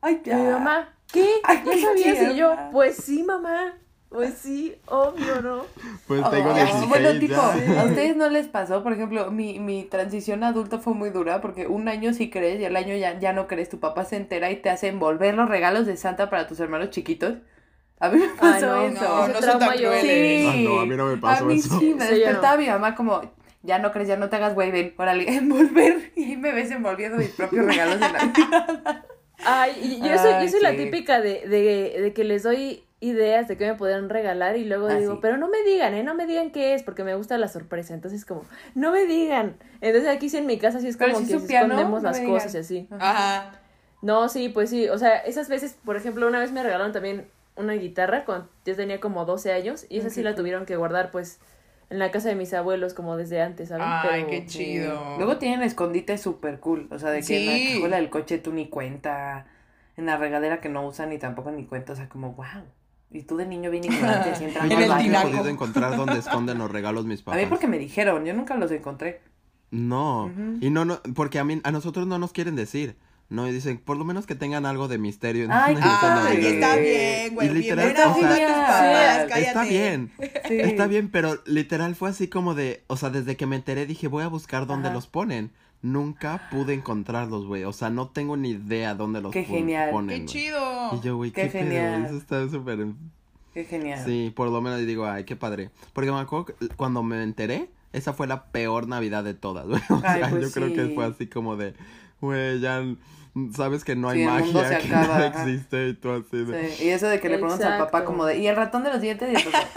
Ay, 0.00 0.20
Y 0.24 0.28
ya. 0.28 0.36
mi 0.36 0.44
mamá, 0.44 0.94
¿qué? 1.12 1.26
Ay, 1.42 1.62
¿Ya 1.64 1.72
qué 1.72 1.80
sabías? 1.82 2.32
Y 2.32 2.36
yo, 2.36 2.56
pues 2.72 2.96
sí, 2.96 3.22
mamá. 3.22 3.74
Pues 4.08 4.34
sí, 4.34 4.76
obvio, 4.86 5.42
¿no? 5.42 5.64
Pues 6.06 6.30
tengo 6.30 6.50
Oh, 6.50 6.54
16 6.54 6.88
bueno, 6.88 7.18
tipo, 7.18 7.34
ya. 7.34 7.80
¿a 7.80 7.84
ustedes 7.86 8.16
no 8.16 8.28
les 8.28 8.46
pasó? 8.46 8.82
Por 8.84 8.92
ejemplo, 8.92 9.30
mi, 9.32 9.58
mi 9.58 9.82
transición 9.84 10.44
a 10.44 10.48
adulto 10.48 10.78
fue 10.78 10.94
muy 10.94 11.10
dura 11.10 11.40
porque 11.40 11.66
un 11.66 11.88
año 11.88 12.12
sí 12.14 12.30
crees 12.30 12.60
y 12.60 12.64
el 12.64 12.76
año 12.76 12.94
ya, 12.94 13.18
ya 13.18 13.32
no 13.32 13.48
crees. 13.48 13.68
Tu 13.70 13.80
papá 13.80 14.04
se 14.04 14.16
entera 14.16 14.50
y 14.52 14.56
te 14.62 14.70
hace 14.70 14.86
envolver 14.88 15.34
los 15.34 15.48
regalos 15.48 15.84
de 15.86 15.96
Santa 15.96 16.30
para 16.30 16.46
tus 16.46 16.60
hermanos 16.60 16.90
chiquitos. 16.90 17.34
A 17.98 18.08
mí 18.08 18.20
me 18.20 18.28
pasó 18.28 18.66
no, 18.66 18.82
eso. 18.82 19.04
No, 19.04 19.28
no 19.28 19.42
son 19.42 19.58
tan 19.58 19.76
crueles. 19.76 20.46
Ah, 20.48 20.56
no, 20.58 20.80
a 20.80 20.86
mí 20.86 20.96
no 20.96 21.06
me 21.06 21.16
pasó 21.16 21.44
a 21.44 21.48
mí 21.48 21.54
eso. 21.58 21.78
sí, 21.80 21.94
me 21.94 22.06
Sí, 22.06 22.14
despertaba 22.14 22.56
mi 22.56 22.68
mamá 22.68 22.94
como, 22.94 23.20
ya 23.64 23.78
no 23.80 23.90
crees, 23.90 24.06
ya 24.08 24.16
no 24.16 24.28
te 24.28 24.36
hagas 24.36 24.54
güey, 24.54 24.70
ven, 24.70 24.94
órale, 24.96 25.28
envolver. 25.36 26.12
Y 26.14 26.36
me 26.36 26.52
ves 26.52 26.70
envolviendo 26.70 27.18
mis 27.18 27.30
propios 27.30 27.66
regalos 27.66 27.98
de 27.98 28.08
Navidad. 28.12 29.04
Ay, 29.44 29.72
y 29.82 29.98
yo 30.08 30.16
soy, 30.16 30.30
yo 30.30 30.36
Ay, 30.38 30.48
soy 30.48 30.60
la 30.60 30.70
sí. 30.70 30.76
típica 30.76 31.20
de, 31.20 31.46
de, 31.48 32.00
de 32.00 32.12
que 32.14 32.24
les 32.24 32.42
doy 32.44 32.84
ideas 33.00 33.48
de 33.48 33.58
qué 33.58 33.66
me 33.66 33.74
podrían 33.74 34.08
regalar 34.08 34.56
y 34.56 34.64
luego 34.64 34.86
Ah, 34.86 34.94
digo, 34.94 35.14
sí. 35.14 35.18
pero 35.20 35.36
no 35.36 35.48
me 35.48 35.62
digan, 35.64 35.92
¿eh? 35.92 36.02
No 36.04 36.14
me 36.14 36.24
digan 36.24 36.50
qué 36.50 36.72
es, 36.72 36.82
porque 36.82 37.04
me 37.04 37.14
gusta 37.14 37.36
la 37.36 37.48
sorpresa. 37.48 37.92
Entonces, 37.92 38.24
como, 38.24 38.44
no 38.74 38.92
me 38.92 39.04
digan. 39.04 39.56
Entonces, 39.82 40.08
aquí 40.08 40.30
sí 40.30 40.38
en 40.38 40.46
mi 40.46 40.58
casa 40.58 40.80
sí 40.80 40.88
es 40.88 40.96
Pero 40.96 41.12
como 41.14 41.26
si 41.26 41.32
que 41.32 41.40
piano, 41.40 41.74
escondemos 41.74 42.02
no 42.02 42.08
las 42.10 42.20
me 42.20 42.26
cosas 42.26 42.54
y 42.54 42.58
así. 42.58 42.88
Ajá. 42.98 43.60
No, 44.00 44.28
sí, 44.30 44.48
pues 44.48 44.70
sí. 44.70 44.88
O 44.88 44.96
sea, 44.98 45.16
esas 45.18 45.48
veces, 45.50 45.76
por 45.84 45.96
ejemplo, 45.96 46.26
una 46.26 46.38
vez 46.38 46.52
me 46.52 46.62
regalaron 46.62 46.92
también 46.92 47.26
una 47.56 47.74
guitarra 47.74 48.24
cuando 48.24 48.48
yo 48.64 48.74
tenía 48.76 49.00
como 49.00 49.24
12 49.26 49.52
años 49.52 49.84
y 49.90 49.98
esa 49.98 50.08
sí 50.10 50.22
la 50.22 50.34
tuvieron 50.34 50.64
que 50.64 50.76
guardar, 50.76 51.10
pues, 51.10 51.40
en 51.90 51.98
la 51.98 52.10
casa 52.10 52.28
de 52.28 52.34
mis 52.34 52.52
abuelos 52.54 52.94
como 52.94 53.16
desde 53.16 53.40
antes, 53.42 53.68
¿saben? 53.68 53.86
Ay, 53.86 54.24
Pero- 54.24 54.26
qué 54.28 54.46
chido. 54.46 55.16
Luego 55.16 55.36
tienen 55.38 55.62
escondites 55.62 56.20
súper 56.22 56.60
cool. 56.60 56.88
O 56.90 56.98
sea, 56.98 57.10
de 57.10 57.22
que 57.22 57.36
en 57.36 57.52
Sí. 57.58 57.66
la 57.68 57.74
cajuela 57.74 57.96
del 57.96 58.10
coche 58.10 58.38
tú 58.38 58.52
ni 58.52 58.68
cuenta. 58.68 59.46
En 59.96 60.06
la 60.06 60.16
regadera 60.16 60.60
que 60.60 60.68
no 60.68 60.86
usan 60.86 61.10
ni 61.10 61.18
tampoco 61.18 61.50
ni 61.52 61.66
cuenta. 61.66 61.92
O 61.92 61.96
sea, 61.96 62.08
como, 62.08 62.32
wow. 62.32 62.46
Y 63.10 63.22
tú 63.22 63.36
de 63.36 63.46
niño 63.46 63.70
bien 63.70 63.84
ignorante 63.84 64.30
En 64.44 64.56
al 64.56 64.72
el 64.72 64.88
no 65.12 65.18
he 65.20 65.22
podido 65.22 65.48
encontrar 65.48 65.96
dónde 65.96 66.18
esconden 66.18 66.58
los 66.58 66.70
regalos 66.70 67.04
mis 67.06 67.20
A 67.20 67.24
papás. 67.26 67.40
mí 67.40 67.46
porque 67.48 67.68
me 67.68 67.78
dijeron, 67.78 68.24
yo 68.24 68.34
nunca 68.34 68.56
los 68.56 68.70
encontré. 68.72 69.20
No, 69.70 70.26
Ujú. 70.26 70.58
y 70.60 70.70
no, 70.70 70.84
no, 70.84 71.00
porque 71.14 71.38
a 71.38 71.44
mí, 71.44 71.60
a 71.64 71.70
nosotros 71.70 72.06
no 72.06 72.18
nos 72.18 72.32
quieren 72.32 72.56
decir. 72.56 72.96
No, 73.30 73.48
y 73.48 73.52
dicen, 73.52 73.78
por 73.78 73.96
lo 73.96 74.04
menos 74.04 74.26
que 74.26 74.34
tengan 74.34 74.66
algo 74.66 74.86
de 74.86 74.98
misterio 74.98 75.48
Ay, 75.50 75.74
está 76.40 76.76
bien, 76.76 77.34
güey. 77.34 77.48
Y 77.48 77.54
literal, 77.54 77.86
Bien 77.86 77.96
o 78.08 78.14
sea, 78.14 79.26
papás, 79.26 79.38
sí. 79.38 79.44
Está 79.44 79.64
bien, 79.64 80.12
Sí. 80.46 80.60
está 80.60 80.86
bien, 80.86 81.08
pero 81.10 81.38
literal 81.46 81.94
fue 81.96 82.10
así 82.10 82.28
como 82.28 82.54
de, 82.54 82.84
o 82.86 82.96
sea, 82.96 83.10
desde 83.10 83.36
que 83.36 83.46
me 83.46 83.56
enteré 83.56 83.86
dije, 83.86 84.08
voy 84.08 84.22
a 84.22 84.28
buscar 84.28 84.66
dónde 84.66 84.88
Ajá. 84.88 84.94
los 84.94 85.06
ponen. 85.06 85.50
Nunca 85.82 86.48
pude 86.50 86.72
encontrarlos, 86.72 87.46
güey. 87.46 87.64
O 87.64 87.72
sea, 87.74 87.90
no 87.90 88.08
tengo 88.08 88.36
ni 88.38 88.50
idea 88.50 88.94
dónde 88.94 89.20
los 89.20 89.32
Qué 89.32 89.44
genial. 89.44 89.90
ponen. 89.90 90.20
Qué 90.20 90.26
chido. 90.26 90.94
Y 90.94 91.00
yo, 91.04 91.16
güey, 91.16 91.30
Qué 91.30 91.42
qué, 91.42 91.48
pedo, 91.48 91.62
genial. 91.64 92.04
Eso 92.06 92.16
está 92.16 92.48
súper... 92.48 92.86
Qué 93.52 93.64
genial. 93.64 94.02
Sí, 94.04 94.32
por 94.34 94.48
lo 94.48 94.60
menos 94.62 94.80
digo, 94.86 95.06
ay, 95.06 95.24
qué 95.24 95.36
padre. 95.36 95.70
Porque 95.92 96.10
me 96.10 96.18
acuerdo 96.18 96.46
que 96.46 96.54
cuando 96.76 97.02
me 97.02 97.22
enteré, 97.22 97.68
esa 97.92 98.14
fue 98.14 98.26
la 98.26 98.46
peor 98.46 98.88
Navidad 98.88 99.24
de 99.24 99.34
todas, 99.34 99.66
güey. 99.68 99.82
O 99.90 100.00
Ay, 100.04 100.20
sea, 100.20 100.30
pues 100.30 100.42
yo 100.42 100.50
creo 100.52 100.68
sí. 100.68 100.74
que 100.74 100.94
fue 100.94 101.04
así 101.04 101.26
como 101.26 101.56
de, 101.56 101.74
güey, 102.24 102.60
ya 102.60 102.82
sabes 103.56 103.84
que 103.84 103.96
no 103.96 104.08
hay 104.08 104.20
Sí, 104.20 104.26
magia, 104.26 104.68
se 104.68 104.78
que 104.88 104.94
acaba, 104.94 105.16
ajá. 105.16 105.26
existe 105.26 105.88
y 105.88 105.94
tú 105.94 106.10
así 106.12 106.44
de... 106.44 106.68
Sí, 106.70 106.84
Y 106.84 106.88
eso 106.90 107.08
de 107.08 107.20
que 107.20 107.28
le 107.28 107.38
preguntas 107.38 107.66
al 107.66 107.78
papá 107.78 108.04
como 108.04 108.26
de, 108.26 108.38
¿y 108.38 108.46
el 108.46 108.56
ratón 108.56 108.84
de 108.84 108.90
los 108.92 109.00
dientes? 109.00 109.28
Y 109.32 109.36
el 109.36 109.42
papá, 109.44 109.68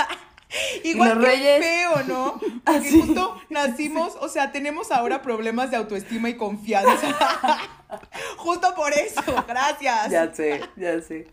Igual 0.84 1.16
los 1.16 1.26
que 1.26 1.32
reyes- 1.36 1.60
feo, 1.60 2.04
¿no? 2.08 2.40
Porque 2.66 2.92
justo 2.92 3.36
nacimos, 3.50 4.16
o 4.22 4.30
sea, 4.30 4.52
tenemos 4.52 4.92
ahora 4.92 5.22
problemas 5.22 5.72
de 5.72 5.78
autoestima 5.78 6.30
y 6.30 6.36
confianza. 6.38 6.92
justo 8.38 8.74
por 8.76 8.94
eso, 8.94 9.22
gracias. 9.48 10.10
ya 10.12 10.34
sé, 10.34 10.62
ya 10.76 11.02
sé. 11.02 11.28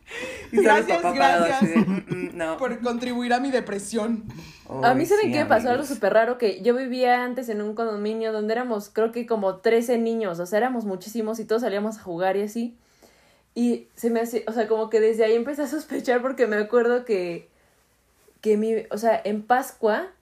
Y 0.53 0.63
Gracias, 0.63 0.99
papá 1.03 1.13
gracias. 1.15 1.57
así 1.63 1.67
de, 1.67 1.77
"Mm, 1.79 2.05
mm, 2.09 2.31
no. 2.37 2.57
Por 2.57 2.81
contribuir 2.81 3.33
a 3.33 3.41
mi 3.41 3.51
depresión. 3.51 4.25
A 4.83 4.95
mí, 4.95 5.05
¿saben 5.07 5.27
sí, 5.27 5.33
qué 5.33 5.41
me 5.41 5.47
pasó? 5.47 5.71
Algo 5.71 5.85
súper 5.85 6.13
raro, 6.15 6.39
que 6.39 6.63
yo 6.63 6.75
vivía 6.75 7.23
antes 7.23 7.49
en 7.49 7.61
un 7.61 7.75
condominio 7.75 8.33
donde 8.33 8.55
éramos, 8.55 8.89
creo 8.89 9.13
que 9.13 9.27
como 9.27 9.57
13 9.57 9.99
niños, 9.99 10.39
o 10.41 10.47
sea, 10.47 10.59
éramos 10.59 10.85
muchísimos 10.85 11.39
y 11.39 11.45
todos 11.45 11.63
salíamos 11.63 11.99
a 11.99 12.03
jugar 12.03 12.37
y 12.37 12.43
así. 12.43 12.77
Y 13.55 13.89
se 13.95 14.11
me 14.11 14.21
hace, 14.21 14.45
o 14.49 14.53
sea, 14.53 14.67
como 14.67 14.91
que 14.91 15.01
desde 15.01 15.25
ahí 15.25 15.35
empecé 15.35 15.63
a 15.63 15.67
sospechar 15.69 16.23
porque 16.23 16.47
me 16.47 16.57
acuerdo 16.57 17.05
que, 17.05 17.49
que 18.45 18.59
mi, 18.59 18.75
o 18.93 18.99
sea, 18.99 19.21
en 19.25 19.47
Pascua, 19.49 20.13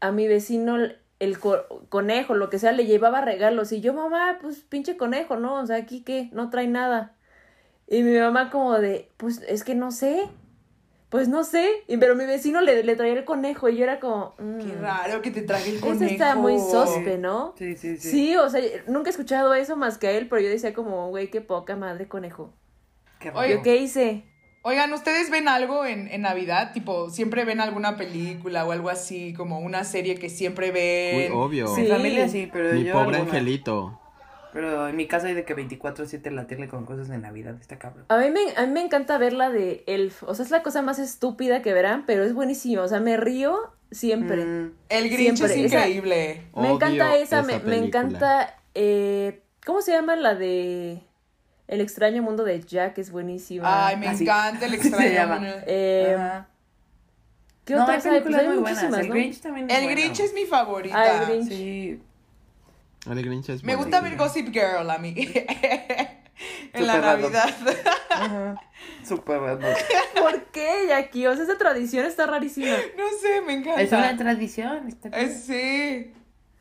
a 0.00 0.12
mi 0.12 0.28
vecino, 0.28 0.76
el 1.20 1.38
co- 1.40 1.86
conejo, 1.90 2.34
lo 2.34 2.50
que 2.50 2.58
sea, 2.58 2.72
le 2.72 2.86
llevaba 2.86 3.20
regalos 3.22 3.72
y 3.72 3.80
yo, 3.80 3.94
mamá, 3.94 4.38
pues 4.40 4.60
pinche 4.62 4.96
conejo, 4.96 5.36
¿no? 5.36 5.56
O 5.62 5.66
sea, 5.66 5.76
aquí 5.78 6.02
qué, 6.04 6.30
no 6.32 6.50
trae 6.50 6.68
nada. 6.68 7.16
Y 7.88 8.02
mi 8.04 8.18
mamá 8.18 8.50
como 8.50 8.78
de, 8.78 9.10
pues 9.18 9.42
es 9.48 9.64
que 9.64 9.74
no 9.76 9.92
sé, 9.92 10.28
pues 11.10 11.28
no 11.28 11.44
sé, 11.44 11.68
y, 11.88 11.96
pero 11.98 12.14
mi 12.16 12.26
vecino 12.26 12.60
le, 12.60 12.84
le 12.84 12.96
traía 12.96 13.14
el 13.14 13.24
conejo 13.24 13.68
y 13.68 13.76
yo 13.76 13.84
era 13.84 14.00
como, 14.00 14.34
mm, 14.38 14.58
Qué 14.60 14.76
raro 14.76 15.22
que 15.22 15.30
te 15.32 15.42
trague 15.42 15.70
el 15.70 15.80
conejo. 15.80 15.94
Eso 15.96 16.04
está 16.06 16.36
muy 16.36 16.58
sospe, 16.60 17.18
¿no? 17.18 17.54
Sí, 17.58 17.76
sí, 17.76 17.96
sí. 17.96 18.10
Sí, 18.10 18.36
o 18.36 18.48
sea, 18.50 18.62
nunca 18.88 19.10
he 19.10 19.12
escuchado 19.12 19.54
eso 19.54 19.76
más 19.76 19.98
que 19.98 20.08
a 20.08 20.12
él, 20.12 20.28
pero 20.28 20.40
yo 20.42 20.48
decía 20.48 20.74
como, 20.74 21.08
güey, 21.10 21.30
qué 21.30 21.40
poca 21.40 21.76
madre 21.76 22.08
conejo. 22.08 22.52
Qué 23.18 23.30
raro. 23.30 23.48
¿Yo 23.48 23.62
qué 23.62 23.76
hice? 23.78 24.24
Oigan, 24.62 24.92
¿ustedes 24.92 25.30
ven 25.30 25.48
algo 25.48 25.86
en, 25.86 26.08
en 26.08 26.22
Navidad? 26.22 26.72
Tipo, 26.72 27.08
¿siempre 27.08 27.44
ven 27.46 27.60
alguna 27.60 27.96
película 27.96 28.66
o 28.66 28.72
algo 28.72 28.90
así? 28.90 29.32
Como 29.32 29.58
una 29.60 29.84
serie 29.84 30.16
que 30.16 30.28
siempre 30.28 30.66
Uy, 30.68 30.72
ven. 30.72 31.32
obvio. 31.32 31.74
Mi 31.74 31.84
Sí. 31.84 31.90
familia 31.90 32.28
sí, 32.28 32.48
pero 32.52 32.74
Mi 32.74 32.84
yo 32.84 32.92
pobre 32.92 33.16
alguna. 33.16 33.32
angelito. 33.32 33.96
Pero 34.52 34.88
en 34.88 34.96
mi 34.96 35.06
casa 35.06 35.28
hay 35.28 35.34
de 35.34 35.44
que 35.44 35.54
24-7 35.54 36.30
la 36.32 36.46
tele 36.46 36.68
con 36.68 36.84
cosas 36.84 37.08
de 37.08 37.16
Navidad, 37.18 37.54
está 37.60 37.78
cabrón. 37.78 38.04
A 38.08 38.18
mí, 38.18 38.30
me, 38.30 38.40
a 38.56 38.66
mí 38.66 38.72
me 38.72 38.82
encanta 38.82 39.16
ver 39.16 39.32
la 39.32 39.48
de 39.48 39.84
Elf. 39.86 40.24
O 40.24 40.34
sea, 40.34 40.44
es 40.44 40.50
la 40.50 40.62
cosa 40.62 40.82
más 40.82 40.98
estúpida 40.98 41.62
que 41.62 41.72
verán, 41.72 42.04
pero 42.04 42.24
es 42.24 42.34
buenísima. 42.34 42.82
O 42.82 42.88
sea, 42.88 42.98
me 43.00 43.16
río 43.16 43.56
siempre. 43.92 44.44
Mm, 44.44 44.72
El 44.88 45.08
Grinch 45.08 45.36
Siempre, 45.38 45.46
es 45.46 45.72
esa- 45.72 45.78
increíble. 45.88 46.42
Me 46.56 46.70
encanta 46.70 47.14
esa, 47.16 47.40
esa 47.40 47.42
me, 47.44 47.60
me 47.60 47.76
encanta... 47.78 48.56
Eh, 48.74 49.40
¿Cómo 49.64 49.82
se 49.82 49.92
llama 49.92 50.16
la 50.16 50.34
de... 50.34 51.00
El 51.70 51.80
extraño 51.80 52.22
mundo 52.22 52.42
de 52.44 52.60
Jack? 52.60 52.98
Es 52.98 53.10
buenísima. 53.12 53.86
Ay, 53.86 53.96
me 53.96 54.08
Así. 54.08 54.24
encanta 54.24 54.66
el 54.66 54.74
extraño. 54.80 55.26
mundo. 55.28 55.48
Eh, 55.66 56.16
ajá. 56.18 56.48
¿Qué 57.64 57.74
no, 57.74 57.82
hay 57.82 57.98
otras 57.98 58.06
hay? 58.06 58.20
Pues 58.22 58.34
hay 58.34 58.46
muy 58.48 58.56
buenas. 58.56 58.82
muchísimas, 58.82 59.00
El 59.00 59.08
¿no? 59.08 59.14
Grinch 59.14 59.40
también 59.40 59.70
es 59.70 59.76
El 59.78 59.84
bueno. 59.84 60.00
Grinch 60.00 60.20
es 60.20 60.34
mi 60.34 60.44
favorita. 60.46 60.96
Ah, 61.00 61.22
el 61.22 61.26
Grinch. 61.28 61.48
Sí. 61.48 62.02
El 63.08 63.22
Grinch 63.24 63.48
es 63.50 63.62
Me 63.62 63.76
gusta 63.76 64.00
ver 64.00 64.16
buenísimo. 64.16 64.46
Gossip 64.46 64.52
Girl 64.52 64.90
a 64.90 64.98
mí. 64.98 65.14
en 66.72 66.86
la. 66.86 66.98
Navidad. 66.98 67.54
Ajá. 68.10 68.60
Súper 69.06 69.40
random. 69.40 69.72
¿Por 70.20 70.42
qué, 70.46 70.86
Jackie? 70.88 71.26
O 71.28 71.34
sea, 71.36 71.44
esa 71.44 71.56
tradición 71.56 72.04
está 72.04 72.26
rarísima. 72.26 72.74
no 72.96 73.04
sé, 73.20 73.40
me 73.42 73.52
encanta. 73.54 73.80
Es 73.80 73.92
una 73.92 74.16
tradición. 74.16 74.88
Está 74.88 75.08
Eh, 75.10 75.28
sí. 75.28 76.12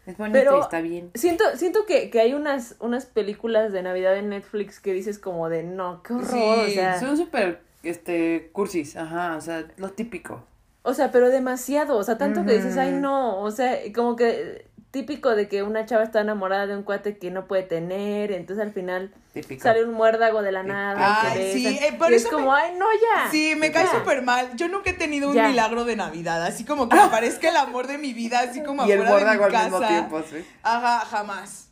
Es 0.06 0.18
bonito 0.18 0.40
Pero- 0.40 0.58
y 0.58 0.62
está 0.62 0.82
bien. 0.82 1.12
Siento, 1.14 1.44
siento 1.56 1.86
que, 1.86 2.10
que 2.10 2.20
hay 2.20 2.34
unas, 2.34 2.76
unas 2.80 3.06
películas 3.06 3.72
de 3.72 3.84
Navidad 3.84 4.18
en 4.18 4.30
Netflix 4.30 4.80
que 4.80 4.94
dices 4.94 5.20
como 5.20 5.50
de 5.50 5.64
no, 5.64 6.02
qué 6.04 6.14
horror. 6.14 6.30
Sí, 6.66 6.72
o 6.72 6.74
sea, 6.74 7.00
Son 7.00 7.16
súper, 7.18 7.62
este, 7.84 8.50
cursis, 8.52 8.96
ajá, 8.96 9.36
o 9.38 9.42
sea, 9.42 9.66
lo 9.78 9.90
típico. 9.90 10.44
o 10.82 10.94
sea, 10.94 11.12
pero 11.12 11.30
demasiado. 11.30 11.98
O 11.98 12.04
sea, 12.04 12.18
tanto 12.18 12.44
que 12.46 12.54
dices, 12.54 12.78
ay 12.78 12.92
no. 12.94 13.40
O 13.42 13.52
sea, 13.52 13.78
como 13.94 14.16
que 14.16 14.66
típico 14.92 15.36
de 15.36 15.48
que 15.48 15.62
una 15.64 15.86
chava 15.86 16.04
está 16.04 16.22
enamorada 16.22 16.66
de 16.68 16.76
un 16.76 16.84
cuate 16.84 17.18
que 17.18 17.30
no 17.32 17.46
puede 17.46 17.64
tener. 17.64 18.32
Entonces 18.32 18.66
al 18.66 18.74
final 18.74 19.14
Típico. 19.34 19.62
sale 19.64 19.84
un 19.86 19.94
muérdago 19.94 20.42
de 20.42 20.52
la 20.52 20.64
nada. 20.64 21.36
y 21.36 21.38
Ay, 21.38 21.52
sí, 21.54 21.68
eh, 21.68 21.94
por 21.98 22.12
y 22.12 22.16
eso 22.16 22.28
es 22.28 22.34
como, 22.34 22.52
me- 22.54 22.58
ay, 22.60 22.74
no, 22.78 22.86
ya. 22.94 23.30
Sí, 23.32 23.54
me 23.58 23.72
cae 23.72 23.88
súper 23.88 24.22
mal. 24.24 24.56
Yo 24.56 24.68
nunca 24.68 24.90
he 24.90 24.94
tenido 24.94 25.30
un 25.30 25.36
Ya. 25.36 25.48
milagro 25.50 25.86
de 25.86 25.96
Navidad. 25.96 26.44
Así 26.44 26.66
como 26.66 26.90
que 26.90 26.96
me 26.96 27.08
parezca 27.10 27.50
el 27.50 27.58
amor 27.58 27.88
de 27.88 27.98
mi 27.98 28.14
vida, 28.14 28.40
así 28.40 28.64
como 28.64 28.86
y 28.86 28.92
el 28.92 29.02
afuera 29.04 29.32
de 29.34 29.38
mi 29.38 29.44
al 29.44 29.52
casa. 29.52 29.64
mismo 29.70 29.88
tiempo, 29.88 30.22
sí. 30.30 30.46
Ajá, 30.64 31.06
jamás. 31.06 31.70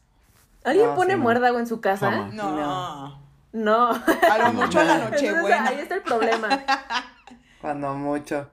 ¿Alguien 0.63 0.87
No, 0.87 0.95
pone 0.95 1.13
sí, 1.13 1.17
no. 1.17 1.23
muérdago 1.23 1.59
en 1.59 1.67
su 1.67 1.81
casa? 1.81 2.11
Jamás. 2.11 2.33
No. 2.33 2.51
No. 2.51 3.27
No. 3.53 3.89
A 3.89 4.37
lo 4.37 4.53
mucho 4.53 4.79
a 4.79 4.83
la 4.83 4.95
Entonces, 4.95 5.21
ahí 5.23 5.29
Nochebuena. 5.29 5.71
está 5.71 5.95
el 5.95 6.01
problema. 6.01 6.49
Cuando 7.61 7.93
mucho. 7.95 8.49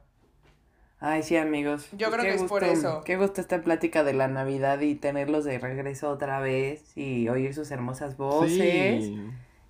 Ay, 1.06 1.22
sí, 1.22 1.36
amigos. 1.36 1.86
Yo 1.92 2.08
Pues 2.08 2.20
creo 2.20 2.22
qué 2.32 2.38
que 2.38 2.44
es 2.44 2.48
por 2.48 2.64
gusto- 2.64 2.78
eso. 2.88 3.02
Qué 3.04 3.16
gusto 3.18 3.42
esta 3.42 3.60
plática 3.60 4.04
de 4.04 4.14
la 4.14 4.26
Navidad 4.26 4.80
y 4.80 4.94
tenerlos 4.94 5.44
de 5.44 5.58
regreso 5.58 6.08
otra 6.08 6.40
vez 6.40 6.96
y 6.96 7.28
oír 7.28 7.52
sus 7.54 7.70
hermosas 7.70 8.16
voces. 8.16 9.04
Sí. 9.04 9.20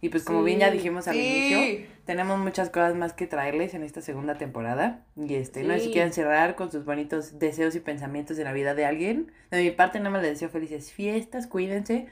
Y 0.01 0.11
pues 0.11 0.23
como 0.23 0.45
bien 0.45 0.61
ya 0.61 0.71
dijimos 0.71 1.09
al 1.09 1.15
Sí. 1.15 1.21
inicio, 1.27 1.87
tenemos 2.05 2.39
muchas 2.39 2.71
cosas 2.71 2.95
más 2.95 3.15
que 3.15 3.27
traerles 3.27 3.75
en 3.75 3.83
esta 3.83 4.01
segunda 4.01 4.39
temporada. 4.39 5.03
Y 5.17 5.35
este, 5.35 5.65
no 5.65 5.75
sé 5.75 5.81
si 5.81 5.91
quieren 5.91 6.13
cerrar 6.13 6.55
con 6.55 6.71
sus 6.71 6.85
bonitos 6.85 7.39
deseos 7.41 7.75
y 7.75 7.81
pensamientos 7.81 8.37
de 8.37 8.45
Navidad 8.45 8.77
de 8.77 8.85
alguien. 8.87 9.33
De 9.51 9.61
mi 9.63 9.71
parte, 9.73 9.99
nada 9.99 10.11
más 10.11 10.23
les 10.23 10.33
deseo 10.33 10.51
felices 10.51 10.93
fiestas, 10.93 11.49
cuídense. 11.49 12.07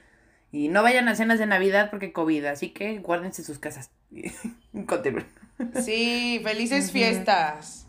Y 0.50 0.66
no 0.68 0.82
vayan 0.82 1.06
a 1.08 1.14
cenas 1.14 1.38
de 1.38 1.46
Navidad 1.46 1.90
porque 1.90 2.12
COVID, 2.12 2.46
así 2.46 2.70
que 2.70 2.98
guárdense 2.98 3.44
sus 3.44 3.60
casas. 3.60 3.92
Continúen. 4.86 5.26
Sí, 5.80 6.40
felices 6.42 6.90
fiestas. 6.90 7.86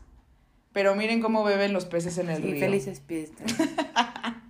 Pero 0.74 0.96
miren 0.96 1.22
cómo 1.22 1.44
beben 1.44 1.72
los 1.72 1.86
peces 1.86 2.18
en 2.18 2.30
el 2.30 2.42
Sí, 2.42 2.52
río. 2.52 2.60
felices 2.60 3.02
fiestas. 3.08 3.54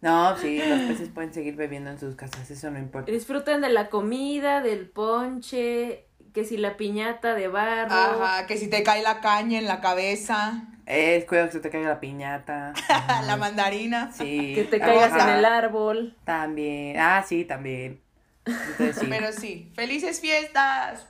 No, 0.00 0.36
sí, 0.36 0.58
los 0.58 0.80
peces 0.80 1.08
pueden 1.08 1.32
seguir 1.32 1.56
bebiendo 1.56 1.88
en 1.90 1.98
sus 1.98 2.14
casas, 2.14 2.50
eso 2.50 2.70
no 2.70 2.78
importa. 2.78 3.10
Disfruten 3.10 3.62
de 3.62 3.70
la 3.70 3.88
comida, 3.88 4.60
del 4.60 4.86
ponche, 4.86 6.04
que 6.34 6.44
si 6.44 6.58
la 6.58 6.76
piñata 6.76 7.34
de 7.34 7.48
barro. 7.48 7.94
Ajá, 7.94 8.46
que 8.46 8.58
si 8.58 8.68
te 8.68 8.82
cae 8.82 9.02
la 9.02 9.20
caña 9.22 9.58
en 9.58 9.64
la 9.66 9.80
cabeza, 9.80 10.64
Eh, 10.86 11.24
cuidado 11.26 11.46
que 11.48 11.52
se 11.54 11.60
te 11.60 11.70
caiga 11.70 11.88
la 11.88 12.00
piñata. 12.00 12.74
la 13.26 13.36
mandarina. 13.38 14.12
Sí. 14.12 14.52
Que 14.54 14.64
te 14.64 14.78
caigas 14.78 15.10
Ajá. 15.14 15.32
en 15.32 15.38
el 15.38 15.44
árbol. 15.46 16.14
También. 16.24 16.98
Ah, 17.00 17.24
sí, 17.26 17.46
también. 17.46 18.02
Entonces 18.44 18.96
sí. 18.98 19.06
Pero 19.08 19.32
sí, 19.32 19.72
felices 19.74 20.20
fiestas. 20.20 21.06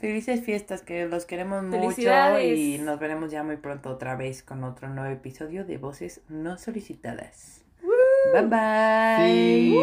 Felices 0.00 0.42
fiestas, 0.42 0.80
que 0.80 1.04
los 1.04 1.26
queremos 1.26 1.62
mucho 1.62 2.40
y 2.40 2.78
nos 2.78 2.98
veremos 2.98 3.30
ya 3.30 3.42
muy 3.42 3.58
pronto 3.58 3.90
otra 3.90 4.16
vez 4.16 4.42
con 4.42 4.64
otro 4.64 4.88
nuevo 4.88 5.12
episodio 5.12 5.66
de 5.66 5.76
Voces 5.76 6.22
No 6.30 6.56
Solicitadas. 6.56 7.66
Bye 8.32 8.46
bye. 8.46 9.26
Sí. 9.26 9.78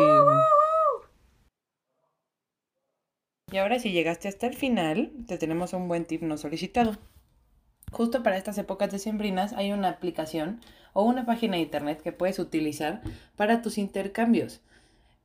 Y 3.52 3.58
ahora 3.58 3.78
si 3.78 3.92
llegaste 3.92 4.28
hasta 4.28 4.48
el 4.48 4.56
final, 4.56 5.12
te 5.28 5.38
tenemos 5.38 5.74
un 5.74 5.88
buen 5.88 6.06
tip 6.06 6.24
no 6.24 6.38
solicitado. 6.40 6.98
Justo 7.92 8.24
para 8.24 8.38
estas 8.38 8.58
épocas 8.58 8.92
decembrinas 8.92 9.54
hay 9.54 9.72
una 9.72 9.90
aplicación 9.90 10.62
o 10.94 11.04
una 11.04 11.28
página 11.28 11.58
de 11.58 11.62
internet 11.62 12.02
que 12.02 12.12
puedes 12.12 12.40
utilizar 12.40 13.04
para 13.36 13.62
tus 13.62 13.78
intercambios. 13.78 14.62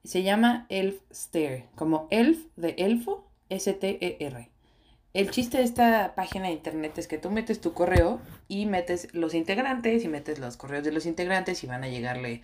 Se 0.05 0.23
llama 0.23 0.67
Elfstare, 0.69 1.71
como 1.77 2.09
elf 2.11 2.45
de 2.57 2.75
elfo, 2.77 3.27
S-T-E-R. 3.49 4.52
El 5.15 5.31
chiste 5.31 5.59
de 5.59 5.65
esta 5.65 6.15
página 6.15 6.47
de 6.47 6.53
internet 6.53 6.97
es 6.97 7.07
que 7.07 7.19
tú 7.19 7.31
metes 7.31 7.61
tu 7.61 7.75
correo 7.75 8.19
y 8.49 8.65
metes 8.65 9.13
los 9.13 9.35
integrantes 9.35 10.05
y 10.05 10.09
metes 10.09 10.39
los 10.39 10.57
correos 10.57 10.85
de 10.85 10.93
los 10.93 11.05
integrantes 11.05 11.63
y 11.63 11.67
van 11.67 11.85
a 11.85 11.89
llegarle 11.89 12.41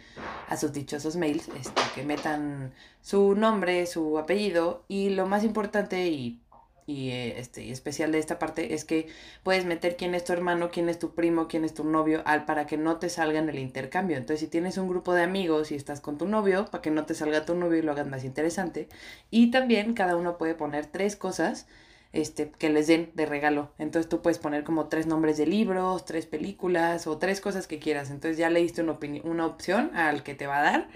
a 0.48 0.56
sus 0.58 0.74
dichosos 0.74 1.16
mails 1.16 1.48
este, 1.58 1.80
que 1.94 2.02
metan 2.02 2.74
su 3.00 3.34
nombre, 3.34 3.86
su 3.86 4.18
apellido 4.18 4.84
y 4.86 5.08
lo 5.10 5.26
más 5.26 5.44
importante 5.44 6.08
y 6.08 6.40
y 6.88 7.10
eh, 7.10 7.38
este 7.38 7.70
especial 7.70 8.12
de 8.12 8.18
esta 8.18 8.38
parte 8.38 8.72
es 8.72 8.86
que 8.86 9.08
puedes 9.42 9.66
meter 9.66 9.98
quién 9.98 10.14
es 10.14 10.24
tu 10.24 10.32
hermano, 10.32 10.70
quién 10.70 10.88
es 10.88 10.98
tu 10.98 11.14
primo, 11.14 11.46
quién 11.46 11.66
es 11.66 11.74
tu 11.74 11.84
novio, 11.84 12.22
al 12.24 12.46
para 12.46 12.66
que 12.66 12.78
no 12.78 12.96
te 12.96 13.10
salga 13.10 13.38
en 13.38 13.50
el 13.50 13.58
intercambio. 13.58 14.16
Entonces, 14.16 14.40
si 14.40 14.46
tienes 14.46 14.78
un 14.78 14.88
grupo 14.88 15.12
de 15.12 15.22
amigos 15.22 15.70
y 15.70 15.74
estás 15.74 16.00
con 16.00 16.16
tu 16.16 16.26
novio, 16.26 16.64
para 16.70 16.80
que 16.80 16.90
no 16.90 17.04
te 17.04 17.14
salga 17.14 17.44
tu 17.44 17.54
novio 17.54 17.78
y 17.78 17.82
lo 17.82 17.92
hagas 17.92 18.06
más 18.06 18.24
interesante. 18.24 18.88
Y 19.30 19.50
también 19.50 19.92
cada 19.92 20.16
uno 20.16 20.38
puede 20.38 20.54
poner 20.54 20.86
tres 20.86 21.14
cosas 21.14 21.66
este, 22.12 22.50
que 22.50 22.70
les 22.70 22.86
den 22.86 23.10
de 23.14 23.26
regalo. 23.26 23.72
Entonces 23.78 24.08
tú 24.08 24.22
puedes 24.22 24.38
poner 24.38 24.64
como 24.64 24.88
tres 24.88 25.06
nombres 25.06 25.36
de 25.36 25.46
libros, 25.46 26.04
tres 26.04 26.26
películas 26.26 27.06
o 27.06 27.18
tres 27.18 27.40
cosas 27.40 27.66
que 27.66 27.78
quieras. 27.78 28.10
Entonces 28.10 28.38
ya 28.38 28.50
le 28.50 28.60
diste 28.60 28.82
una, 28.82 28.98
una 29.24 29.46
opción 29.46 29.94
al 29.94 30.22
que 30.22 30.34
te 30.34 30.46
va 30.46 30.58
a 30.58 30.62
dar. 30.62 30.88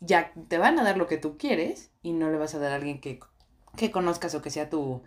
Ya 0.00 0.32
te 0.48 0.58
van 0.58 0.78
a 0.78 0.84
dar 0.84 0.96
lo 0.96 1.06
que 1.06 1.16
tú 1.16 1.36
quieres 1.38 1.90
y 2.02 2.12
no 2.12 2.30
le 2.30 2.38
vas 2.38 2.54
a 2.54 2.58
dar 2.58 2.72
a 2.72 2.76
alguien 2.76 3.00
que, 3.00 3.18
que 3.76 3.90
conozcas 3.90 4.34
o 4.34 4.42
que 4.42 4.50
sea 4.50 4.70
tu, 4.70 5.02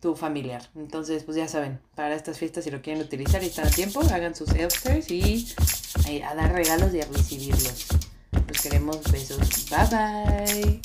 tu 0.00 0.14
familiar. 0.14 0.62
Entonces, 0.76 1.24
pues 1.24 1.36
ya 1.36 1.48
saben, 1.48 1.80
para 1.94 2.14
estas 2.14 2.38
fiestas, 2.38 2.64
si 2.64 2.70
lo 2.70 2.82
quieren 2.82 3.02
utilizar 3.02 3.42
y 3.42 3.46
están 3.46 3.66
a 3.66 3.70
tiempo, 3.70 4.00
hagan 4.12 4.34
sus 4.34 4.50
elfsters 4.50 5.10
y 5.10 5.46
eh, 6.08 6.22
a 6.22 6.34
dar 6.34 6.52
regalos 6.52 6.94
y 6.94 7.00
a 7.00 7.06
recibirlos. 7.06 7.88
Los 8.46 8.60
queremos. 8.62 9.10
Besos. 9.10 9.68
Bye 9.70 9.88
bye. 9.90 10.80